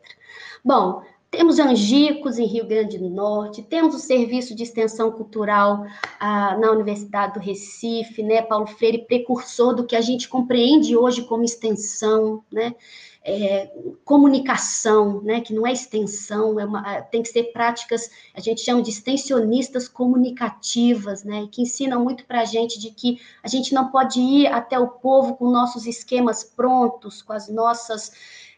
Bom, 0.64 1.02
temos 1.30 1.58
Angicos, 1.58 2.38
em 2.38 2.46
Rio 2.46 2.66
Grande 2.66 2.98
do 2.98 3.08
Norte, 3.10 3.62
temos 3.62 3.94
o 3.94 3.98
Serviço 3.98 4.54
de 4.54 4.62
Extensão 4.62 5.10
Cultural 5.10 5.84
ah, 6.20 6.56
na 6.58 6.70
Universidade 6.70 7.34
do 7.34 7.40
Recife, 7.40 8.22
né? 8.22 8.42
Paulo 8.42 8.66
Freire, 8.66 9.06
precursor 9.06 9.74
do 9.74 9.84
que 9.84 9.96
a 9.96 10.00
gente 10.00 10.28
compreende 10.28 10.96
hoje 10.96 11.22
como 11.22 11.44
extensão, 11.44 12.42
né? 12.50 12.74
É, 13.28 13.72
comunicação, 14.04 15.20
né, 15.20 15.40
que 15.40 15.52
não 15.52 15.66
é 15.66 15.72
extensão, 15.72 16.60
é 16.60 16.64
uma, 16.64 17.02
tem 17.02 17.22
que 17.22 17.28
ser 17.28 17.50
práticas, 17.52 18.08
a 18.32 18.38
gente 18.38 18.60
chama 18.60 18.80
de 18.80 18.90
extensionistas 18.90 19.88
comunicativas, 19.88 21.24
né, 21.24 21.48
que 21.50 21.60
ensinam 21.60 22.04
muito 22.04 22.24
para 22.24 22.42
a 22.42 22.44
gente 22.44 22.78
de 22.78 22.92
que 22.92 23.20
a 23.42 23.48
gente 23.48 23.74
não 23.74 23.90
pode 23.90 24.20
ir 24.20 24.46
até 24.46 24.78
o 24.78 24.86
povo 24.86 25.34
com 25.34 25.50
nossos 25.50 25.88
esquemas 25.88 26.44
prontos, 26.44 27.20
com 27.20 27.32
as 27.32 27.48
nossas 27.48 28.12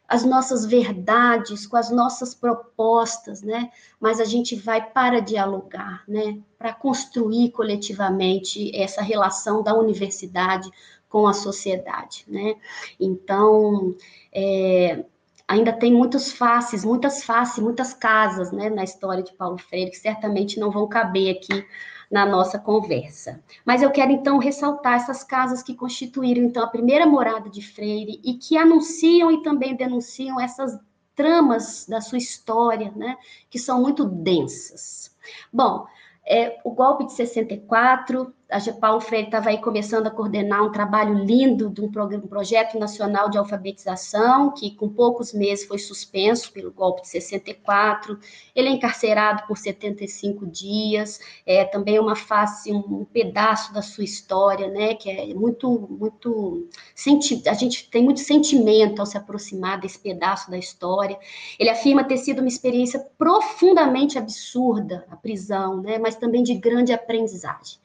as 0.09 0.25
nossas 0.25 0.65
verdades, 0.65 1.67
com 1.67 1.77
as 1.77 1.91
nossas 1.91 2.35
propostas, 2.35 3.43
né? 3.43 3.71
Mas 4.01 4.19
a 4.19 4.25
gente 4.25 4.57
vai 4.57 4.81
para 4.91 5.21
dialogar, 5.21 6.03
né? 6.09 6.39
Para 6.59 6.73
construir 6.73 7.51
coletivamente 7.51 8.75
essa 8.75 9.03
relação 9.03 9.63
da 9.63 9.75
universidade 9.75 10.71
com 11.11 11.27
a 11.27 11.35
sociedade, 11.35 12.25
né? 12.27 12.55
Então, 12.99 13.95
é, 14.33 15.05
ainda 15.47 15.75
tem 15.75 15.93
muitos 15.93 16.33
faces, 16.33 16.87
muitas 16.87 17.23
faces, 17.23 17.63
muitas 17.63 17.93
casas, 17.93 18.51
né? 18.51 18.71
Na 18.71 18.85
história 18.85 19.23
de 19.23 19.35
Paulo 19.35 19.59
Freire 19.59 19.91
que 19.91 19.99
certamente 19.99 20.59
não 20.59 20.71
vão 20.71 20.89
caber 20.89 21.37
aqui 21.37 21.67
na 22.11 22.25
nossa 22.25 22.59
conversa. 22.59 23.43
Mas 23.65 23.83
eu 23.83 23.91
quero 23.91 24.13
então 24.13 24.39
ressaltar 24.39 24.95
essas 24.95 25.23
casas 25.23 25.63
que 25.63 25.75
constituíram 25.75 26.43
então 26.43 26.63
a 26.63 26.69
primeira 26.69 27.07
morada 27.07 27.51
de 27.51 27.63
Freire 27.63 28.21
e 28.25 28.35
que 28.35 28.57
anunciam 28.57 29.31
e 29.31 29.43
também 29.43 29.77
denunciam 29.77 30.41
essas 30.41 30.79
tramas 31.15 31.85
da 31.87 32.01
sua 32.01 32.19
história, 32.19 32.93
né, 32.95 33.17
que 33.51 33.59
são 33.59 33.83
muito 33.83 34.05
densas. 34.05 35.15
Bom, 35.53 35.87
é, 36.25 36.61
o 36.63 36.71
golpe 36.71 37.07
de 37.07 37.13
64 37.13 38.33
a 38.51 38.73
Paulo 38.73 38.99
Freire 38.99 39.27
estava 39.27 39.51
aí 39.51 39.59
começando 39.59 40.07
a 40.07 40.11
coordenar 40.11 40.65
um 40.65 40.73
trabalho 40.73 41.13
lindo 41.13 41.69
de 41.69 41.83
um, 41.83 41.91
projeto 41.91 42.79
nacional 42.79 43.29
de 43.29 43.37
alfabetização, 43.37 44.55
que 44.55 44.75
com 44.75 44.89
poucos 44.89 45.35
meses 45.35 45.67
foi 45.67 45.77
suspenso 45.79 46.51
pelo 46.51 46.73
golpe 46.73 47.03
de 47.03 47.09
64. 47.09 48.19
Ele 48.55 48.69
é 48.69 48.73
encarcerado 48.73 49.47
por 49.47 49.59
75 49.59 50.47
dias, 50.47 51.21
é 51.45 51.63
também 51.67 51.99
uma 51.99 52.17
face, 52.17 52.73
um 52.73 53.05
pedaço 53.05 53.71
da 53.75 53.83
sua 53.83 54.05
história, 54.05 54.69
né, 54.69 54.95
que 54.95 55.11
é 55.11 55.35
muito, 55.35 55.87
muito, 55.91 56.67
senti 56.95 57.47
a 57.47 57.53
gente 57.53 57.91
tem 57.91 58.03
muito 58.03 58.21
sentimento 58.21 59.01
ao 59.01 59.07
se 59.07 59.19
aproximar 59.19 59.79
desse 59.79 59.99
pedaço 59.99 60.51
da 60.51 60.57
história. 60.57 61.19
Ele 61.59 61.69
afirma 61.69 62.03
ter 62.03 62.17
sido 62.17 62.39
uma 62.39 62.49
experiência 62.49 62.99
profundamente 63.19 64.17
absurda, 64.17 65.07
a 65.11 65.17
prisão, 65.17 65.83
né, 65.83 65.99
mas 65.99 66.17
também 66.17 66.43
de 66.43 66.55
grande 66.55 66.95
aprendizagem. 66.95 67.79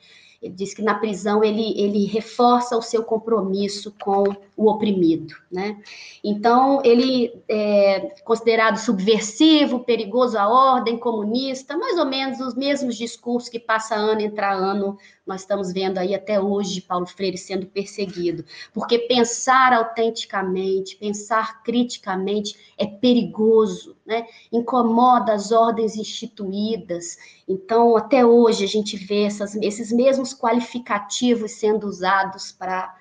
Ele 0.44 0.54
diz 0.54 0.74
que 0.74 0.82
na 0.82 0.96
prisão 0.96 1.42
ele, 1.42 1.74
ele 1.80 2.06
reforça 2.06 2.78
o 2.78 2.82
seu 2.82 3.02
compromisso 3.02 3.96
com 4.04 4.26
o 4.58 4.70
oprimido, 4.70 5.34
né? 5.50 5.82
Então, 6.24 6.82
ele 6.84 7.42
é 7.48 8.14
considerado 8.24 8.78
subversivo, 8.78 9.80
perigoso 9.80 10.38
à 10.38 10.48
ordem, 10.48 10.98
comunista, 10.98 11.78
mais 11.78 11.98
ou 11.98 12.06
menos 12.06 12.42
os 12.42 12.54
mesmos 12.56 12.98
discursos 12.98 13.50
que 13.50 13.60
passa 13.60 13.96
ano 13.96 14.22
entre 14.22 14.46
ano 14.46 14.98
nós 15.26 15.42
estamos 15.42 15.72
vendo 15.72 15.98
aí 15.98 16.14
até 16.14 16.40
hoje 16.40 16.82
Paulo 16.82 17.06
Freire 17.06 17.38
sendo 17.38 17.66
perseguido, 17.66 18.44
porque 18.74 19.00
pensar 19.00 19.72
autenticamente, 19.72 20.98
pensar 20.98 21.64
criticamente 21.64 22.58
é 22.78 22.86
perigoso, 22.86 23.96
né? 24.06 24.28
Incomoda 24.52 25.34
as 25.34 25.52
ordens 25.52 25.96
instituídas. 25.96 27.18
Então, 27.48 27.98
até 27.98 28.26
hoje 28.26 28.64
a 28.64 28.68
gente 28.68 28.96
vê 28.96 29.24
essas, 29.24 29.56
esses 29.56 29.92
mesmos 29.92 30.34
qualificativos 30.34 31.52
sendo 31.52 31.88
usados 31.88 32.52
para 32.52 32.96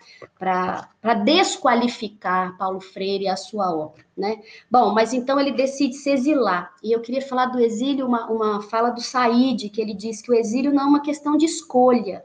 desqualificar 1.25 2.57
Paulo 2.59 2.81
Freire 2.81 3.25
e 3.25 3.29
a 3.29 3.37
sua 3.37 3.75
obra, 3.75 4.05
né? 4.17 4.41
Bom, 4.71 4.93
mas 4.93 5.13
então 5.13 5.39
ele 5.39 5.53
decide 5.53 5.95
se 5.95 6.11
exilar. 6.11 6.75
E 6.83 6.93
eu 6.93 7.01
queria 7.01 7.23
falar 7.23 7.47
do 7.47 7.61
exílio, 7.61 8.07
uma, 8.07 8.29
uma 8.31 8.63
fala 8.63 8.91
do 8.91 9.01
Said, 9.01 9.69
que 9.71 9.81
ele 9.81 9.95
diz 9.95 10.21
que 10.21 10.31
o 10.31 10.35
exílio 10.35 10.73
não 10.73 10.83
é 10.83 10.87
uma 10.87 11.03
questão 11.03 11.37
de 11.37 11.47
escolha. 11.47 12.25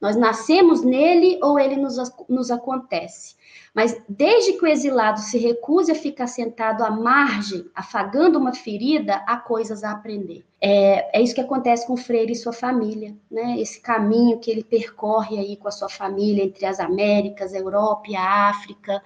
Nós 0.00 0.16
nascemos 0.16 0.82
nele 0.82 1.38
ou 1.42 1.58
ele 1.58 1.76
nos, 1.76 1.96
nos 2.28 2.50
acontece. 2.50 3.36
Mas 3.74 4.00
desde 4.08 4.54
que 4.54 4.64
o 4.64 4.66
exilado 4.66 5.20
se 5.20 5.36
recuse 5.36 5.92
a 5.92 5.94
ficar 5.94 6.26
sentado 6.26 6.82
à 6.82 6.90
margem, 6.90 7.66
afagando 7.74 8.38
uma 8.38 8.54
ferida, 8.54 9.16
há 9.26 9.36
coisas 9.36 9.84
a 9.84 9.90
aprender. 9.90 10.44
É, 10.58 11.18
é 11.18 11.22
isso 11.22 11.34
que 11.34 11.42
acontece 11.42 11.86
com 11.86 11.92
o 11.92 11.98
Freire 11.98 12.32
e 12.32 12.36
sua 12.36 12.54
família, 12.54 13.14
né? 13.30 13.60
Esse 13.60 13.78
caminho 13.78 14.38
que 14.38 14.50
ele 14.50 14.64
percorre 14.64 15.38
aí 15.38 15.56
com 15.56 15.68
a 15.68 15.70
sua 15.70 15.90
família 15.90 16.42
entre 16.42 16.64
as 16.64 16.80
Américas, 16.80 17.52
a 17.52 17.58
Europa 17.58 18.04
e 18.08 18.16
a 18.16 18.48
África, 18.48 19.02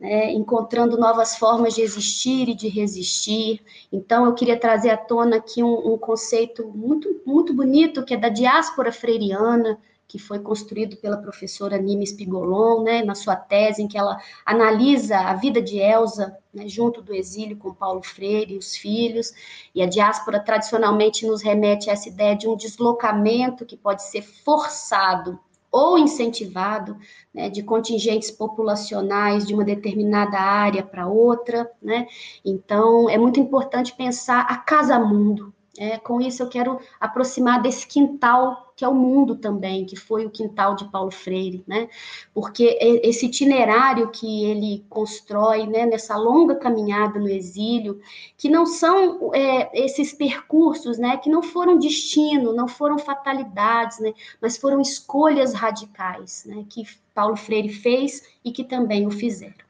né? 0.00 0.32
encontrando 0.32 0.96
novas 0.96 1.36
formas 1.36 1.74
de 1.74 1.82
existir 1.82 2.48
e 2.48 2.54
de 2.54 2.68
resistir. 2.68 3.62
Então, 3.92 4.24
eu 4.24 4.34
queria 4.34 4.58
trazer 4.58 4.88
à 4.88 4.96
tona 4.96 5.36
aqui 5.36 5.62
um, 5.62 5.92
um 5.92 5.98
conceito 5.98 6.66
muito, 6.74 7.20
muito 7.26 7.52
bonito, 7.52 8.02
que 8.02 8.14
é 8.14 8.16
da 8.16 8.30
diáspora 8.30 8.90
freiriana, 8.90 9.78
que 10.06 10.18
foi 10.18 10.38
construído 10.38 10.96
pela 10.96 11.16
professora 11.16 11.78
Nime 11.78 12.06
Spigolon, 12.06 12.82
né, 12.82 13.02
na 13.02 13.14
sua 13.14 13.36
tese, 13.36 13.82
em 13.82 13.88
que 13.88 13.98
ela 13.98 14.18
analisa 14.44 15.18
a 15.18 15.34
vida 15.34 15.60
de 15.62 15.78
Elsa, 15.78 16.36
né, 16.52 16.68
junto 16.68 17.00
do 17.00 17.14
exílio 17.14 17.56
com 17.56 17.74
Paulo 17.74 18.02
Freire 18.02 18.54
e 18.54 18.58
os 18.58 18.76
filhos, 18.76 19.32
e 19.74 19.82
a 19.82 19.86
diáspora 19.86 20.40
tradicionalmente 20.40 21.26
nos 21.26 21.42
remete 21.42 21.88
a 21.88 21.94
essa 21.94 22.08
ideia 22.08 22.36
de 22.36 22.48
um 22.48 22.56
deslocamento 22.56 23.64
que 23.64 23.76
pode 23.76 24.02
ser 24.02 24.22
forçado 24.22 25.38
ou 25.70 25.98
incentivado, 25.98 26.96
né, 27.32 27.48
de 27.48 27.62
contingentes 27.62 28.30
populacionais 28.30 29.44
de 29.44 29.52
uma 29.52 29.64
determinada 29.64 30.38
área 30.38 30.84
para 30.84 31.08
outra, 31.08 31.68
né? 31.82 32.06
Então, 32.44 33.10
é 33.10 33.18
muito 33.18 33.40
importante 33.40 33.92
pensar 33.92 34.42
a 34.42 34.56
casa-mundo, 34.56 35.52
é, 35.78 35.98
com 35.98 36.20
isso, 36.20 36.42
eu 36.42 36.48
quero 36.48 36.78
aproximar 37.00 37.60
desse 37.60 37.86
quintal 37.86 38.64
que 38.76 38.84
é 38.84 38.88
o 38.88 38.94
mundo 38.94 39.36
também, 39.36 39.84
que 39.84 39.94
foi 39.94 40.26
o 40.26 40.30
quintal 40.30 40.74
de 40.74 40.84
Paulo 40.90 41.10
Freire, 41.10 41.62
né? 41.66 41.88
Porque 42.32 42.76
esse 43.04 43.26
itinerário 43.26 44.10
que 44.10 44.44
ele 44.44 44.84
constrói, 44.88 45.66
né, 45.66 45.86
nessa 45.86 46.16
longa 46.16 46.56
caminhada 46.56 47.20
no 47.20 47.28
exílio, 47.28 48.00
que 48.36 48.48
não 48.48 48.66
são 48.66 49.32
é, 49.32 49.70
esses 49.84 50.12
percursos, 50.12 50.98
né, 50.98 51.16
que 51.16 51.30
não 51.30 51.42
foram 51.42 51.78
destino, 51.78 52.52
não 52.52 52.66
foram 52.66 52.98
fatalidades, 52.98 54.00
né, 54.00 54.12
mas 54.40 54.56
foram 54.56 54.80
escolhas 54.80 55.54
radicais, 55.54 56.44
né, 56.44 56.64
que 56.68 56.84
Paulo 57.14 57.36
Freire 57.36 57.68
fez 57.68 58.24
e 58.44 58.50
que 58.50 58.64
também 58.64 59.06
o 59.06 59.10
fizeram. 59.10 59.64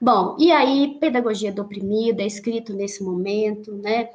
Bom, 0.00 0.36
e 0.38 0.52
aí, 0.52 0.96
Pedagogia 1.00 1.52
do 1.52 1.62
Oprimido 1.62 2.20
é 2.20 2.26
escrito 2.26 2.72
nesse 2.72 3.02
momento, 3.02 3.72
né? 3.74 4.10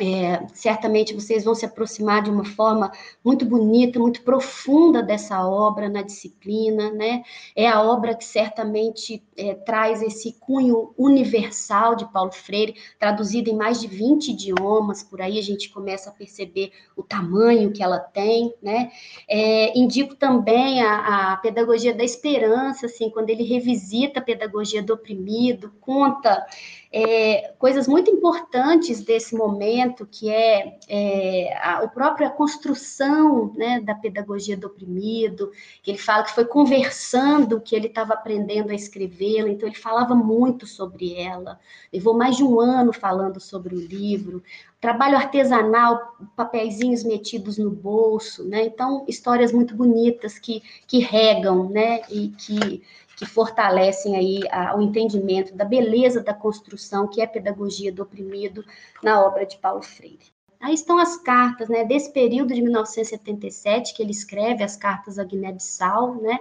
É, 0.00 0.46
certamente 0.54 1.12
vocês 1.12 1.44
vão 1.44 1.54
se 1.54 1.66
aproximar 1.66 2.22
de 2.22 2.30
uma 2.30 2.46
forma 2.46 2.90
muito 3.22 3.44
bonita, 3.44 3.98
muito 3.98 4.22
profunda 4.22 5.02
dessa 5.02 5.46
obra 5.46 5.86
na 5.86 6.00
disciplina, 6.00 6.90
né? 6.90 7.22
É 7.54 7.68
a 7.68 7.82
obra 7.82 8.14
que 8.14 8.24
certamente 8.24 9.22
é, 9.36 9.52
traz 9.52 10.00
esse 10.00 10.32
cunho 10.40 10.94
universal 10.96 11.94
de 11.94 12.10
Paulo 12.10 12.32
Freire, 12.32 12.74
traduzido 12.98 13.50
em 13.50 13.54
mais 13.54 13.82
de 13.82 13.86
20 13.86 14.30
idiomas, 14.30 15.02
por 15.02 15.20
aí 15.20 15.38
a 15.38 15.42
gente 15.42 15.68
começa 15.68 16.08
a 16.08 16.12
perceber 16.14 16.72
o 16.96 17.02
tamanho 17.02 17.70
que 17.70 17.82
ela 17.82 17.98
tem, 17.98 18.54
né? 18.62 18.90
É, 19.28 19.78
indico 19.78 20.14
também 20.14 20.80
a, 20.82 21.32
a 21.32 21.36
pedagogia 21.36 21.92
da 21.92 22.02
esperança, 22.02 22.86
assim, 22.86 23.10
quando 23.10 23.28
ele 23.28 23.42
revisita 23.42 24.20
a 24.20 24.22
pedagogia 24.22 24.82
do 24.82 24.94
oprimido, 24.94 25.70
conta 25.82 26.46
é, 26.92 27.54
coisas 27.58 27.88
muito 27.88 28.10
importantes 28.10 29.00
desse 29.00 29.34
momento, 29.34 29.81
que 29.90 30.30
é, 30.30 30.78
é 30.88 31.58
a, 31.58 31.78
a 31.78 31.88
própria 31.88 32.30
construção 32.30 33.52
né, 33.56 33.80
da 33.80 33.94
pedagogia 33.94 34.56
do 34.56 34.66
oprimido, 34.66 35.50
que 35.82 35.90
ele 35.90 35.98
fala 35.98 36.24
que 36.24 36.34
foi 36.34 36.44
conversando 36.44 37.60
que 37.60 37.74
ele 37.74 37.86
estava 37.88 38.14
aprendendo 38.14 38.70
a 38.70 38.74
escrevê-la, 38.74 39.48
então 39.48 39.68
ele 39.68 39.76
falava 39.76 40.14
muito 40.14 40.66
sobre 40.66 41.14
ela, 41.14 41.58
levou 41.92 42.14
mais 42.14 42.36
de 42.36 42.44
um 42.44 42.60
ano 42.60 42.92
falando 42.92 43.40
sobre 43.40 43.74
o 43.74 43.80
livro, 43.80 44.42
trabalho 44.80 45.16
artesanal, 45.16 46.16
papeizinhos 46.34 47.04
metidos 47.04 47.56
no 47.56 47.70
bolso, 47.70 48.42
né? 48.44 48.64
Então, 48.64 49.04
histórias 49.08 49.52
muito 49.52 49.76
bonitas 49.76 50.40
que, 50.40 50.60
que 50.88 50.98
regam, 50.98 51.68
né? 51.68 52.00
E 52.10 52.28
que 52.30 52.82
que 53.16 53.26
fortalecem 53.26 54.16
aí 54.16 54.40
a, 54.50 54.76
o 54.76 54.82
entendimento 54.82 55.54
da 55.54 55.64
beleza 55.64 56.22
da 56.22 56.34
construção, 56.34 57.06
que 57.06 57.20
é 57.20 57.24
a 57.24 57.28
pedagogia 57.28 57.92
do 57.92 58.02
oprimido, 58.02 58.64
na 59.02 59.20
obra 59.24 59.44
de 59.44 59.58
Paulo 59.58 59.82
Freire. 59.82 60.31
Aí 60.62 60.74
estão 60.74 60.96
as 60.96 61.16
cartas, 61.16 61.68
né, 61.68 61.84
desse 61.84 62.12
período 62.12 62.54
de 62.54 62.62
1977, 62.62 63.94
que 63.94 64.00
ele 64.00 64.12
escreve 64.12 64.62
as 64.62 64.76
cartas 64.76 65.18
a 65.18 65.24
Guiné-Bissau, 65.24 66.22
né, 66.22 66.38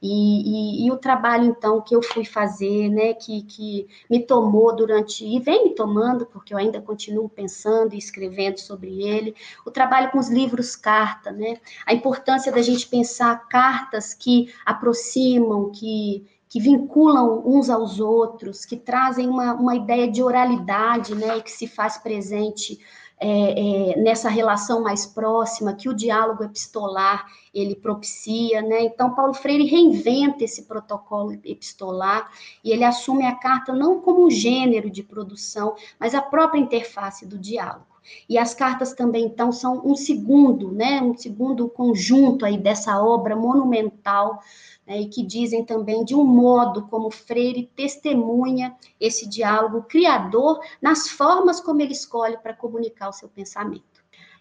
e, 0.00 0.84
e, 0.84 0.86
e, 0.86 0.92
o 0.92 0.96
trabalho, 0.96 1.46
então, 1.46 1.80
que 1.80 1.96
eu 1.96 2.00
fui 2.00 2.24
fazer, 2.24 2.88
né, 2.88 3.14
que, 3.14 3.42
que 3.42 3.88
me 4.08 4.20
tomou 4.24 4.76
durante, 4.76 5.26
e 5.26 5.40
vem 5.40 5.64
me 5.64 5.74
tomando, 5.74 6.24
porque 6.24 6.54
eu 6.54 6.58
ainda 6.58 6.80
continuo 6.80 7.28
pensando 7.28 7.96
e 7.96 7.98
escrevendo 7.98 8.60
sobre 8.60 9.02
ele, 9.02 9.34
o 9.66 9.72
trabalho 9.72 10.12
com 10.12 10.20
os 10.20 10.30
livros 10.30 10.76
carta, 10.76 11.32
né, 11.32 11.58
a 11.84 11.92
importância 11.92 12.52
da 12.52 12.62
gente 12.62 12.86
pensar 12.86 13.48
cartas 13.48 14.14
que 14.14 14.54
aproximam, 14.64 15.72
que 15.72 16.24
que 16.46 16.60
vinculam 16.60 17.42
uns 17.44 17.68
aos 17.68 17.98
outros, 17.98 18.64
que 18.64 18.76
trazem 18.76 19.28
uma, 19.28 19.54
uma 19.54 19.74
ideia 19.74 20.08
de 20.08 20.22
oralidade, 20.22 21.12
né, 21.12 21.40
que 21.40 21.50
se 21.50 21.66
faz 21.66 21.98
presente 21.98 22.78
é, 23.18 23.92
é, 23.92 23.96
nessa 23.96 24.28
relação 24.28 24.82
mais 24.82 25.06
próxima 25.06 25.74
que 25.74 25.88
o 25.88 25.94
diálogo 25.94 26.44
epistolar 26.44 27.26
ele 27.54 27.76
propicia, 27.76 28.60
né? 28.60 28.82
Então 28.82 29.14
Paulo 29.14 29.32
Freire 29.32 29.64
reinventa 29.64 30.44
esse 30.44 30.62
protocolo 30.62 31.32
epistolar 31.44 32.30
e 32.62 32.72
ele 32.72 32.84
assume 32.84 33.24
a 33.24 33.34
carta 33.34 33.72
não 33.72 34.00
como 34.00 34.26
um 34.26 34.30
gênero 34.30 34.90
de 34.90 35.02
produção, 35.02 35.76
mas 35.98 36.14
a 36.14 36.20
própria 36.20 36.58
interface 36.58 37.24
do 37.24 37.38
diálogo. 37.38 37.93
E 38.28 38.38
as 38.38 38.54
cartas 38.54 38.92
também, 38.92 39.24
então, 39.24 39.52
são 39.52 39.82
um 39.84 39.94
segundo, 39.94 40.70
né, 40.72 41.00
um 41.00 41.16
segundo 41.16 41.68
conjunto 41.68 42.44
aí 42.44 42.58
dessa 42.58 43.02
obra 43.02 43.34
monumental 43.36 44.40
né, 44.86 45.00
e 45.00 45.08
que 45.08 45.22
dizem 45.22 45.64
também 45.64 46.04
de 46.04 46.14
um 46.14 46.24
modo 46.24 46.86
como 46.88 47.10
Freire 47.10 47.70
testemunha 47.74 48.76
esse 49.00 49.28
diálogo 49.28 49.82
criador 49.82 50.60
nas 50.80 51.08
formas 51.08 51.60
como 51.60 51.80
ele 51.80 51.92
escolhe 51.92 52.36
para 52.38 52.54
comunicar 52.54 53.08
o 53.08 53.12
seu 53.12 53.28
pensamento. 53.28 53.93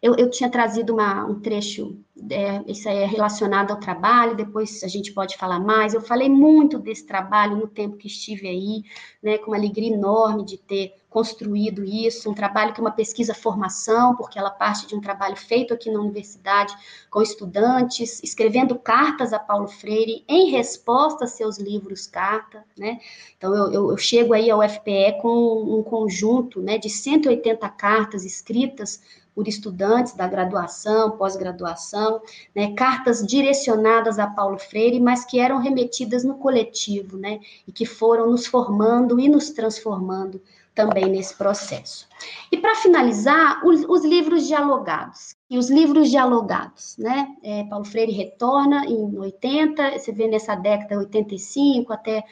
Eu, 0.03 0.17
eu 0.17 0.29
tinha 0.29 0.49
trazido 0.49 0.91
uma, 0.91 1.25
um 1.25 1.39
trecho, 1.39 1.97
é, 2.29 2.61
isso 2.67 2.89
aí 2.89 2.97
é 2.97 3.05
relacionado 3.05 3.71
ao 3.71 3.79
trabalho, 3.79 4.35
depois 4.35 4.83
a 4.83 4.87
gente 4.89 5.13
pode 5.13 5.37
falar 5.37 5.61
mais. 5.61 5.93
Eu 5.93 6.01
falei 6.01 6.27
muito 6.27 6.77
desse 6.77 7.07
trabalho 7.07 7.55
no 7.55 7.67
tempo 7.67 7.95
que 7.95 8.07
estive 8.07 8.49
aí, 8.49 8.83
né, 9.23 9.37
com 9.37 9.51
uma 9.51 9.57
alegria 9.57 9.93
enorme 9.93 10.43
de 10.43 10.57
ter 10.57 10.93
construído 11.09 11.85
isso, 11.85 12.29
um 12.29 12.33
trabalho 12.33 12.73
que 12.73 12.81
é 12.81 12.83
uma 12.83 12.91
pesquisa-formação, 12.91 14.15
porque 14.17 14.37
ela 14.37 14.49
parte 14.49 14.87
de 14.87 14.95
um 14.95 14.99
trabalho 14.99 15.37
feito 15.37 15.73
aqui 15.73 15.89
na 15.89 16.01
universidade 16.01 16.75
com 17.09 17.21
estudantes, 17.21 18.21
escrevendo 18.21 18.75
cartas 18.75 19.31
a 19.31 19.39
Paulo 19.39 19.67
Freire 19.67 20.25
em 20.27 20.49
resposta 20.49 21.23
a 21.23 21.27
seus 21.27 21.59
livros 21.59 22.07
carta, 22.07 22.65
né? 22.77 22.99
Então, 23.37 23.55
eu, 23.55 23.71
eu, 23.71 23.91
eu 23.91 23.97
chego 23.97 24.33
aí 24.33 24.49
ao 24.49 24.67
FPE 24.67 25.21
com 25.21 25.77
um 25.79 25.83
conjunto 25.83 26.61
né, 26.61 26.77
de 26.77 26.89
180 26.89 27.69
cartas 27.69 28.25
escritas 28.25 28.99
por 29.35 29.47
estudantes 29.47 30.13
da 30.13 30.27
graduação, 30.27 31.11
pós-graduação, 31.11 32.21
né, 32.55 32.73
cartas 32.73 33.25
direcionadas 33.25 34.19
a 34.19 34.27
Paulo 34.27 34.57
Freire, 34.57 34.99
mas 34.99 35.25
que 35.25 35.39
eram 35.39 35.57
remetidas 35.57 36.23
no 36.23 36.35
coletivo, 36.35 37.17
né, 37.17 37.39
e 37.67 37.71
que 37.71 37.85
foram 37.85 38.29
nos 38.29 38.45
formando 38.45 39.19
e 39.19 39.27
nos 39.27 39.49
transformando 39.49 40.41
também 40.75 41.05
nesse 41.05 41.35
processo. 41.35 42.07
E 42.51 42.57
para 42.57 42.75
finalizar, 42.75 43.65
os, 43.65 43.83
os, 43.87 44.03
livros 44.03 44.47
dialogados. 44.47 45.35
E 45.49 45.57
os 45.57 45.69
livros 45.69 46.09
dialogados, 46.09 46.95
né? 46.97 47.27
É, 47.43 47.63
Paulo 47.65 47.85
Freire 47.85 48.11
retorna 48.11 48.85
em 48.85 49.15
80, 49.17 49.99
você 49.99 50.11
vê 50.11 50.27
nessa 50.27 50.55
década 50.55 50.97
85 50.97 51.93
até 51.93 52.23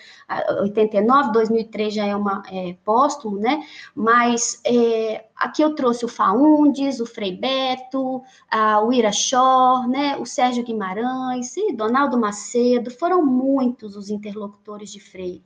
89, 0.61 1.31
2003 1.31 1.93
já 1.93 2.05
é 2.05 2.15
uma 2.15 2.41
é, 2.51 2.75
póstumo, 2.83 3.37
né? 3.37 3.63
Mas 3.93 4.59
é, 4.65 5.25
aqui 5.35 5.61
eu 5.61 5.75
trouxe 5.75 6.03
o 6.03 6.07
Faundes, 6.07 6.99
o 6.99 7.05
Frei 7.05 7.35
Beto, 7.35 8.23
a, 8.49 8.81
o 8.81 8.91
Irachó, 8.91 9.85
né? 9.87 10.17
O 10.17 10.25
Sérgio 10.25 10.63
Guimarães, 10.63 11.55
e 11.57 11.73
Donaldo 11.73 12.17
Macedo, 12.17 12.89
foram 12.89 13.23
muitos 13.23 13.95
os 13.95 14.09
interlocutores 14.09 14.91
de 14.91 14.99
Freire. 14.99 15.43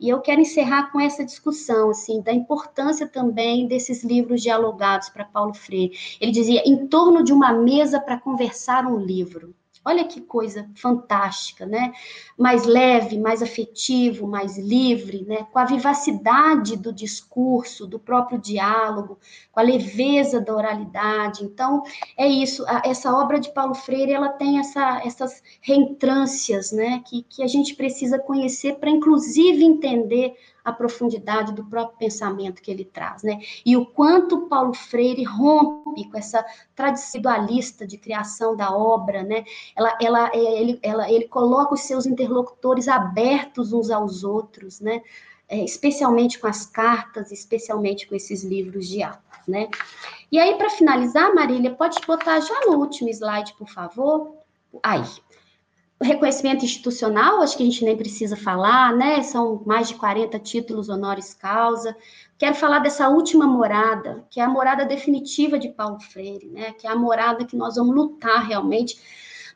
E 0.00 0.08
eu 0.08 0.20
quero 0.20 0.40
encerrar 0.40 0.90
com 0.92 1.00
essa 1.00 1.24
discussão, 1.24 1.90
assim, 1.90 2.22
da 2.22 2.32
importância 2.32 3.06
também 3.06 3.66
desses 3.66 3.98
esses 3.98 4.04
livros 4.04 4.42
dialogados 4.42 5.08
para 5.08 5.24
Paulo 5.24 5.54
Freire. 5.54 5.96
Ele 6.20 6.30
dizia 6.30 6.62
em 6.64 6.86
torno 6.86 7.17
de 7.22 7.32
uma 7.32 7.52
mesa 7.52 8.00
para 8.00 8.18
conversar 8.18 8.86
um 8.86 8.98
livro. 8.98 9.54
Olha 9.84 10.04
que 10.04 10.20
coisa 10.20 10.68
fantástica, 10.74 11.64
né? 11.64 11.92
Mais 12.36 12.66
leve, 12.66 13.16
mais 13.18 13.42
afetivo, 13.42 14.26
mais 14.26 14.58
livre, 14.58 15.24
né? 15.26 15.46
Com 15.50 15.58
a 15.58 15.64
vivacidade 15.64 16.76
do 16.76 16.92
discurso, 16.92 17.86
do 17.86 17.98
próprio 17.98 18.38
diálogo, 18.38 19.18
com 19.50 19.60
a 19.60 19.62
leveza 19.62 20.40
da 20.40 20.54
oralidade. 20.54 21.42
Então, 21.42 21.82
é 22.18 22.28
isso. 22.28 22.66
Essa 22.84 23.12
obra 23.16 23.40
de 23.40 23.50
Paulo 23.52 23.74
Freire, 23.74 24.12
ela 24.12 24.28
tem 24.28 24.58
essa, 24.58 25.00
essas 25.04 25.42
reentrâncias, 25.62 26.70
né? 26.70 27.02
Que, 27.06 27.22
que 27.22 27.42
a 27.42 27.46
gente 27.46 27.74
precisa 27.74 28.18
conhecer 28.18 28.74
para, 28.74 28.90
inclusive, 28.90 29.64
entender 29.64 30.36
a 30.68 30.72
profundidade 30.72 31.52
do 31.52 31.64
próprio 31.64 31.98
pensamento 31.98 32.62
que 32.62 32.70
ele 32.70 32.84
traz, 32.84 33.22
né? 33.22 33.40
E 33.64 33.76
o 33.76 33.86
quanto 33.86 34.46
Paulo 34.48 34.74
Freire 34.74 35.24
rompe 35.24 36.08
com 36.10 36.16
essa 36.18 36.44
tradição 36.74 37.20
dualista 37.20 37.86
de 37.86 37.98
criação 37.98 38.56
da 38.56 38.70
obra, 38.70 39.22
né? 39.22 39.44
Ela, 39.76 39.98
ela, 40.00 40.30
é, 40.32 40.60
ele, 40.60 40.78
ela, 40.82 41.10
ele 41.10 41.26
coloca 41.26 41.74
os 41.74 41.80
seus 41.80 42.06
interlocutores 42.06 42.88
abertos 42.88 43.72
uns 43.72 43.90
aos 43.90 44.24
outros, 44.24 44.80
né? 44.80 45.02
É, 45.48 45.64
especialmente 45.64 46.38
com 46.38 46.46
as 46.46 46.66
cartas, 46.66 47.32
especialmente 47.32 48.06
com 48.06 48.14
esses 48.14 48.44
livros 48.44 48.86
de 48.86 49.02
atos, 49.02 49.46
né? 49.46 49.68
E 50.30 50.38
aí, 50.38 50.56
para 50.56 50.68
finalizar, 50.68 51.34
Marília, 51.34 51.74
pode 51.74 51.98
botar 52.06 52.38
já 52.40 52.60
no 52.66 52.76
último 52.76 53.08
slide, 53.08 53.54
por 53.54 53.68
favor? 53.68 54.34
Aí, 54.82 55.02
reconhecimento 56.00 56.64
institucional, 56.64 57.42
acho 57.42 57.56
que 57.56 57.62
a 57.62 57.66
gente 57.66 57.84
nem 57.84 57.96
precisa 57.96 58.36
falar, 58.36 58.94
né? 58.94 59.22
São 59.22 59.62
mais 59.66 59.88
de 59.88 59.94
40 59.94 60.38
títulos 60.38 60.88
honoris 60.88 61.34
causa. 61.34 61.96
Quero 62.36 62.54
falar 62.54 62.78
dessa 62.78 63.08
última 63.08 63.46
morada, 63.46 64.24
que 64.30 64.40
é 64.40 64.44
a 64.44 64.48
morada 64.48 64.84
definitiva 64.84 65.58
de 65.58 65.68
Paulo 65.68 65.98
Freire, 65.98 66.48
né? 66.48 66.72
Que 66.72 66.86
é 66.86 66.90
a 66.90 66.96
morada 66.96 67.44
que 67.44 67.56
nós 67.56 67.74
vamos 67.74 67.94
lutar 67.94 68.46
realmente 68.46 68.96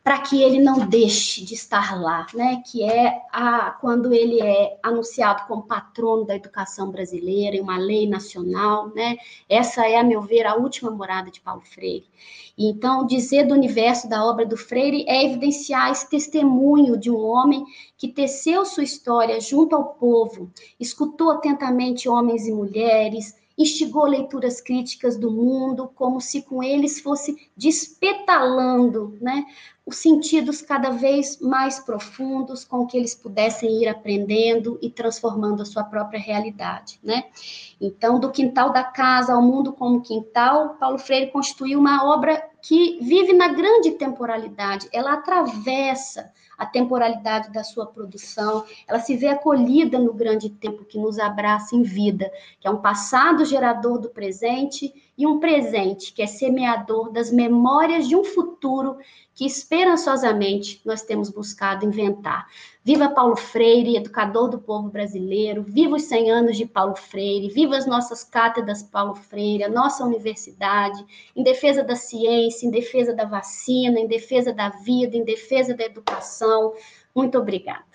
para 0.03 0.19
que 0.19 0.43
ele 0.43 0.59
não 0.59 0.81
deixe 0.81 1.45
de 1.45 1.55
estar 1.55 2.01
lá, 2.01 2.27
né? 2.35 2.61
Que 2.67 2.83
é 2.83 3.23
a, 3.33 3.71
quando 3.71 4.13
ele 4.13 4.41
é 4.41 4.77
anunciado 4.83 5.47
como 5.47 5.63
patrono 5.63 6.25
da 6.25 6.35
educação 6.35 6.91
brasileira 6.91 7.57
em 7.57 7.61
uma 7.61 7.79
lei 7.79 8.09
nacional, 8.09 8.89
né? 8.95 9.17
Essa 9.49 9.87
é, 9.87 9.97
a 9.97 10.03
meu 10.03 10.21
ver, 10.21 10.45
a 10.45 10.57
última 10.57 10.91
morada 10.91 11.31
de 11.31 11.41
Paulo 11.41 11.63
Freire. 11.63 12.05
Então, 12.59 13.07
dizer 13.07 13.47
do 13.47 13.55
universo 13.55 14.09
da 14.09 14.25
obra 14.25 14.45
do 14.45 14.57
Freire 14.57 15.05
é 15.09 15.25
evidenciar 15.25 15.91
esse 15.91 16.09
testemunho 16.11 16.99
de 16.99 17.11
um 17.11 17.19
homem 17.25 17.65
que 17.97 18.09
teceu 18.09 18.65
sua 18.65 18.83
história 18.83 19.41
junto 19.41 19.75
ao 19.75 19.95
povo, 19.95 20.51
escutou 20.79 21.31
atentamente 21.31 22.09
homens 22.09 22.47
e 22.47 22.53
mulheres, 22.53 23.35
instigou 23.63 24.05
leituras 24.05 24.61
críticas 24.61 25.17
do 25.17 25.31
mundo, 25.31 25.91
como 25.95 26.21
se 26.21 26.43
com 26.43 26.63
eles 26.63 27.01
fosse 27.01 27.51
despetalando 27.57 29.17
né, 29.21 29.47
os 29.85 29.97
sentidos 29.97 30.63
cada 30.63 30.91
vez 30.91 31.41
mais 31.41 31.81
profundos, 31.81 32.65
com 32.65 32.87
que 32.87 32.97
eles 32.97 33.15
pudessem 33.15 33.83
ir 33.83 33.89
aprendendo 33.89 34.79
e 34.81 34.91
transformando 34.91 35.63
a 35.63 35.67
sua 35.67 35.83
própria 35.83 36.21
realidade. 36.21 37.01
Né? 37.03 37.25
Então, 37.81 38.21
do 38.21 38.31
quintal 38.31 38.73
da 38.73 38.85
casa 38.85 39.33
ao 39.33 39.43
mundo 39.43 39.73
como 39.73 40.03
quintal, 40.03 40.77
Paulo 40.81 40.99
Freire 40.99 41.31
constituiu 41.31 41.79
uma 41.79 42.05
obra 42.05 42.43
que 42.61 42.99
vive 43.03 43.33
na 43.33 43.49
grande 43.49 43.93
temporalidade, 43.93 44.89
ela 44.93 45.15
atravessa 45.15 46.33
a 46.63 46.67
temporalidade 46.67 47.51
da 47.51 47.65
sua 47.65 47.87
produção, 47.87 48.65
ela 48.87 49.01
se 49.01 49.17
vê 49.17 49.27
acolhida 49.27 49.99
no 49.99 50.15
grande 50.15 50.49
tempo 50.49 50.85
que 50.85 50.97
nos 50.97 51.19
abraça 51.19 51.75
em 51.75 51.83
vida, 51.83 52.31
que 52.61 52.69
é 52.69 52.71
um 52.71 52.77
passado 52.77 53.45
gerador 53.45 53.99
do 53.99 54.09
presente 54.09 54.95
e 55.17 55.27
um 55.27 55.39
presente 55.39 56.13
que 56.13 56.23
é 56.23 56.27
semeador 56.27 57.11
das 57.13 57.31
memórias 57.31 58.09
de 58.09 58.17
um 58.17 58.25
futuro 58.25 58.97
que 59.35 59.47
esperançosamente 59.47 60.81
nós 60.85 61.03
temos 61.03 61.31
buscado 61.31 61.85
inventar. 61.85 62.47
Viva 62.85 63.09
Paulo 63.09 63.37
Freire, 63.37 63.97
educador 63.97 64.49
do 64.49 64.59
povo 64.59 64.89
brasileiro, 64.89 65.63
viva 65.63 65.97
os 65.97 66.03
100 66.03 66.31
anos 66.31 66.57
de 66.57 66.67
Paulo 66.67 66.97
Freire, 66.97 67.49
viva 67.49 67.77
as 67.77 67.87
nossas 67.87 68.25
cátedras 68.25 68.83
Paulo 68.83 69.15
Freire, 69.15 69.65
a 69.65 69.69
nossa 69.69 70.05
universidade, 70.05 71.05
em 71.37 71.43
defesa 71.43 71.83
da 71.83 71.95
ciência, 71.95 72.67
em 72.67 72.71
defesa 72.71 73.15
da 73.15 73.25
vacina, 73.25 74.01
em 74.01 74.07
defesa 74.07 74.53
da 74.53 74.69
vida, 74.69 75.17
em 75.17 75.25
defesa 75.25 75.75
da 75.75 75.85
educação. 75.85 76.75
Muito 77.15 77.39
obrigada. 77.39 77.92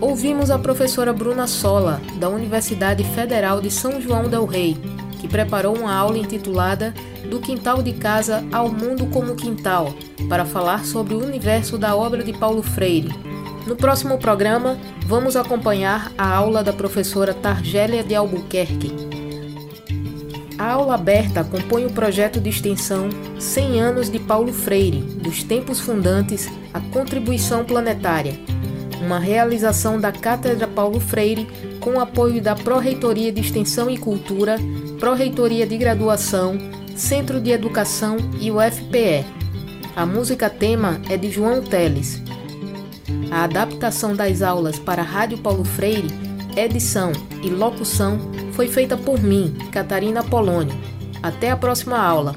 Ouvimos 0.00 0.48
a 0.48 0.58
professora 0.58 1.12
Bruna 1.12 1.48
Sola, 1.48 2.00
da 2.20 2.28
Universidade 2.28 3.02
Federal 3.02 3.60
de 3.60 3.68
São 3.68 4.00
João 4.00 4.28
del 4.28 4.46
Rei, 4.46 4.76
que 5.20 5.26
preparou 5.26 5.76
uma 5.76 5.92
aula 5.92 6.16
intitulada 6.16 6.94
Do 7.28 7.40
Quintal 7.40 7.82
de 7.82 7.92
Casa 7.94 8.44
ao 8.52 8.68
Mundo 8.68 9.06
como 9.06 9.34
Quintal, 9.34 9.92
para 10.28 10.44
falar 10.44 10.84
sobre 10.84 11.14
o 11.14 11.24
universo 11.24 11.76
da 11.76 11.96
obra 11.96 12.22
de 12.22 12.32
Paulo 12.32 12.62
Freire. 12.62 13.12
No 13.66 13.74
próximo 13.74 14.18
programa, 14.18 14.78
vamos 15.04 15.34
acompanhar 15.34 16.12
a 16.16 16.32
aula 16.32 16.62
da 16.62 16.72
professora 16.72 17.34
Targélia 17.34 18.04
de 18.04 18.14
Albuquerque. 18.14 18.94
A 20.56 20.74
aula 20.74 20.94
aberta 20.94 21.42
compõe 21.42 21.86
o 21.86 21.92
projeto 21.92 22.40
de 22.40 22.50
extensão 22.50 23.08
100 23.40 23.80
anos 23.80 24.08
de 24.08 24.20
Paulo 24.20 24.52
Freire, 24.52 25.00
dos 25.00 25.42
tempos 25.42 25.80
fundantes 25.80 26.48
à 26.72 26.78
contribuição 26.78 27.64
planetária, 27.64 28.38
uma 29.00 29.18
realização 29.18 30.00
da 30.00 30.12
Cátedra 30.12 30.66
Paulo 30.66 31.00
Freire 31.00 31.46
com 31.80 32.00
apoio 32.00 32.40
da 32.42 32.54
Pró-Reitoria 32.54 33.32
de 33.32 33.40
Extensão 33.40 33.88
e 33.88 33.96
Cultura, 33.96 34.56
Pró-Reitoria 34.98 35.66
de 35.66 35.76
Graduação, 35.76 36.58
Centro 36.96 37.40
de 37.40 37.50
Educação 37.50 38.16
e 38.40 38.50
o 38.50 38.60
FPE. 38.60 39.24
A 39.96 40.04
música 40.04 40.50
tema 40.50 41.00
é 41.08 41.16
de 41.16 41.30
João 41.30 41.62
Teles. 41.62 42.22
A 43.30 43.44
adaptação 43.44 44.14
das 44.14 44.42
aulas 44.42 44.78
para 44.78 45.02
a 45.02 45.04
Rádio 45.04 45.38
Paulo 45.38 45.64
Freire, 45.64 46.08
edição 46.56 47.12
e 47.42 47.48
locução 47.48 48.18
foi 48.52 48.68
feita 48.68 48.96
por 48.96 49.22
mim, 49.22 49.56
Catarina 49.70 50.22
Polônio. 50.22 50.74
Até 51.22 51.50
a 51.50 51.56
próxima 51.56 51.98
aula. 51.98 52.34